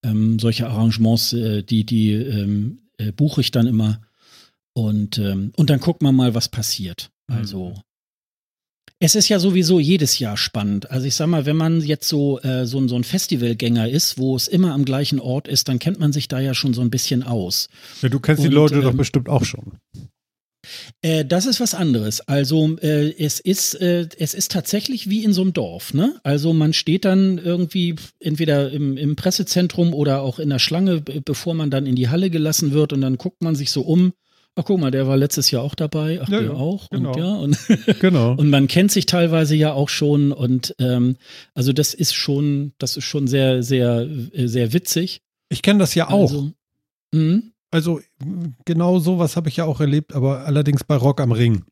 [0.02, 4.02] Ähm, solche Arrangements, die, die ähm, äh, buche ich dann immer.
[4.74, 7.12] Und, ähm, und dann guckt man mal, was passiert.
[7.28, 7.70] Also.
[7.70, 7.82] Mhm.
[9.00, 10.90] Es ist ja sowieso jedes Jahr spannend.
[10.90, 14.34] Also ich sag mal, wenn man jetzt so, äh, so, so ein Festivalgänger ist, wo
[14.36, 16.90] es immer am gleichen Ort ist, dann kennt man sich da ja schon so ein
[16.90, 17.68] bisschen aus.
[18.02, 19.78] Ja, du kennst Und, die Leute ähm, doch bestimmt auch schon.
[21.02, 22.22] Äh, das ist was anderes.
[22.22, 25.94] Also äh, es ist äh, es ist tatsächlich wie in so einem Dorf.
[25.94, 26.16] Ne?
[26.24, 31.54] Also man steht dann irgendwie entweder im, im Pressezentrum oder auch in der Schlange, bevor
[31.54, 34.14] man dann in die Halle gelassen wird und dann guckt man sich so um
[34.56, 37.12] Ach guck mal, der war letztes Jahr auch dabei, ach ja, der ja, auch genau.
[37.12, 37.58] und ja und
[38.00, 38.34] genau.
[38.34, 41.18] und man kennt sich teilweise ja auch schon und ähm,
[41.56, 45.22] also das ist schon das ist schon sehr sehr sehr witzig.
[45.50, 46.32] Ich kenne das ja auch.
[46.32, 46.52] Also,
[47.12, 47.52] mhm.
[47.72, 48.00] also
[48.66, 51.64] genau sowas habe ich ja auch erlebt, aber allerdings bei Rock am Ring.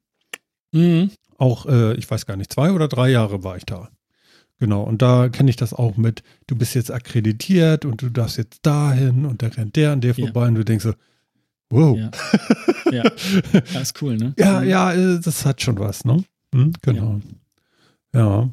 [0.72, 1.12] Mhm.
[1.38, 3.90] Auch äh, ich weiß gar nicht zwei oder drei Jahre war ich da.
[4.60, 8.38] Genau, und da kenne ich das auch mit, du bist jetzt akkreditiert und du darfst
[8.38, 10.94] jetzt dahin und da rennt der an dir vorbei und du denkst so,
[11.72, 11.98] Wow.
[11.98, 12.12] Ja.
[12.92, 13.04] ja.
[13.74, 14.34] Das ist cool, ne?
[14.38, 16.24] Ja, ja, äh, das hat schon was, ne?
[16.54, 17.22] Hm, genau.
[18.14, 18.20] Ja.
[18.20, 18.50] ja.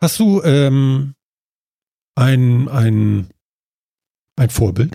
[0.00, 1.14] Hast du ähm,
[2.14, 3.28] ein, ein,
[4.36, 4.94] ein Vorbild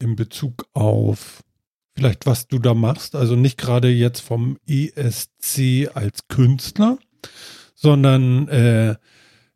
[0.00, 1.42] in Bezug auf
[1.94, 3.14] vielleicht, was du da machst?
[3.14, 6.98] Also nicht gerade jetzt vom ESC als Künstler,
[7.74, 8.96] sondern äh,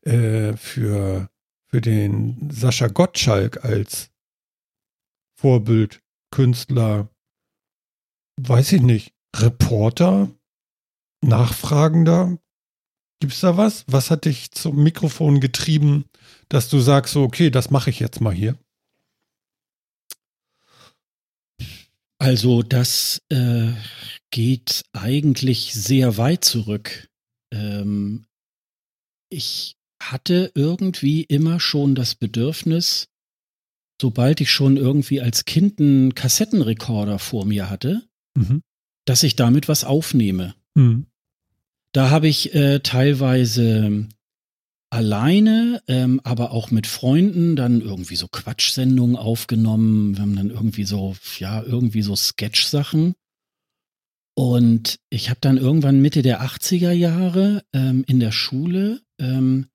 [0.02, 1.28] äh, für,
[1.66, 4.11] für den Sascha Gottschalk als
[5.42, 6.00] Vorbild
[6.30, 7.08] Künstler,
[8.40, 10.30] weiß ich nicht, Reporter,
[11.20, 12.38] Nachfragender?
[13.18, 13.84] Gibt es da was?
[13.88, 16.04] Was hat dich zum Mikrofon getrieben,
[16.48, 18.56] dass du sagst, so, okay, das mache ich jetzt mal hier?
[22.20, 23.72] Also das äh,
[24.30, 27.08] geht eigentlich sehr weit zurück.
[27.52, 28.26] Ähm,
[29.28, 33.08] ich hatte irgendwie immer schon das Bedürfnis,
[34.02, 38.02] sobald ich schon irgendwie als Kind einen Kassettenrekorder vor mir hatte,
[38.34, 38.62] mhm.
[39.06, 40.56] dass ich damit was aufnehme.
[40.74, 41.06] Mhm.
[41.92, 44.08] Da habe ich äh, teilweise
[44.90, 50.16] alleine, ähm, aber auch mit Freunden dann irgendwie so Quatschsendungen aufgenommen.
[50.16, 53.14] Wir haben dann irgendwie so, ja, irgendwie so Sketch-Sachen.
[54.34, 59.68] Und ich habe dann irgendwann Mitte der 80er Jahre ähm, in der Schule, ähm,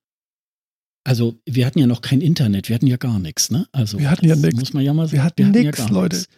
[1.08, 3.66] also wir hatten ja noch kein Internet, wir hatten ja gar nichts, ne?
[3.72, 4.60] Also wir hatten ja nichts.
[4.60, 5.16] Muss man ja mal sagen.
[5.16, 6.16] Wir hatten, wir nichts, ja Leute.
[6.16, 6.28] Nix.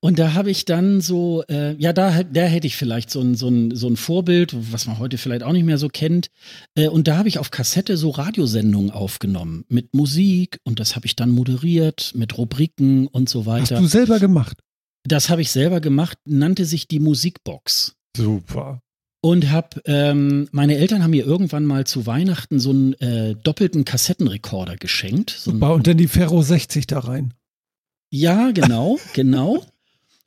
[0.00, 3.34] Und da habe ich dann so, äh, ja, da, da hätte ich vielleicht so ein,
[3.34, 6.28] so, ein, so ein Vorbild, was man heute vielleicht auch nicht mehr so kennt.
[6.76, 11.06] Äh, und da habe ich auf Kassette so Radiosendungen aufgenommen mit Musik und das habe
[11.06, 13.76] ich dann moderiert mit Rubriken und so weiter.
[13.76, 14.58] Hast du selber gemacht?
[15.02, 17.96] Das habe ich selber gemacht, nannte sich die Musikbox.
[18.16, 18.80] Super.
[19.26, 23.84] Und hab, ähm, meine Eltern haben mir irgendwann mal zu Weihnachten so einen äh, doppelten
[23.84, 25.30] Kassettenrekorder geschenkt.
[25.30, 27.34] So Super, und dann die Ferro 60 da rein.
[28.08, 29.64] Ja, genau, genau.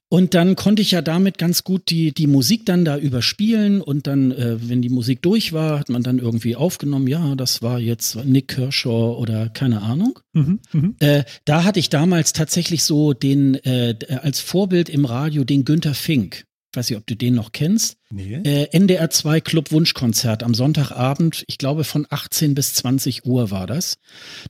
[0.09, 4.05] Und dann konnte ich ja damit ganz gut die, die Musik dann da überspielen und
[4.05, 7.79] dann, äh, wenn die Musik durch war, hat man dann irgendwie aufgenommen, ja, das war
[7.79, 10.19] jetzt Nick Kershaw oder keine Ahnung.
[10.33, 10.89] Mhm, mh.
[10.99, 15.93] äh, da hatte ich damals tatsächlich so den, äh, als Vorbild im Radio den Günther
[15.93, 16.48] Fink.
[16.71, 17.97] Ich weiß nicht, ob du den noch kennst.
[18.11, 18.35] Nee.
[18.43, 23.65] Äh, NDR 2 Club Wunschkonzert am Sonntagabend, ich glaube von 18 bis 20 Uhr war
[23.65, 23.97] das.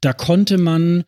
[0.02, 1.06] Da konnte man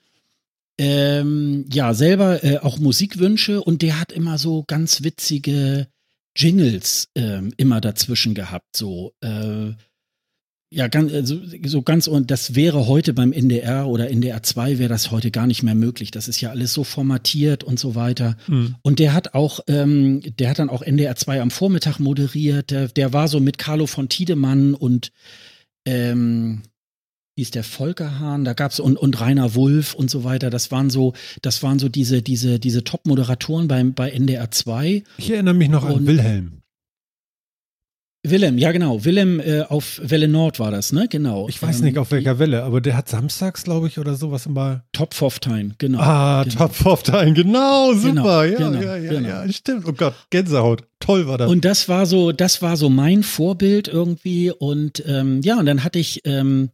[0.78, 5.88] ähm, ja, selber äh, auch Musikwünsche und der hat immer so ganz witzige
[6.36, 8.78] Jingles ähm, immer dazwischen gehabt.
[8.78, 9.74] So, äh,
[10.74, 14.80] ja, ganz, äh, so, so ganz, und das wäre heute beim NDR oder NDR 2
[14.80, 16.12] wäre das heute gar nicht mehr möglich.
[16.12, 18.38] Das ist ja alles so formatiert und so weiter.
[18.48, 18.76] Mhm.
[18.82, 22.72] Und der hat auch, ähm, der hat dann auch NDR 2 am Vormittag moderiert.
[22.72, 25.12] Der, der war so mit Carlo von Tiedemann und
[25.86, 26.62] ähm,
[27.36, 30.50] hieß der Volkerhahn, da gab's und, und Rainer Wulff und so weiter.
[30.50, 35.04] Das waren so, das waren so diese, diese, diese Top-Moderatoren beim, bei NDR 2.
[35.18, 36.61] Ich erinnere mich noch und an Wilhelm.
[38.24, 39.04] Willem, ja genau.
[39.04, 41.08] Willem äh, auf Welle Nord war das, ne?
[41.10, 41.50] Genau.
[41.50, 44.46] Ich weiß ähm, nicht auf welcher Welle, aber der hat samstags, glaube ich, oder sowas
[44.46, 44.84] immer.
[44.92, 46.00] Top of Time, genau.
[46.00, 46.68] Ah, genau.
[46.68, 48.10] Top of Time, genau, super.
[48.12, 49.28] Genau, ja, genau, ja, ja, genau.
[49.28, 49.86] ja, stimmt.
[49.88, 50.84] Oh Gott, Gänsehaut.
[51.00, 51.50] Toll war das.
[51.50, 54.52] Und das war so, das war so mein Vorbild irgendwie.
[54.52, 56.70] Und ähm, ja, und dann hatte ich ähm,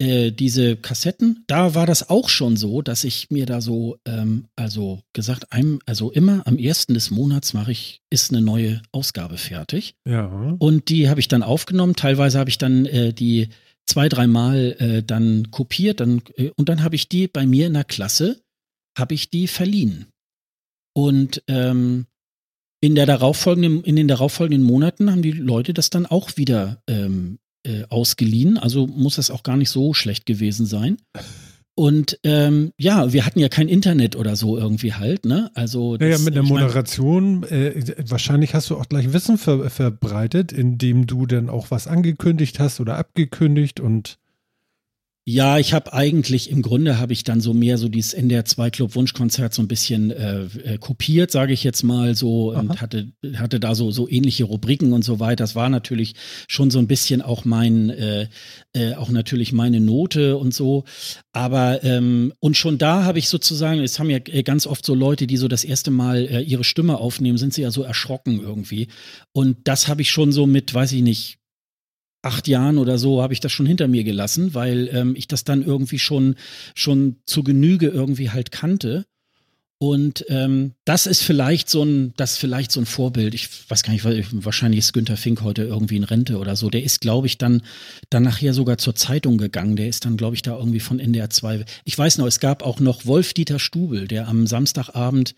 [0.00, 4.46] äh, diese Kassetten, da war das auch schon so, dass ich mir da so, ähm,
[4.56, 9.36] also gesagt, einem, also immer am ersten des Monats mache ich, ist eine neue Ausgabe
[9.36, 9.94] fertig.
[10.08, 10.56] Ja.
[10.58, 11.96] Und die habe ich dann aufgenommen.
[11.96, 13.50] Teilweise habe ich dann äh, die
[13.86, 17.74] zwei, dreimal äh, dann kopiert, dann, äh, und dann habe ich die bei mir in
[17.74, 18.40] der Klasse,
[18.96, 20.06] habe ich die verliehen.
[20.94, 22.06] Und ähm,
[22.80, 27.38] in, der darauffolgenden, in den darauffolgenden Monaten haben die Leute das dann auch wieder ähm,
[27.70, 30.96] äh, ausgeliehen, also muss das auch gar nicht so schlecht gewesen sein.
[31.74, 35.50] Und ähm, ja, wir hatten ja kein Internet oder so irgendwie halt, ne?
[35.54, 40.52] Also das, naja, mit der Moderation, äh, wahrscheinlich hast du auch gleich Wissen ver verbreitet,
[40.52, 44.18] indem du dann auch was angekündigt hast oder abgekündigt und
[45.32, 48.70] ja, ich habe eigentlich im Grunde habe ich dann so mehr so dieses NDR 2
[48.70, 52.60] Club Wunschkonzert so ein bisschen äh, äh, kopiert, sage ich jetzt mal so Aha.
[52.60, 55.36] und hatte hatte da so so ähnliche Rubriken und so weiter.
[55.36, 56.14] Das war natürlich
[56.48, 58.26] schon so ein bisschen auch mein äh,
[58.72, 60.84] äh, auch natürlich meine Note und so,
[61.32, 64.94] aber ähm, und schon da habe ich sozusagen, es haben ja äh, ganz oft so
[64.94, 68.40] Leute, die so das erste Mal äh, ihre Stimme aufnehmen, sind sie ja so erschrocken
[68.40, 68.88] irgendwie
[69.32, 71.39] und das habe ich schon so mit, weiß ich nicht
[72.22, 75.44] acht Jahren oder so habe ich das schon hinter mir gelassen, weil ähm, ich das
[75.44, 76.36] dann irgendwie schon,
[76.74, 79.06] schon zu Genüge irgendwie halt kannte.
[79.82, 83.32] Und ähm, das ist vielleicht so ein, das vielleicht so ein Vorbild.
[83.32, 86.68] Ich weiß gar nicht, wahrscheinlich ist Günther Fink heute irgendwie in Rente oder so.
[86.68, 87.62] Der ist, glaube ich, dann,
[88.10, 89.76] dann nachher sogar zur Zeitung gegangen.
[89.76, 91.64] Der ist dann, glaube ich, da irgendwie von NDR 2.
[91.86, 95.34] Ich weiß noch, es gab auch noch Wolf-Dieter Stubel, der am Samstagabend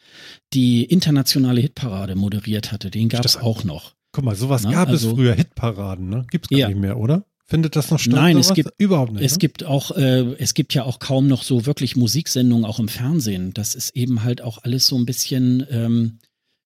[0.52, 2.90] die internationale Hitparade moderiert hatte.
[2.90, 3.94] Den gab es auch noch.
[4.12, 6.26] Guck mal, sowas Na, gab also, es früher, Hitparaden, ne?
[6.30, 6.68] Gibt's gar ja.
[6.68, 7.24] nicht mehr, oder?
[7.46, 8.14] Findet das noch statt?
[8.14, 9.24] Nein, es gibt überhaupt nicht.
[9.24, 9.38] Es ne?
[9.38, 13.52] gibt auch, äh, es gibt ja auch kaum noch so wirklich Musiksendungen auch im Fernsehen.
[13.52, 16.18] Das ist eben halt auch alles so ein bisschen, ähm,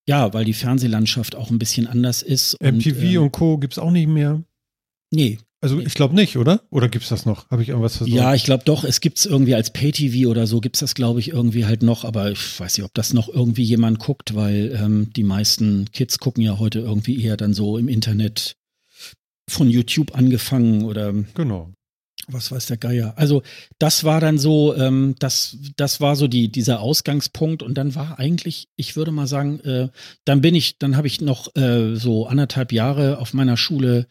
[0.07, 2.61] ja, weil die Fernsehlandschaft auch ein bisschen anders ist.
[2.61, 3.59] MTV und, ähm, und Co.
[3.59, 4.43] gibt's auch nicht mehr.
[5.11, 6.63] Nee, Also ich glaube nicht, oder?
[6.71, 7.49] Oder gibt es das noch?
[7.51, 8.15] Habe ich irgendwas versucht?
[8.15, 8.85] Ja, ich glaube doch.
[8.85, 11.83] Es gibt es irgendwie als Pay-TV oder so, gibt es das, glaube ich, irgendwie halt
[11.83, 12.05] noch.
[12.05, 16.19] Aber ich weiß nicht, ob das noch irgendwie jemand guckt, weil ähm, die meisten Kids
[16.19, 18.57] gucken ja heute irgendwie eher dann so im Internet
[19.49, 21.73] von YouTube angefangen oder genau.
[22.29, 23.15] Was weiß der Geier.
[23.17, 23.43] Also
[23.79, 28.19] das war dann so, ähm, das, das war so die, dieser Ausgangspunkt und dann war
[28.19, 29.89] eigentlich, ich würde mal sagen, äh,
[30.25, 34.09] dann bin ich, dann habe ich noch äh, so anderthalb Jahre auf meiner Schule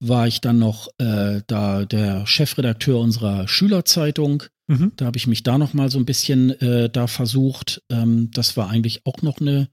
[0.00, 4.44] war ich dann noch äh, da der Chefredakteur unserer Schülerzeitung.
[4.66, 4.92] Mhm.
[4.96, 7.82] Da habe ich mich da noch mal so ein bisschen äh, da versucht.
[7.90, 9.68] Ähm, das war eigentlich auch noch eine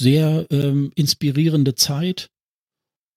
[0.00, 2.30] sehr ähm, inspirierende Zeit.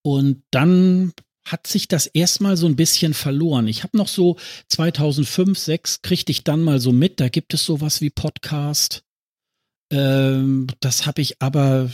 [0.04, 1.12] Und dann
[1.46, 3.68] hat sich das erstmal so ein bisschen verloren.
[3.68, 4.36] Ich habe noch so
[4.68, 9.04] 2005, 6 kriegte ich dann mal so mit, da gibt es sowas wie Podcast.
[9.92, 11.88] Ähm, das habe ich aber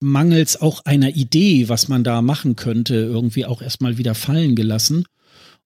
[0.00, 5.04] mangels auch einer Idee, was man da machen könnte, irgendwie auch erstmal wieder fallen gelassen.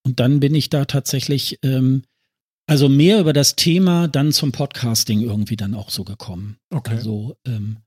[0.03, 2.03] Und dann bin ich da tatsächlich, ähm,
[2.67, 6.57] also mehr über das Thema dann zum Podcasting irgendwie dann auch so gekommen.
[6.71, 6.95] Okay.
[6.95, 7.79] Also, ähm,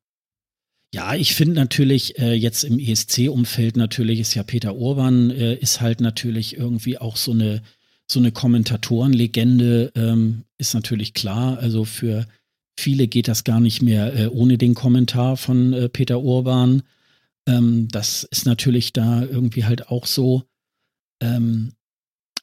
[0.94, 5.82] ja, ich finde natürlich äh, jetzt im ESC-Umfeld natürlich ist ja Peter Urban äh, ist
[5.82, 7.62] halt natürlich irgendwie auch so eine
[8.08, 11.58] so eine Kommentatorenlegende ähm, ist natürlich klar.
[11.58, 12.28] Also für
[12.78, 16.84] Viele geht das gar nicht mehr äh, ohne den Kommentar von äh, Peter Urban.
[17.48, 20.44] Ähm, das ist natürlich da irgendwie halt auch so.
[21.22, 21.74] Ähm,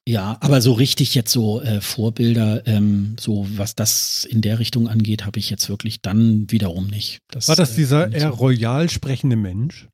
[0.06, 4.88] ja, aber so richtig jetzt so äh, Vorbilder, ähm, so was das in der Richtung
[4.88, 7.20] angeht, habe ich jetzt wirklich dann wiederum nicht.
[7.28, 9.88] Das, War das äh, dieser eher royal sprechende Mensch?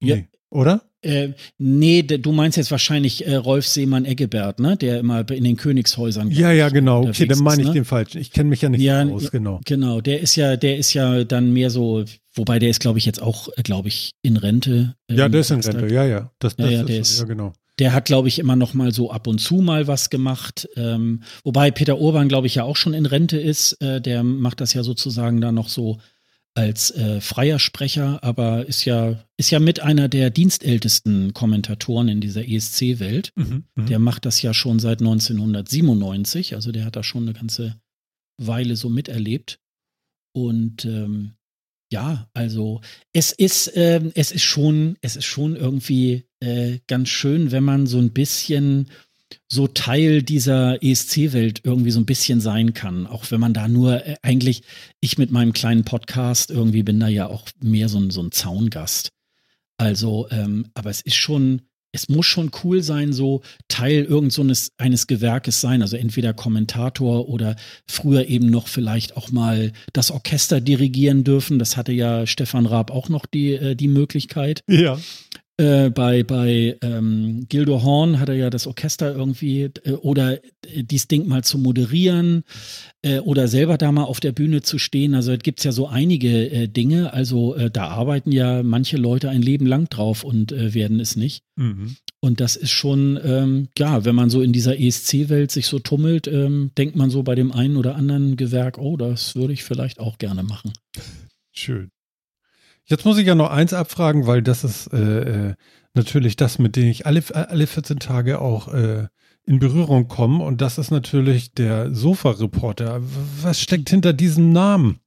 [0.00, 0.16] Ja.
[0.16, 0.90] Nee, oder?
[1.02, 4.76] Äh, nee, du meinst jetzt wahrscheinlich äh, Rolf Seemann Eggebert, ne?
[4.76, 6.30] Der immer in den Königshäusern.
[6.30, 7.08] Ja, ja, genau.
[7.08, 7.74] Okay, dann meine ich ne?
[7.74, 8.18] den falschen.
[8.18, 9.60] Ich kenne mich ja nicht ja, aus, genau.
[9.64, 12.04] Genau, der ist ja, der ist ja dann mehr so,
[12.34, 14.94] wobei der ist, glaube ich, jetzt auch, glaube ich, in Rente.
[15.08, 16.30] Ähm, ja, der ist in Rente, ja, ja.
[16.38, 17.52] Das, das ja, ja, der ist, ja, genau.
[17.78, 20.68] Der hat, glaube ich, immer noch mal so ab und zu mal was gemacht.
[20.76, 23.72] Ähm, wobei Peter Urban, glaube ich, ja auch schon in Rente ist.
[23.80, 25.98] Äh, der macht das ja sozusagen da noch so
[26.54, 32.20] als äh, freier Sprecher, aber ist ja, ist ja mit einer der dienstältesten Kommentatoren in
[32.20, 33.32] dieser ESC-Welt.
[33.36, 37.32] Mhm, mhm, der macht das ja schon seit 1997, also der hat da schon eine
[37.32, 37.80] ganze
[38.38, 39.60] Weile so miterlebt.
[40.34, 41.32] Und ähm,
[41.90, 42.80] ja, also
[43.12, 47.86] es ist, äh, es ist schon, es ist schon irgendwie äh, ganz schön, wenn man
[47.86, 48.88] so ein bisschen
[49.48, 53.06] so Teil dieser ESC-Welt irgendwie so ein bisschen sein kann.
[53.06, 54.62] Auch wenn man da nur äh, eigentlich,
[55.00, 58.32] ich mit meinem kleinen Podcast irgendwie bin da ja auch mehr so ein, so ein
[58.32, 59.10] Zaungast.
[59.78, 64.46] Also, ähm, aber es ist schon, es muss schon cool sein, so Teil irgend so
[64.78, 65.82] eines, Gewerkes sein.
[65.82, 67.56] Also entweder Kommentator oder
[67.86, 71.58] früher eben noch vielleicht auch mal das Orchester dirigieren dürfen.
[71.58, 74.62] Das hatte ja Stefan Raab auch noch die, äh, die Möglichkeit.
[74.68, 74.98] Ja.
[75.62, 80.82] Äh, bei bei ähm, Gildo Horn hat er ja das Orchester irgendwie äh, oder äh,
[80.82, 82.42] dies Ding mal zu moderieren
[83.02, 85.14] äh, oder selber da mal auf der Bühne zu stehen.
[85.14, 87.12] Also es gibt ja so einige äh, Dinge.
[87.12, 91.44] Also da arbeiten ja manche Leute ein Leben lang drauf und werden es nicht.
[91.54, 91.96] Mhm.
[92.20, 96.26] Und das ist schon, ähm, ja, wenn man so in dieser ESC-Welt sich so tummelt,
[96.26, 100.00] ähm, denkt man so bei dem einen oder anderen Gewerk, oh, das würde ich vielleicht
[100.00, 100.72] auch gerne machen.
[101.52, 101.91] Schön.
[102.92, 104.98] Jetzt muss ich ja noch eins abfragen, weil das ist äh,
[105.48, 105.54] äh,
[105.94, 109.06] natürlich das, mit dem ich alle, alle 14 Tage auch äh,
[109.46, 110.44] in Berührung komme.
[110.44, 113.00] Und das ist natürlich der Sofa-Reporter.
[113.40, 115.00] Was steckt hinter diesem Namen?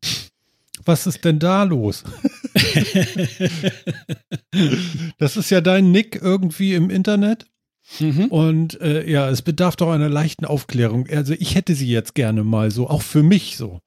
[0.83, 2.03] Was ist denn da los?
[5.19, 7.45] das ist ja dein Nick irgendwie im Internet.
[7.99, 8.25] Mhm.
[8.29, 11.07] Und äh, ja, es bedarf doch einer leichten Aufklärung.
[11.11, 13.79] Also ich hätte sie jetzt gerne mal so, auch für mich so.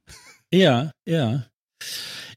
[0.52, 1.46] Ja, ja.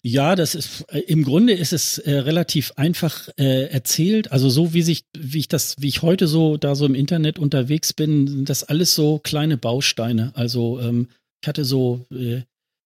[0.04, 4.32] Ja, das ist äh, im Grunde ist es äh, relativ einfach äh, erzählt.
[4.32, 7.38] Also so wie sich, wie ich das, wie ich heute so da so im Internet
[7.38, 10.32] unterwegs bin, sind das alles so kleine Bausteine.
[10.36, 11.10] Also ähm,
[11.42, 12.42] ich hatte so äh,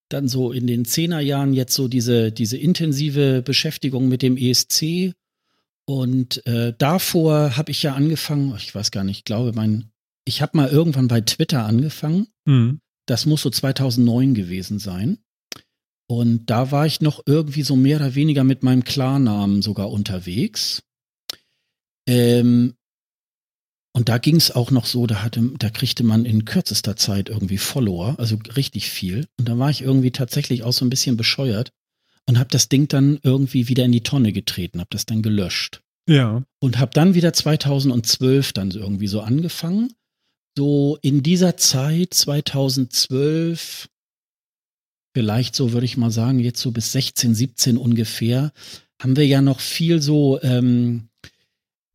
[0.10, 5.14] dann so in den Zehnerjahren jetzt so diese, diese intensive Beschäftigung mit dem ESC.
[5.86, 9.90] Und äh, davor habe ich ja angefangen, ich weiß gar nicht, ich glaube, mein,
[10.26, 12.28] ich habe mal irgendwann bei Twitter angefangen.
[12.46, 12.80] Mhm.
[13.08, 15.20] Das muss so 2009 gewesen sein.
[16.08, 20.84] Und da war ich noch irgendwie so mehr oder weniger mit meinem Klarnamen sogar unterwegs.
[22.08, 22.76] Ähm,
[23.96, 27.30] und da ging es auch noch so, da hatte, da kriegte man in kürzester Zeit
[27.30, 29.26] irgendwie Follower, also richtig viel.
[29.40, 31.72] Und da war ich irgendwie tatsächlich auch so ein bisschen bescheuert
[32.28, 35.82] und habe das Ding dann irgendwie wieder in die Tonne getreten, habe das dann gelöscht.
[36.08, 36.44] Ja.
[36.60, 39.94] Und habe dann wieder 2012 dann irgendwie so angefangen.
[40.58, 43.88] So in dieser Zeit, 2012,
[45.16, 48.52] vielleicht so, würde ich mal sagen, jetzt so bis 16, 17 ungefähr,
[49.02, 51.08] haben wir ja noch viel so, ähm,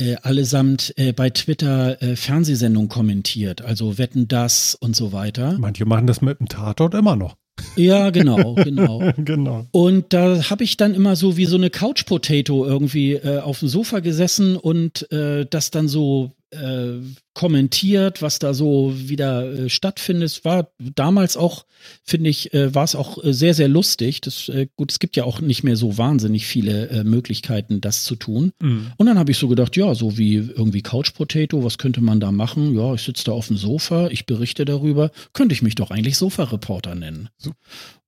[0.01, 5.59] äh, allesamt äh, bei Twitter äh, Fernsehsendungen kommentiert, also Wetten das und so weiter.
[5.59, 7.37] Manche machen das mit dem Tatort immer noch.
[7.77, 9.13] Ja, genau, genau.
[9.19, 9.67] genau.
[9.71, 13.59] Und da habe ich dann immer so wie so eine Couch Potato irgendwie äh, auf
[13.59, 17.01] dem Sofa gesessen und äh, das dann so äh,
[17.35, 20.29] kommentiert, was da so wieder äh, stattfindet.
[20.29, 21.65] Es war damals auch,
[22.05, 24.21] finde ich, äh, war es auch äh, sehr, sehr lustig.
[24.21, 28.05] Das, äh, gut, es gibt ja auch nicht mehr so wahnsinnig viele äh, Möglichkeiten, das
[28.05, 28.53] zu tun.
[28.61, 28.93] Mhm.
[28.97, 32.21] Und dann habe ich so gedacht, ja, so wie irgendwie Couch Potato, was könnte man
[32.21, 32.77] da machen?
[32.77, 35.11] Ja, ich sitze da auf dem Sofa, ich berichte darüber.
[35.33, 37.29] Könnte ich mich doch eigentlich Sofa-Reporter nennen.
[37.39, 37.53] So.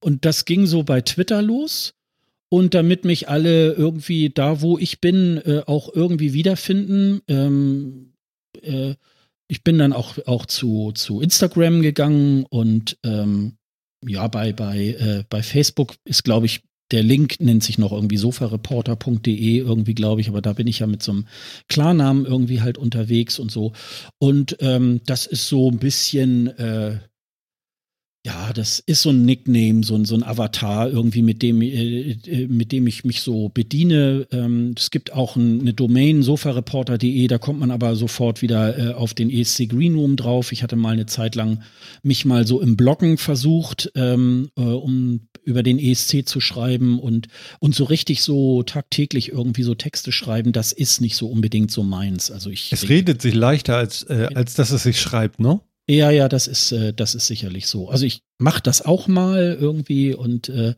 [0.01, 1.95] Und das ging so bei Twitter los.
[2.49, 8.12] Und damit mich alle irgendwie da, wo ich bin, äh, auch irgendwie wiederfinden, ähm,
[8.63, 8.95] äh,
[9.49, 13.59] ich bin dann auch, auch zu, zu Instagram gegangen und ähm,
[14.07, 18.19] ja, bei, bei, äh, bei Facebook ist, glaube ich, der Link nennt sich noch irgendwie
[18.19, 21.27] sofareporter.de irgendwie, glaube ich, aber da bin ich ja mit so einem
[21.69, 23.73] Klarnamen irgendwie halt unterwegs und so.
[24.19, 26.99] Und ähm, das ist so ein bisschen, äh,
[28.25, 32.13] ja, das ist so ein Nickname, so ein, so ein Avatar irgendwie, mit dem, äh,
[32.13, 34.29] äh, mit dem ich mich so bediene.
[34.31, 38.95] Ähm, es gibt auch ein, eine Domain, sofareporter.de, da kommt man aber sofort wieder äh,
[38.95, 40.53] auf den ESC Green Room drauf.
[40.53, 41.63] Ich hatte mal eine Zeit lang
[42.05, 47.27] mich mal so im Bloggen versucht, ähm, äh, um über den ESC zu schreiben und,
[47.59, 51.83] und so richtig so tagtäglich irgendwie so Texte schreiben, das ist nicht so unbedingt so
[51.83, 52.31] meins.
[52.31, 52.73] Also ich.
[52.73, 55.61] Es redet sich leichter, als, äh, als dass es sich schreibt, ne?
[55.93, 57.91] Ja, ja, das ist, äh, das ist sicherlich so.
[57.91, 60.75] Also ich mache das auch mal irgendwie und äh,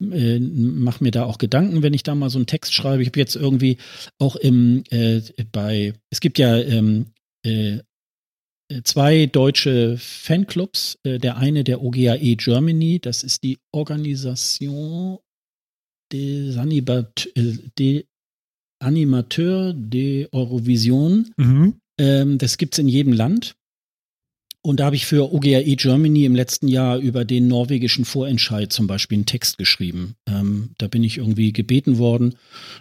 [0.00, 3.02] äh, mache mir da auch Gedanken, wenn ich da mal so einen Text schreibe.
[3.02, 3.78] Ich habe jetzt irgendwie
[4.18, 5.20] auch im äh,
[5.52, 7.12] bei, es gibt ja ähm,
[7.44, 7.78] äh,
[8.82, 10.98] zwei deutsche Fanclubs.
[11.04, 15.18] Äh, der eine der OGAE Germany, das ist die Organisation
[16.12, 17.28] des Animat
[17.78, 18.06] de
[18.80, 21.32] Animateur de Eurovision.
[21.36, 21.80] Mhm.
[22.00, 23.54] Ähm, das gibt's in jedem Land.
[24.68, 28.86] Und da habe ich für OGAE Germany im letzten Jahr über den norwegischen Vorentscheid zum
[28.86, 30.14] Beispiel einen Text geschrieben.
[30.26, 32.34] Ähm, da bin ich irgendwie gebeten worden.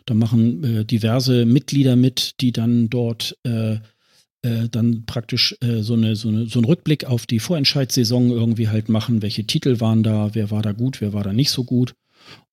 [0.05, 3.75] Da machen äh, diverse Mitglieder mit, die dann dort äh,
[4.41, 8.67] äh, dann praktisch äh, so, eine, so, eine, so einen Rückblick auf die Vorentscheidssaison irgendwie
[8.67, 9.21] halt machen.
[9.21, 10.31] Welche Titel waren da?
[10.35, 10.99] Wer war da gut?
[10.99, 11.95] Wer war da nicht so gut?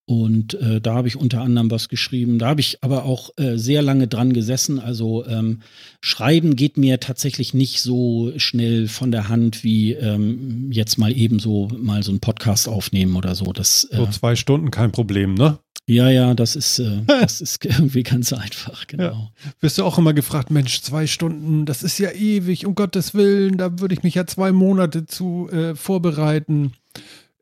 [0.07, 2.37] Und äh, da habe ich unter anderem was geschrieben.
[2.37, 4.79] Da habe ich aber auch äh, sehr lange dran gesessen.
[4.79, 5.61] Also ähm,
[5.99, 11.39] Schreiben geht mir tatsächlich nicht so schnell von der Hand wie ähm, jetzt mal eben
[11.39, 13.51] so mal so einen Podcast aufnehmen oder so.
[13.51, 15.57] Das, äh, so zwei Stunden kein Problem, ne?
[15.87, 19.03] Ja, ja, das ist, äh, das ist irgendwie ganz einfach, genau.
[19.03, 19.31] Ja.
[19.59, 23.57] Wirst du auch immer gefragt, Mensch, zwei Stunden, das ist ja ewig, um Gottes Willen,
[23.57, 26.73] da würde ich mich ja zwei Monate zu äh, vorbereiten.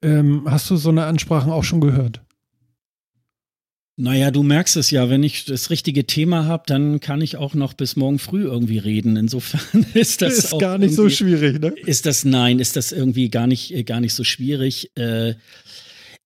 [0.02, 2.22] Ähm, hast du so eine Ansprache auch schon gehört?
[3.95, 7.53] Naja, du merkst es ja, wenn ich das richtige Thema habe, dann kann ich auch
[7.53, 9.18] noch bis morgen früh irgendwie reden.
[9.18, 11.74] Insofern ist das ist gar nicht so schwierig, ne?
[11.86, 14.91] Ist das nein, ist das irgendwie gar nicht äh, gar nicht so schwierig.
[14.98, 15.36] Äh,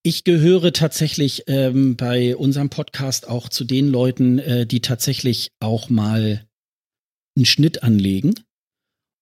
[0.02, 5.90] ich gehöre tatsächlich ähm, bei unserem Podcast auch zu den Leuten, äh, die tatsächlich auch
[5.90, 6.46] mal
[7.36, 8.36] einen Schnitt anlegen.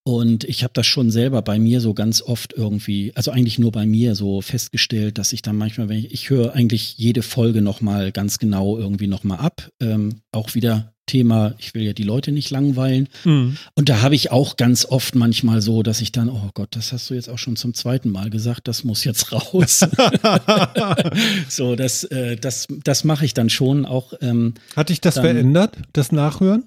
[0.08, 3.72] Und ich habe das schon selber bei mir so ganz oft irgendwie, also eigentlich nur
[3.72, 7.64] bei mir so festgestellt, dass ich dann manchmal, wenn ich, ich höre eigentlich jede Folge
[7.64, 9.72] nochmal ganz genau irgendwie nochmal ab.
[9.82, 13.10] Ähm, auch wieder Thema, ich will ja die Leute nicht langweilen.
[13.24, 13.58] Mhm.
[13.74, 16.94] Und da habe ich auch ganz oft manchmal so, dass ich dann, oh Gott, das
[16.94, 19.80] hast du jetzt auch schon zum zweiten Mal gesagt, das muss jetzt raus.
[21.50, 24.14] so, das, äh, das, das mache ich dann schon auch.
[24.22, 26.66] Ähm, Hat dich das dann, verändert, das Nachhören?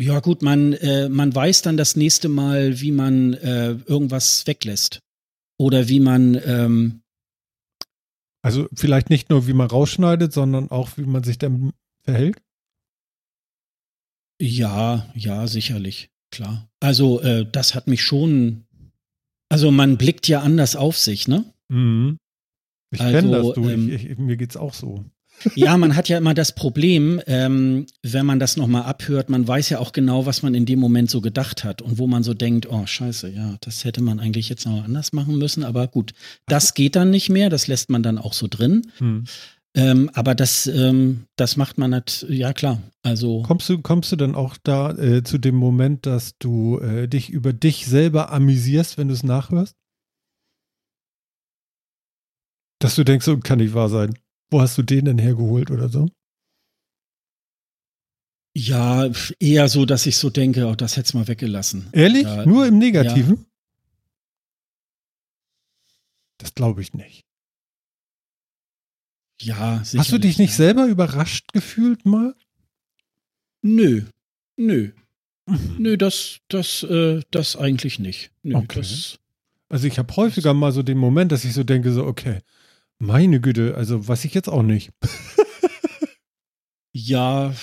[0.00, 5.00] Ja, gut, man, äh, man weiß dann das nächste Mal, wie man äh, irgendwas weglässt.
[5.58, 6.40] Oder wie man.
[6.44, 7.00] Ähm,
[8.42, 11.72] also vielleicht nicht nur, wie man rausschneidet, sondern auch, wie man sich dann
[12.04, 12.40] verhält?
[14.40, 16.68] Ja, ja, sicherlich, klar.
[16.78, 18.66] Also, äh, das hat mich schon.
[19.48, 21.44] Also, man blickt ja anders auf sich, ne?
[21.68, 22.18] Mhm.
[22.90, 23.68] Ich also, kenne das, du.
[23.68, 25.04] Ähm, ich, ich, mir geht's auch so.
[25.54, 29.68] Ja, man hat ja immer das Problem, ähm, wenn man das nochmal abhört, man weiß
[29.70, 32.34] ja auch genau, was man in dem Moment so gedacht hat und wo man so
[32.34, 36.12] denkt, oh scheiße, ja, das hätte man eigentlich jetzt noch anders machen müssen, aber gut,
[36.46, 38.90] das geht dann nicht mehr, das lässt man dann auch so drin.
[38.98, 39.24] Hm.
[39.74, 42.82] Ähm, aber das, ähm, das macht man nicht, ja klar.
[43.02, 47.06] Also kommst du, kommst du dann auch da äh, zu dem Moment, dass du äh,
[47.06, 49.76] dich über dich selber amüsierst, wenn du es nachhörst?
[52.80, 54.14] Dass du denkst, so kann nicht wahr sein.
[54.50, 56.08] Wo hast du den denn hergeholt oder so?
[58.54, 59.08] Ja,
[59.38, 61.88] eher so, dass ich so denke, oh, das hätte es mal weggelassen.
[61.92, 62.24] Ehrlich?
[62.24, 63.36] Ja, Nur im Negativen?
[63.36, 63.44] Ja.
[66.38, 67.24] Das glaube ich nicht.
[69.40, 70.00] Ja, sicher.
[70.00, 70.56] Hast du dich nicht ja.
[70.56, 72.34] selber überrascht gefühlt mal?
[73.62, 74.02] Nö,
[74.56, 74.90] nö.
[75.46, 75.76] Mhm.
[75.78, 78.32] Nö, das, das, äh, das eigentlich nicht.
[78.42, 78.80] Nö, okay.
[78.80, 79.18] das,
[79.68, 82.40] also ich habe häufiger mal so den Moment, dass ich so denke, so, okay,
[82.98, 84.90] meine Güte, also weiß ich jetzt auch nicht.
[86.92, 87.54] ja,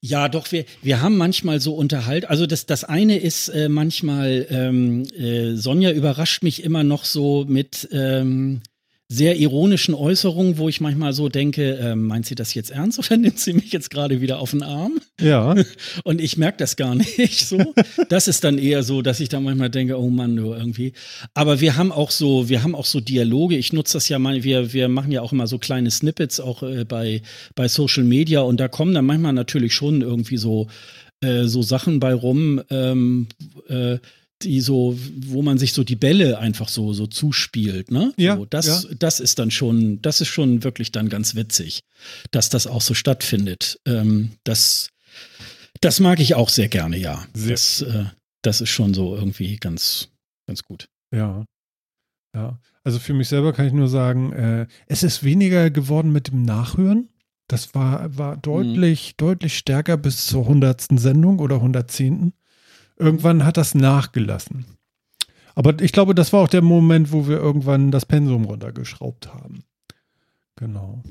[0.00, 2.26] ja, doch, wir, wir haben manchmal so unterhalt.
[2.26, 7.44] Also das, das eine ist äh, manchmal, ähm, äh, Sonja überrascht mich immer noch so
[7.48, 8.60] mit, ähm,
[9.08, 13.16] sehr ironischen Äußerungen, wo ich manchmal so denke, äh, meint sie das jetzt ernst oder
[13.16, 14.98] nimmt sie mich jetzt gerade wieder auf den Arm?
[15.20, 15.54] Ja.
[16.04, 17.74] Und ich merke das gar nicht so.
[18.08, 20.92] Das ist dann eher so, dass ich dann manchmal denke, oh Mann, nur irgendwie.
[21.34, 23.56] Aber wir haben auch so, wir haben auch so Dialoge.
[23.56, 26.64] Ich nutze das ja mal, wir, wir machen ja auch immer so kleine Snippets auch
[26.64, 27.22] äh, bei,
[27.54, 30.66] bei Social Media und da kommen dann manchmal natürlich schon irgendwie so,
[31.20, 33.28] äh, so Sachen bei rum, ähm,
[33.68, 33.98] äh,
[34.42, 38.12] die so, wo man sich so die Bälle einfach so, so zuspielt, ne?
[38.16, 38.36] Ja.
[38.36, 38.94] So, das, ja.
[38.98, 41.80] das ist dann schon, das ist schon wirklich dann ganz witzig,
[42.30, 43.80] dass das auch so stattfindet.
[43.86, 44.90] Ähm, das,
[45.80, 47.26] das mag ich auch sehr gerne, ja.
[47.34, 47.52] Sehr.
[47.52, 48.04] Das, äh,
[48.42, 50.08] das ist schon so irgendwie ganz,
[50.46, 50.88] ganz gut.
[51.12, 51.44] Ja.
[52.34, 52.58] Ja.
[52.84, 56.42] Also für mich selber kann ich nur sagen, äh, es ist weniger geworden mit dem
[56.42, 57.08] Nachhören.
[57.48, 59.14] Das war, war deutlich, mhm.
[59.16, 62.34] deutlich stärker bis zur hundertsten Sendung oder hundertzehnten.
[62.98, 64.64] Irgendwann hat das nachgelassen.
[65.54, 69.64] Aber ich glaube, das war auch der Moment, wo wir irgendwann das Pensum runtergeschraubt haben.
[70.56, 71.02] Genau.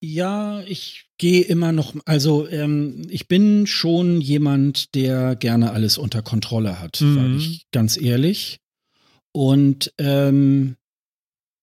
[0.00, 6.22] Ja, ich gehe immer noch, also ähm, ich bin schon jemand, der gerne alles unter
[6.22, 7.14] Kontrolle hat, mhm.
[7.14, 8.60] sage ich ganz ehrlich.
[9.32, 10.76] Und ähm,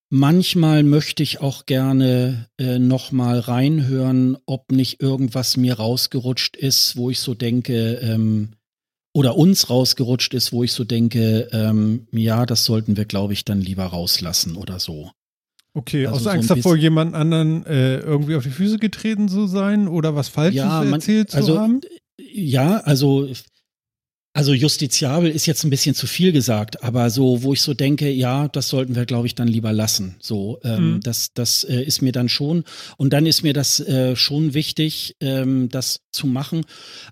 [0.09, 6.95] Manchmal möchte ich auch gerne äh, noch mal reinhören, ob nicht irgendwas mir rausgerutscht ist,
[6.95, 8.49] wo ich so denke, ähm,
[9.13, 13.45] oder uns rausgerutscht ist, wo ich so denke, ähm, ja, das sollten wir, glaube ich,
[13.45, 15.11] dann lieber rauslassen oder so.
[15.73, 19.47] Okay, also aus Angst so davor, jemand anderen äh, irgendwie auf die Füße getreten zu
[19.47, 21.81] sein oder was Falsches ja, man, erzählt also, zu haben?
[22.17, 23.27] Ja, also
[24.35, 28.11] also justiziabel ist jetzt ein bisschen zu viel gesagt, aber so, wo ich so denke,
[28.11, 30.17] ja, das sollten wir, glaube ich, dann lieber lassen.
[30.19, 30.99] So, ähm, mhm.
[30.99, 32.65] das, das äh, ist mir dann schon.
[32.97, 36.65] Und dann ist mir das äh, schon wichtig, ähm, das zu machen.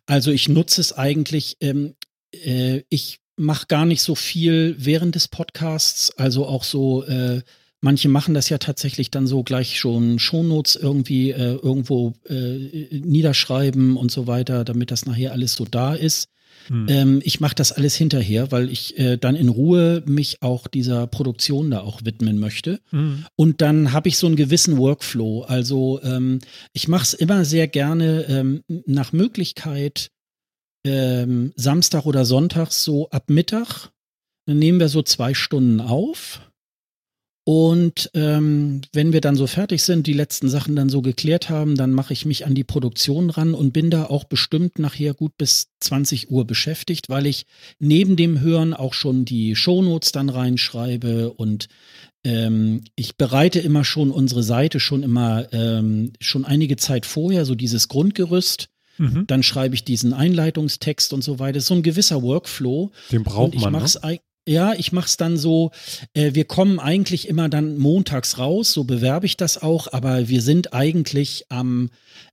[0.05, 1.95] Also ich nutze es eigentlich, ähm,
[2.33, 7.41] äh, ich mache gar nicht so viel während des Podcasts, also auch so, äh,
[7.85, 13.97] Manche machen das ja tatsächlich dann so gleich schon Shownotes irgendwie äh, irgendwo äh, niederschreiben
[13.97, 16.29] und so weiter, damit das nachher alles so da ist.
[16.67, 16.87] Hm.
[16.89, 21.07] Ähm, ich mache das alles hinterher, weil ich äh, dann in Ruhe mich auch dieser
[21.07, 22.79] Produktion da auch widmen möchte.
[22.91, 23.25] Hm.
[23.35, 25.43] Und dann habe ich so einen gewissen Workflow.
[25.43, 26.39] Also ähm,
[26.73, 30.09] ich mache es immer sehr gerne ähm, nach Möglichkeit
[30.85, 33.91] ähm, Samstag oder Sonntag so ab Mittag.
[34.45, 36.41] Dann nehmen wir so zwei Stunden auf
[37.45, 41.75] und ähm, wenn wir dann so fertig sind, die letzten Sachen dann so geklärt haben,
[41.75, 45.37] dann mache ich mich an die Produktion ran und bin da auch bestimmt nachher gut
[45.37, 47.45] bis 20 Uhr beschäftigt, weil ich
[47.79, 51.67] neben dem Hören auch schon die Shownotes dann reinschreibe und
[52.23, 57.55] ähm, ich bereite immer schon unsere Seite schon immer ähm, schon einige Zeit vorher, so
[57.55, 58.69] dieses Grundgerüst.
[58.97, 59.25] Mhm.
[59.27, 61.59] Dann schreibe ich diesen Einleitungstext und so weiter.
[61.59, 62.91] So ein gewisser Workflow.
[63.11, 63.73] Den braucht man.
[63.73, 64.19] Ne?
[64.45, 65.71] Ja, ich mache es dann so,
[66.13, 70.41] äh, wir kommen eigentlich immer dann montags raus, so bewerbe ich das auch, aber wir
[70.41, 71.89] sind eigentlich am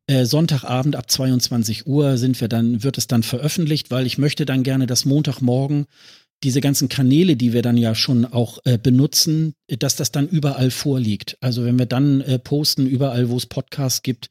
[0.09, 4.45] äh, Sonntagabend ab 22 Uhr sind wir dann, wird es dann veröffentlicht, weil ich möchte
[4.45, 5.87] dann gerne, dass Montagmorgen
[6.43, 10.73] diese ganzen Kanäle, die wir dann ja schon auch äh, benutzen, dass das dann überall
[10.73, 11.37] vorliegt.
[11.41, 14.31] Also wenn wir dann äh, posten, überall, wo es Podcasts gibt,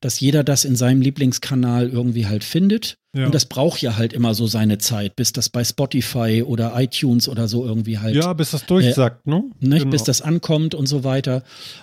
[0.00, 2.98] dass jeder das in seinem Lieblingskanal irgendwie halt findet.
[3.16, 3.26] Ja.
[3.26, 7.28] Und das braucht ja halt immer so seine Zeit, bis das bei Spotify oder iTunes
[7.28, 8.14] oder so irgendwie halt.
[8.14, 9.44] Ja, bis das durchsagt, äh, ne?
[9.58, 9.90] Nicht, genau.
[9.90, 11.42] Bis das ankommt und so weiter.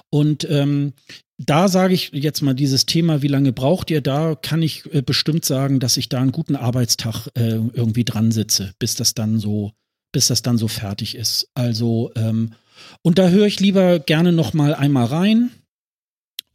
[0.09, 0.93] Und ähm,
[1.37, 4.01] da sage ich jetzt mal dieses Thema, wie lange braucht ihr?
[4.01, 8.31] Da kann ich äh, bestimmt sagen, dass ich da einen guten Arbeitstag äh, irgendwie dran
[8.31, 9.73] sitze, bis das dann so,
[10.11, 11.49] bis das dann so fertig ist.
[11.53, 12.53] Also ähm,
[13.01, 15.51] und da höre ich lieber gerne noch mal einmal rein,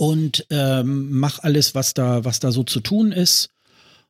[0.03, 3.51] und ähm, mach alles, was da, was da so zu tun ist.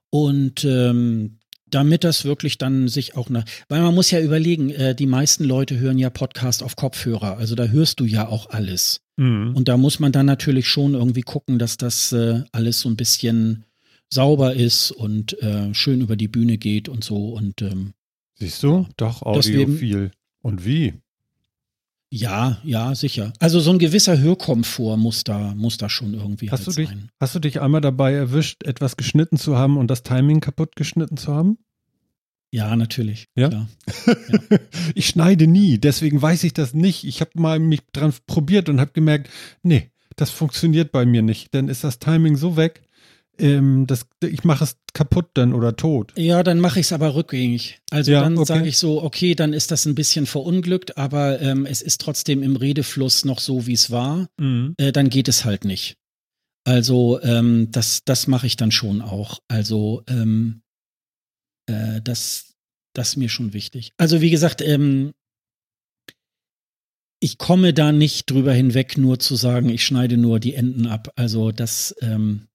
[0.09, 1.37] Und ähm,
[1.67, 5.45] damit das wirklich dann sich auch nach, weil man muss ja überlegen, äh, die meisten
[5.45, 9.03] Leute hören ja Podcast auf Kopfhörer, also da hörst du ja auch alles.
[9.19, 9.55] Mhm.
[9.55, 12.97] Und da muss man dann natürlich schon irgendwie gucken, dass das äh, alles so ein
[12.97, 13.65] bisschen
[14.09, 17.93] sauber ist und äh, schön über die Bühne geht und so und ähm,
[18.37, 18.89] Siehst du?
[18.97, 20.11] Doch, Audiophil.
[20.41, 20.95] Und wie?
[22.15, 23.33] Ja, ja, sicher.
[23.39, 26.89] Also so ein gewisser Hörkomfort muss da, muss da schon irgendwie hast halt du dich,
[26.91, 27.09] sein.
[27.19, 31.17] Hast du dich einmal dabei erwischt, etwas geschnitten zu haben und das Timing kaputt geschnitten
[31.17, 31.57] zu haben?
[32.51, 33.29] Ja, natürlich.
[33.35, 33.49] Ja?
[33.49, 33.67] ja.
[34.95, 37.05] ich schneide nie, deswegen weiß ich das nicht.
[37.05, 39.31] Ich habe mal mich dran probiert und habe gemerkt,
[39.63, 41.55] nee, das funktioniert bei mir nicht.
[41.55, 42.83] Dann ist das Timing so weg.
[43.39, 46.13] Ähm, das, ich mache es kaputt dann oder tot.
[46.17, 47.81] Ja, dann mache ich es aber rückgängig.
[47.91, 48.47] Also ja, dann okay.
[48.47, 52.43] sage ich so, okay, dann ist das ein bisschen verunglückt, aber ähm, es ist trotzdem
[52.43, 54.29] im Redefluss noch so, wie es war.
[54.39, 54.75] Mhm.
[54.79, 55.97] Äh, dann geht es halt nicht.
[56.65, 59.41] Also ähm, das, das mache ich dann schon auch.
[59.49, 60.63] Also ähm,
[61.67, 62.55] äh, das,
[62.95, 63.93] das ist mir schon wichtig.
[63.97, 65.13] Also wie gesagt, ähm,
[67.21, 71.13] ich komme da nicht drüber hinweg, nur zu sagen, ich schneide nur die Enden ab.
[71.17, 72.49] Also das, ähm,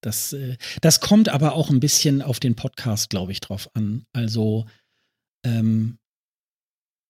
[0.00, 4.04] das, äh, das kommt aber auch ein bisschen auf den Podcast, glaube ich, drauf an.
[4.12, 4.66] Also
[5.44, 5.98] ähm,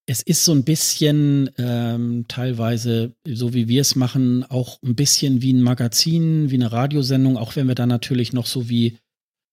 [0.07, 5.43] es ist so ein bisschen ähm, teilweise, so wie wir es machen, auch ein bisschen
[5.43, 8.97] wie ein Magazin, wie eine Radiosendung, auch wenn wir da natürlich noch so wie,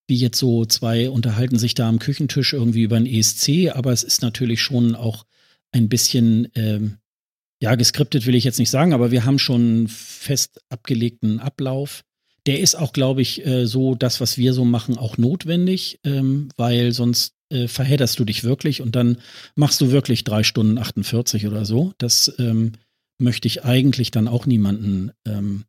[0.07, 4.03] wie jetzt so zwei unterhalten sich da am Küchentisch irgendwie über ein ESC, aber es
[4.03, 5.25] ist natürlich schon auch
[5.73, 6.99] ein bisschen ähm,
[7.61, 12.03] ja, geskriptet will ich jetzt nicht sagen, aber wir haben schon einen fest abgelegten Ablauf.
[12.47, 16.49] Der ist auch, glaube ich, äh, so das, was wir so machen, auch notwendig, ähm,
[16.57, 19.17] weil sonst äh, verhedderst du dich wirklich und dann
[19.55, 21.93] machst du wirklich drei Stunden 48 oder so.
[21.97, 22.73] Das ähm,
[23.17, 25.65] möchte ich eigentlich dann auch niemanden ähm,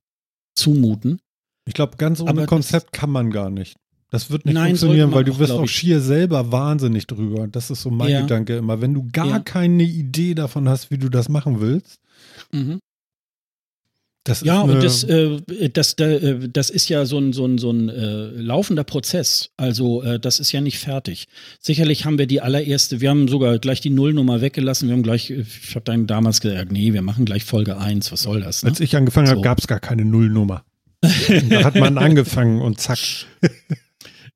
[0.54, 1.20] zumuten.
[1.66, 3.76] Ich glaube, ganz ohne Aber Konzept kann man gar nicht.
[4.10, 7.48] Das wird nicht Nein, funktionieren, weil du auch, wirst auch schier selber wahnsinnig drüber.
[7.48, 8.20] Das ist so mein ja.
[8.20, 8.80] Gedanke immer.
[8.80, 9.38] Wenn du gar ja.
[9.40, 11.98] keine Idee davon hast, wie du das machen willst,
[12.52, 12.78] mhm.
[14.26, 15.38] Das ja, und das, äh,
[15.72, 19.50] das, äh, das ist ja so ein, so ein, so ein äh, laufender Prozess.
[19.56, 21.28] Also äh, das ist ja nicht fertig.
[21.60, 24.88] Sicherlich haben wir die allererste, wir haben sogar gleich die Nullnummer weggelassen.
[24.88, 28.22] Wir haben gleich, ich habe dann damals gesagt, nee, wir machen gleich Folge 1, was
[28.22, 28.64] soll das?
[28.64, 28.70] Ne?
[28.70, 29.34] Als ich angefangen so.
[29.34, 30.64] habe, gab es gar keine Nullnummer.
[31.02, 32.98] da hat man angefangen und zack.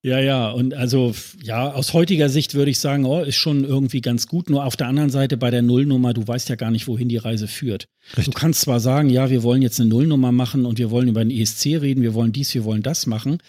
[0.03, 4.01] Ja, ja, und also, ja, aus heutiger Sicht würde ich sagen, oh, ist schon irgendwie
[4.01, 4.49] ganz gut.
[4.49, 7.19] Nur auf der anderen Seite bei der Nullnummer, du weißt ja gar nicht, wohin die
[7.19, 7.87] Reise führt.
[8.17, 8.25] Richtig.
[8.25, 11.23] Du kannst zwar sagen, ja, wir wollen jetzt eine Nullnummer machen und wir wollen über
[11.23, 13.43] den ESC reden, wir wollen dies, wir wollen das machen,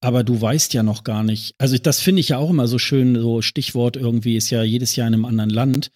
[0.00, 1.54] aber du weißt ja noch gar nicht.
[1.58, 4.96] Also, das finde ich ja auch immer so schön, so Stichwort irgendwie ist ja jedes
[4.96, 5.90] Jahr in einem anderen Land.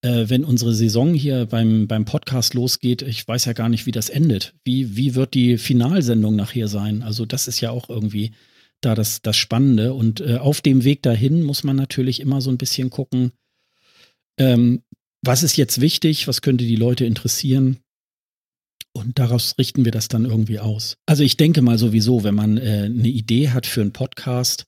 [0.00, 3.92] Äh, wenn unsere Saison hier beim, beim Podcast losgeht, ich weiß ja gar nicht, wie
[3.92, 4.54] das endet.
[4.64, 7.02] Wie, wie wird die Finalsendung nachher sein?
[7.02, 8.32] Also, das ist ja auch irgendwie
[8.80, 9.94] da das, das Spannende.
[9.94, 13.32] Und äh, auf dem Weg dahin muss man natürlich immer so ein bisschen gucken,
[14.38, 14.82] ähm,
[15.22, 17.78] was ist jetzt wichtig, was könnte die Leute interessieren.
[18.92, 20.96] Und daraus richten wir das dann irgendwie aus.
[21.06, 24.64] Also ich denke mal sowieso, wenn man äh, eine Idee hat für einen Podcast,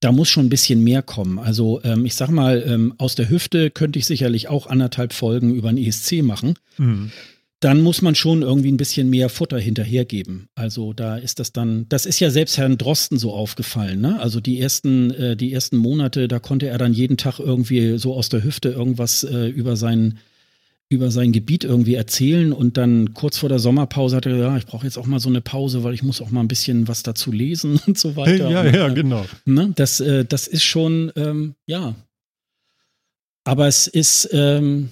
[0.00, 1.38] da muss schon ein bisschen mehr kommen.
[1.38, 5.54] Also ähm, ich sag mal, ähm, aus der Hüfte könnte ich sicherlich auch anderthalb Folgen
[5.54, 6.58] über ein ESC machen.
[6.76, 7.12] Mhm
[7.60, 10.48] dann muss man schon irgendwie ein bisschen mehr Futter hinterhergeben.
[10.54, 14.20] Also da ist das dann, das ist ja selbst Herrn Drosten so aufgefallen, ne?
[14.20, 18.14] Also die ersten, äh, die ersten Monate, da konnte er dann jeden Tag irgendwie so
[18.14, 20.18] aus der Hüfte irgendwas äh, über sein
[20.88, 24.66] über sein Gebiet irgendwie erzählen und dann kurz vor der Sommerpause hat er ja, ich
[24.66, 27.02] brauche jetzt auch mal so eine Pause, weil ich muss auch mal ein bisschen was
[27.02, 28.48] dazu lesen und so weiter.
[28.48, 29.26] Ja, und, ja, genau.
[29.44, 31.96] Ne, das, äh, das ist schon, ähm, ja.
[33.42, 34.90] Aber es ist, ähm,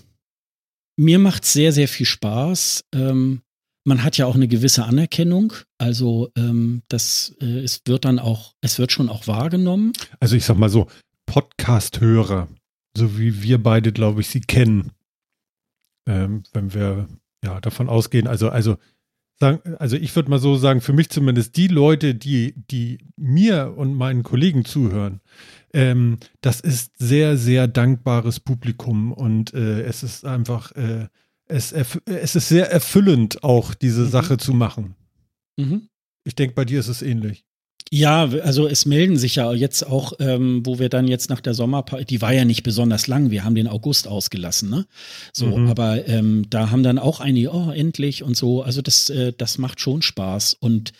[0.96, 2.84] mir macht sehr, sehr viel Spaß.
[2.94, 3.42] Ähm,
[3.84, 5.52] man hat ja auch eine gewisse Anerkennung.
[5.78, 9.92] Also ähm, das äh, es wird dann auch, es wird schon auch wahrgenommen.
[10.20, 10.86] Also ich sag mal so,
[11.26, 12.48] Podcast-Hörer,
[12.96, 14.92] so wie wir beide, glaube ich, sie kennen.
[16.06, 17.08] Ähm, wenn wir
[17.44, 18.76] ja davon ausgehen, also, also
[19.40, 23.94] also ich würde mal so sagen, für mich zumindest die Leute, die, die mir und
[23.94, 25.20] meinen Kollegen zuhören,
[25.74, 31.08] ähm, das ist sehr, sehr dankbares Publikum und äh, es ist einfach, äh,
[31.46, 34.10] es, es ist sehr erfüllend, auch diese mhm.
[34.10, 34.94] Sache zu machen.
[35.56, 35.88] Mhm.
[36.24, 37.44] Ich denke, bei dir ist es ähnlich.
[37.90, 41.54] Ja, also es melden sich ja jetzt auch, ähm, wo wir dann jetzt nach der
[41.54, 44.86] Sommerpause, die war ja nicht besonders lang, wir haben den August ausgelassen, ne?
[45.32, 45.68] So, mhm.
[45.68, 49.58] aber ähm, da haben dann auch einige, oh, endlich und so, also das, äh, das
[49.58, 50.92] macht schon Spaß und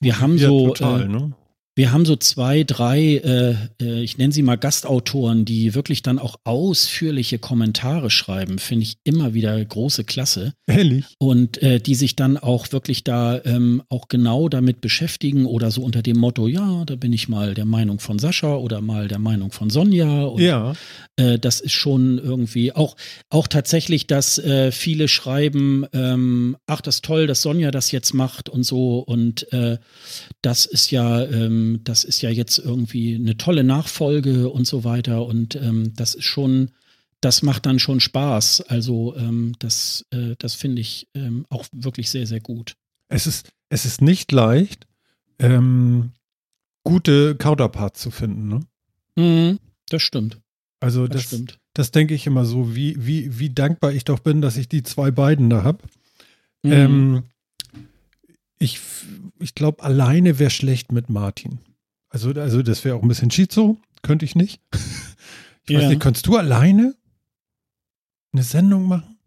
[0.00, 0.68] wir haben ja, so.
[0.68, 1.32] Total, äh, ne?
[1.80, 6.18] Wir haben so zwei, drei, äh, äh, ich nenne sie mal Gastautoren, die wirklich dann
[6.18, 10.52] auch ausführliche Kommentare schreiben, finde ich immer wieder große Klasse.
[10.66, 11.06] Ehrlich?
[11.16, 15.82] Und äh, die sich dann auch wirklich da ähm, auch genau damit beschäftigen oder so
[15.82, 19.18] unter dem Motto, ja, da bin ich mal der Meinung von Sascha oder mal der
[19.18, 20.24] Meinung von Sonja.
[20.24, 20.74] Und, ja.
[21.16, 22.94] Äh, das ist schon irgendwie auch,
[23.30, 28.12] auch tatsächlich, dass äh, viele schreiben, ähm, ach, das ist toll, dass Sonja das jetzt
[28.12, 28.98] macht und so.
[28.98, 29.46] Und
[30.42, 35.26] das ist ja, ähm, das ist ja jetzt irgendwie eine tolle Nachfolge und so weiter.
[35.26, 36.70] Und ähm, das ist schon,
[37.20, 38.62] das macht dann schon Spaß.
[38.62, 42.76] Also ähm, das, äh, das finde ich ähm, auch wirklich sehr, sehr gut.
[43.08, 44.86] Es ist, es ist nicht leicht,
[45.38, 46.12] ähm,
[46.84, 48.60] gute Counterparts zu finden, ne?
[49.16, 50.38] Mhm, das stimmt.
[50.80, 51.58] Also das, das, stimmt.
[51.74, 54.82] das denke ich immer so, wie, wie, wie dankbar ich doch bin, dass ich die
[54.82, 55.84] zwei beiden da habe.
[56.62, 57.24] Mhm.
[58.60, 58.78] Ich,
[59.40, 61.58] ich glaube, alleine wäre schlecht mit Martin.
[62.10, 64.60] Also, also das wäre auch ein bisschen Schizo, könnte ich nicht.
[65.66, 65.82] Ich ja.
[65.82, 66.96] weiß nicht, könntest du alleine
[68.32, 69.18] eine Sendung machen?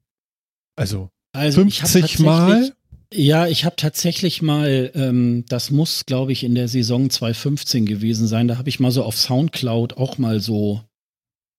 [0.75, 2.73] Also, also 50 Mal?
[3.13, 8.27] Ja, ich habe tatsächlich mal, ähm, das muss, glaube ich, in der Saison 2015 gewesen
[8.27, 8.47] sein.
[8.47, 10.81] Da habe ich mal so auf Soundcloud auch mal so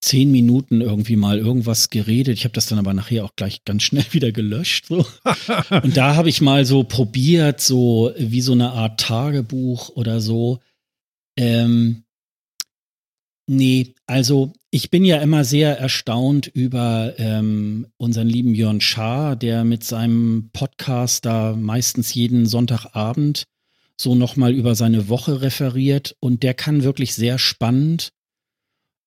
[0.04, 2.36] zehn Minuten irgendwie mal irgendwas geredet.
[2.36, 4.86] Ich habe das dann aber nachher auch gleich ganz schnell wieder gelöscht.
[4.86, 5.06] So.
[5.82, 10.60] Und da habe ich mal so probiert, so wie so eine Art Tagebuch oder so.
[11.36, 12.04] Ähm,
[13.46, 19.64] nee, also ich bin ja immer sehr erstaunt über ähm, unseren lieben Jörn Schaar, der
[19.64, 23.44] mit seinem Podcast da meistens jeden Sonntagabend
[23.98, 28.10] so nochmal über seine Woche referiert und der kann wirklich sehr spannend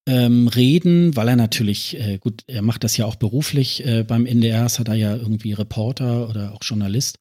[0.08, 4.26] ähm, reden, weil er natürlich, äh, gut, er macht das ja auch beruflich äh, beim
[4.26, 7.20] NDR, ist er ja irgendwie Reporter oder auch Journalist.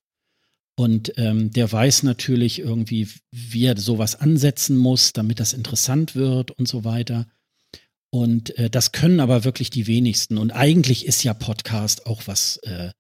[0.79, 6.53] Und ähm, der weiß natürlich irgendwie, wie er sowas ansetzen muss, damit das interessant wird
[6.53, 7.27] und so weiter.
[8.11, 10.39] Und äh, das können aber wirklich die wenigsten.
[10.39, 12.91] Und eigentlich ist ja Podcast auch was, äh,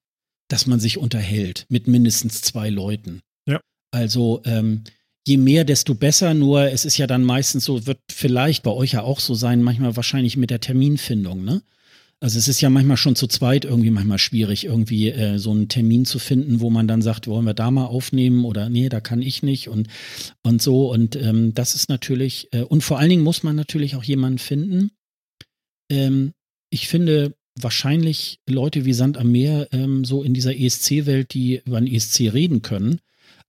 [0.48, 3.20] dass man sich unterhält mit mindestens zwei Leuten.
[3.46, 3.60] Ja.
[3.92, 4.82] Also ähm,
[5.27, 6.35] je mehr, desto besser.
[6.35, 9.62] Nur es ist ja dann meistens so, wird vielleicht bei euch ja auch so sein,
[9.62, 11.62] manchmal wahrscheinlich mit der Terminfindung, ne?
[12.19, 15.69] Also es ist ja manchmal schon zu zweit irgendwie manchmal schwierig, irgendwie äh, so einen
[15.69, 19.01] Termin zu finden, wo man dann sagt, wollen wir da mal aufnehmen oder nee, da
[19.01, 19.89] kann ich nicht und,
[20.43, 20.90] und so.
[20.90, 24.39] Und ähm, das ist natürlich, äh, und vor allen Dingen muss man natürlich auch jemanden
[24.39, 24.93] finden,
[25.90, 26.32] ähm,
[26.70, 31.77] ich finde wahrscheinlich Leute wie Sand am Meer ähm, so in dieser ESC-Welt, die über
[31.77, 33.01] einen ESC reden können,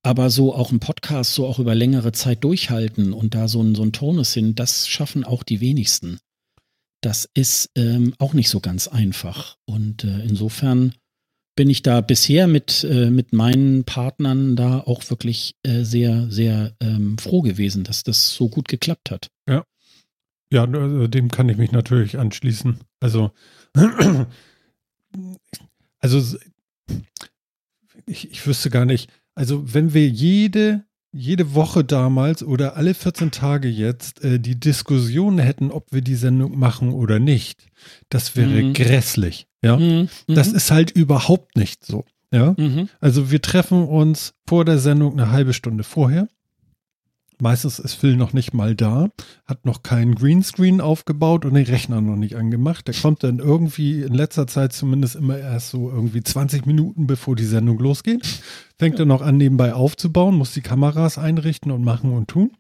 [0.07, 3.75] aber so auch ein Podcast so auch über längere Zeit durchhalten und da so ein,
[3.75, 6.19] so ein Tonus sind, das schaffen auch die wenigsten.
[7.01, 9.57] Das ist ähm, auch nicht so ganz einfach.
[9.65, 10.93] Und äh, insofern
[11.57, 16.73] bin ich da bisher mit, äh, mit meinen Partnern da auch wirklich äh, sehr, sehr
[16.79, 19.29] ähm, froh gewesen, dass das so gut geklappt hat.
[19.45, 19.65] Ja,
[20.49, 22.79] ja, also dem kann ich mich natürlich anschließen.
[23.01, 23.31] Also,
[25.99, 26.37] also
[28.05, 29.11] ich, ich wüsste gar nicht.
[29.37, 35.37] Also, wenn wir jede, jede Woche damals oder alle 14 Tage jetzt äh, die Diskussion
[35.37, 37.67] hätten, ob wir die Sendung machen oder nicht,
[38.09, 38.73] das wäre mhm.
[38.73, 39.45] grässlich.
[39.63, 40.09] Ja, mhm.
[40.25, 40.55] das mhm.
[40.55, 42.03] ist halt überhaupt nicht so.
[42.33, 42.89] Ja, mhm.
[42.99, 46.27] also wir treffen uns vor der Sendung eine halbe Stunde vorher
[47.39, 49.09] Meistens ist Phil noch nicht mal da,
[49.45, 52.87] hat noch keinen Greenscreen aufgebaut und den Rechner noch nicht angemacht.
[52.87, 57.35] Der kommt dann irgendwie in letzter Zeit zumindest immer erst so irgendwie 20 Minuten bevor
[57.35, 58.41] die Sendung losgeht.
[58.79, 62.51] Fängt er noch an, nebenbei aufzubauen, muss die Kameras einrichten und machen und tun.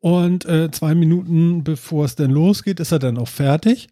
[0.00, 3.88] Und äh, zwei Minuten bevor es dann losgeht, ist er dann auch fertig.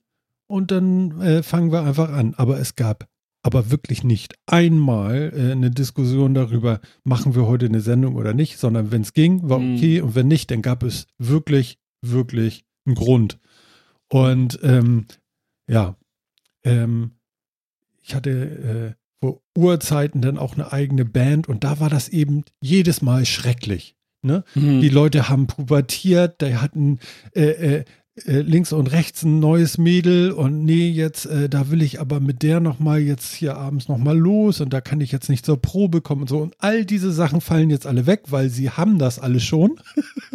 [0.49, 2.35] Und dann äh, fangen wir einfach an.
[2.37, 3.10] Aber es gab
[3.43, 8.59] aber wirklich nicht einmal äh, eine Diskussion darüber, machen wir heute eine Sendung oder nicht,
[8.59, 9.77] sondern wenn es ging, war mhm.
[9.77, 13.39] okay und wenn nicht, dann gab es wirklich, wirklich einen Grund.
[14.09, 15.07] Und ähm,
[15.69, 15.97] ja,
[16.65, 17.13] ähm,
[18.03, 22.45] ich hatte äh, vor Urzeiten dann auch eine eigene Band und da war das eben
[22.61, 23.97] jedes Mal schrecklich.
[24.23, 24.45] Ne?
[24.55, 24.81] Mhm.
[24.81, 26.99] Die Leute haben pubertiert, die hatten
[27.35, 27.85] äh, äh,
[28.27, 32.19] äh, links und rechts ein neues Mädel und nee, jetzt, äh, da will ich aber
[32.19, 35.63] mit der nochmal jetzt hier abends nochmal los und da kann ich jetzt nicht zur
[35.63, 36.39] Probe kommen und so.
[36.39, 39.81] Und all diese Sachen fallen jetzt alle weg, weil sie haben das alle schon.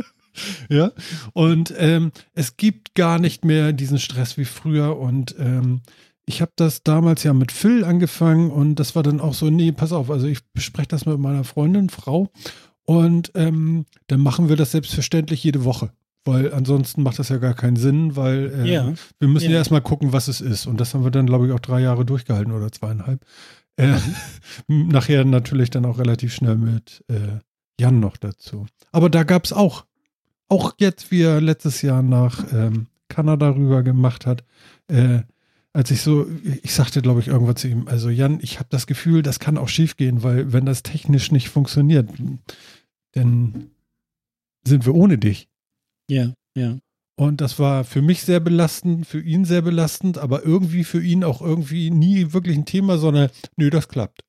[0.69, 0.91] ja.
[1.34, 5.81] Und ähm, es gibt gar nicht mehr diesen Stress wie früher und ähm,
[6.26, 9.72] ich habe das damals ja mit Phil angefangen und das war dann auch so, nee,
[9.72, 12.31] pass auf, also ich bespreche das mit meiner Freundin, Frau
[12.85, 15.91] und ähm, dann machen wir das selbstverständlich jede Woche
[16.26, 18.93] weil ansonsten macht das ja gar keinen Sinn, weil äh, ja.
[19.19, 19.52] wir müssen ja.
[19.52, 20.65] ja erstmal gucken, was es ist.
[20.65, 23.23] Und das haben wir dann, glaube ich, auch drei Jahre durchgehalten oder zweieinhalb.
[23.77, 23.97] Äh,
[24.68, 24.88] mhm.
[24.89, 27.39] nachher natürlich dann auch relativ schnell mit äh,
[27.80, 28.65] Jan noch dazu.
[28.91, 29.85] Aber da gab es auch,
[30.49, 34.43] auch jetzt, wie er letztes Jahr nach ähm, Kanada rüber gemacht hat,
[34.88, 35.19] äh,
[35.73, 36.26] als ich so,
[36.64, 39.57] ich sagte, glaube ich, irgendwann zu ihm, also Jan, ich habe das Gefühl, das kann
[39.57, 42.10] auch schief gehen, weil wenn das technisch nicht funktioniert,
[43.11, 43.72] dann
[44.65, 45.49] sind wir ohne dich.
[46.10, 46.77] Ja, ja.
[47.18, 51.23] Und das war für mich sehr belastend, für ihn sehr belastend, aber irgendwie für ihn
[51.23, 54.22] auch irgendwie nie wirklich ein Thema, sondern nö, das klappt.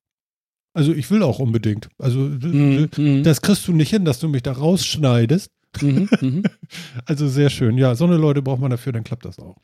[0.73, 1.89] Also ich will auch unbedingt.
[1.97, 3.23] Also mhm.
[3.23, 5.51] das kriegst du nicht hin, dass du mich da rausschneidest.
[5.81, 6.43] Mhm.
[7.05, 7.77] also sehr schön.
[7.77, 9.57] Ja, so eine Leute braucht man dafür, dann klappt das auch.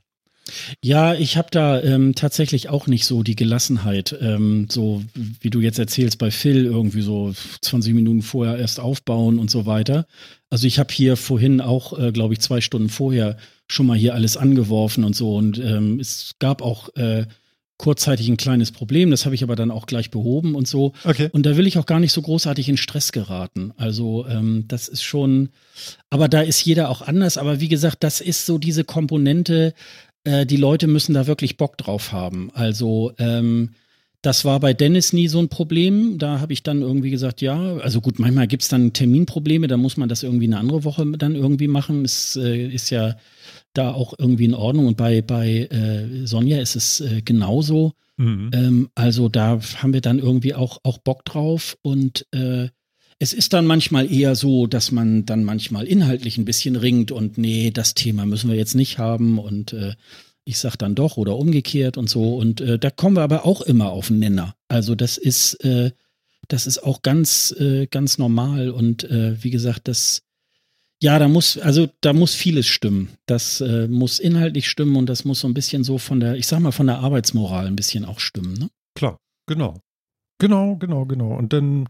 [0.82, 5.62] Ja, ich habe da ähm, tatsächlich auch nicht so die Gelassenheit, ähm, so wie du
[5.62, 10.06] jetzt erzählst bei Phil, irgendwie so 20 Minuten vorher erst aufbauen und so weiter.
[10.50, 13.38] Also ich habe hier vorhin auch, äh, glaube ich, zwei Stunden vorher
[13.68, 15.36] schon mal hier alles angeworfen und so.
[15.36, 17.26] Und ähm, es gab auch äh,
[17.78, 20.94] kurzzeitig ein kleines Problem, das habe ich aber dann auch gleich behoben und so.
[21.04, 21.30] Okay.
[21.34, 23.74] Und da will ich auch gar nicht so großartig in Stress geraten.
[23.78, 25.50] Also ähm, das ist schon,
[26.10, 27.38] aber da ist jeder auch anders.
[27.38, 29.74] Aber wie gesagt, das ist so diese Komponente,
[30.24, 32.50] äh, die Leute müssen da wirklich Bock drauf haben.
[32.54, 33.72] Also ähm,
[34.24, 36.18] das war bei Dennis nie so ein Problem.
[36.18, 39.76] Da habe ich dann irgendwie gesagt, ja, also gut, manchmal gibt es dann Terminprobleme, da
[39.76, 42.06] muss man das irgendwie eine andere Woche dann irgendwie machen.
[42.06, 43.18] Es äh, ist ja
[43.74, 44.88] da auch irgendwie in Ordnung.
[44.88, 47.94] Und bei, bei äh, Sonja ist es äh, genauso.
[48.16, 48.52] Mhm.
[48.54, 51.78] Ähm, also da haben wir dann irgendwie auch, auch Bock drauf.
[51.82, 52.70] Und äh,
[53.24, 57.38] es ist dann manchmal eher so, dass man dann manchmal inhaltlich ein bisschen ringt und
[57.38, 59.40] nee, das Thema müssen wir jetzt nicht haben.
[59.40, 59.94] Und äh,
[60.44, 62.36] ich sag dann doch oder umgekehrt und so.
[62.36, 64.58] Und äh, da kommen wir aber auch immer auf den Nenner.
[64.68, 65.92] Also das ist, äh,
[66.50, 68.70] das ist auch ganz, äh, ganz normal.
[68.72, 70.24] Und äh, wie gesagt, das,
[71.02, 73.08] ja, da muss, also da muss vieles stimmen.
[73.26, 76.48] Das äh, muss inhaltlich stimmen und das muss so ein bisschen so von der, ich
[76.48, 78.56] sag mal, von der Arbeitsmoral ein bisschen auch stimmen.
[78.56, 78.70] Ne?
[78.96, 79.18] Klar,
[79.48, 79.80] genau.
[80.40, 81.38] Genau, genau, genau.
[81.38, 81.88] Und dann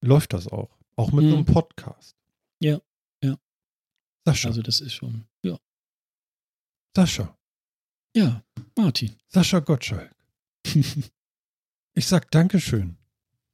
[0.00, 0.70] läuft das auch.
[0.96, 1.32] Auch mit mhm.
[1.32, 2.16] einem Podcast.
[2.60, 2.80] Ja,
[3.22, 3.36] ja.
[4.24, 4.48] Sascha.
[4.48, 5.58] Also das ist schon, ja.
[6.94, 7.36] Sascha.
[8.14, 8.42] Ja,
[8.76, 9.16] Martin.
[9.28, 10.14] Sascha Gottschalk.
[10.66, 12.96] ich sag Dankeschön.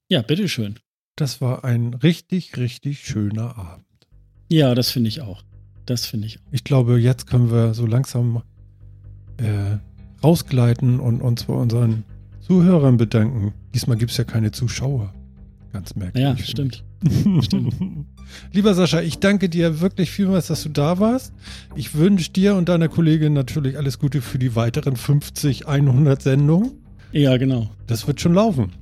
[0.08, 0.78] Ja, bitteschön.
[1.16, 3.86] Das war ein richtig, richtig schöner Abend.
[4.48, 5.42] Ja, das finde ich auch.
[5.84, 6.52] Das finde ich auch.
[6.52, 8.42] Ich glaube, jetzt können wir so langsam
[9.38, 9.78] äh,
[10.22, 12.04] rausgleiten und uns bei unseren
[12.40, 13.54] Zuhörern bedanken.
[13.74, 15.12] Diesmal gibt es ja keine Zuschauer.
[15.76, 16.38] Ganz merkwürdig.
[16.38, 16.84] Ja, stimmt.
[17.42, 17.74] stimmt.
[18.54, 21.34] Lieber Sascha, ich danke dir wirklich vielmals, dass du da warst.
[21.74, 26.70] Ich wünsche dir und deiner Kollegin natürlich alles Gute für die weiteren 50, 100 Sendungen.
[27.12, 27.68] Ja, genau.
[27.86, 28.72] Das wird schon laufen.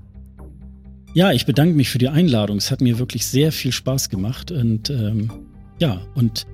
[1.15, 2.59] Ja, ich bedanke mich für die Einladung.
[2.59, 4.53] Es hat mir wirklich sehr viel Spaß gemacht.
[4.53, 5.33] Und ähm,
[5.81, 6.47] ja, und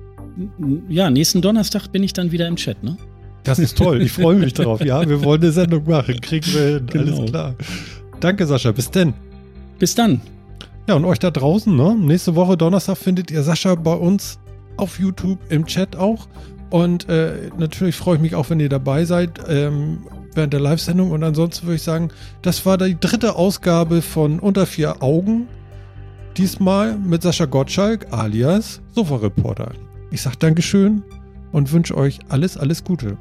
[0.89, 2.97] ja, nächsten Donnerstag bin ich dann wieder im Chat, ne?
[3.43, 4.01] Das ist toll.
[4.01, 4.83] Ich freue mich darauf.
[4.83, 6.19] Ja, wir wollen eine Sendung machen.
[6.19, 6.87] Kriegen wir hin.
[6.87, 7.17] Genau.
[7.19, 7.55] Alles klar.
[8.19, 8.71] Danke, Sascha.
[8.71, 9.13] Bis denn.
[9.81, 10.21] Bis dann.
[10.87, 11.95] Ja, und euch da draußen, ne?
[11.95, 14.37] Nächste Woche Donnerstag findet ihr Sascha bei uns
[14.77, 16.27] auf YouTube im Chat auch.
[16.69, 20.05] Und äh, natürlich freue ich mich auch, wenn ihr dabei seid ähm,
[20.35, 21.09] während der Live-Sendung.
[21.09, 22.09] Und ansonsten würde ich sagen,
[22.43, 25.47] das war die dritte Ausgabe von Unter vier Augen.
[26.37, 29.71] Diesmal mit Sascha Gottschalk alias Sofa-Reporter.
[30.11, 31.01] Ich sage Dankeschön
[31.51, 33.17] und wünsche euch alles, alles Gute.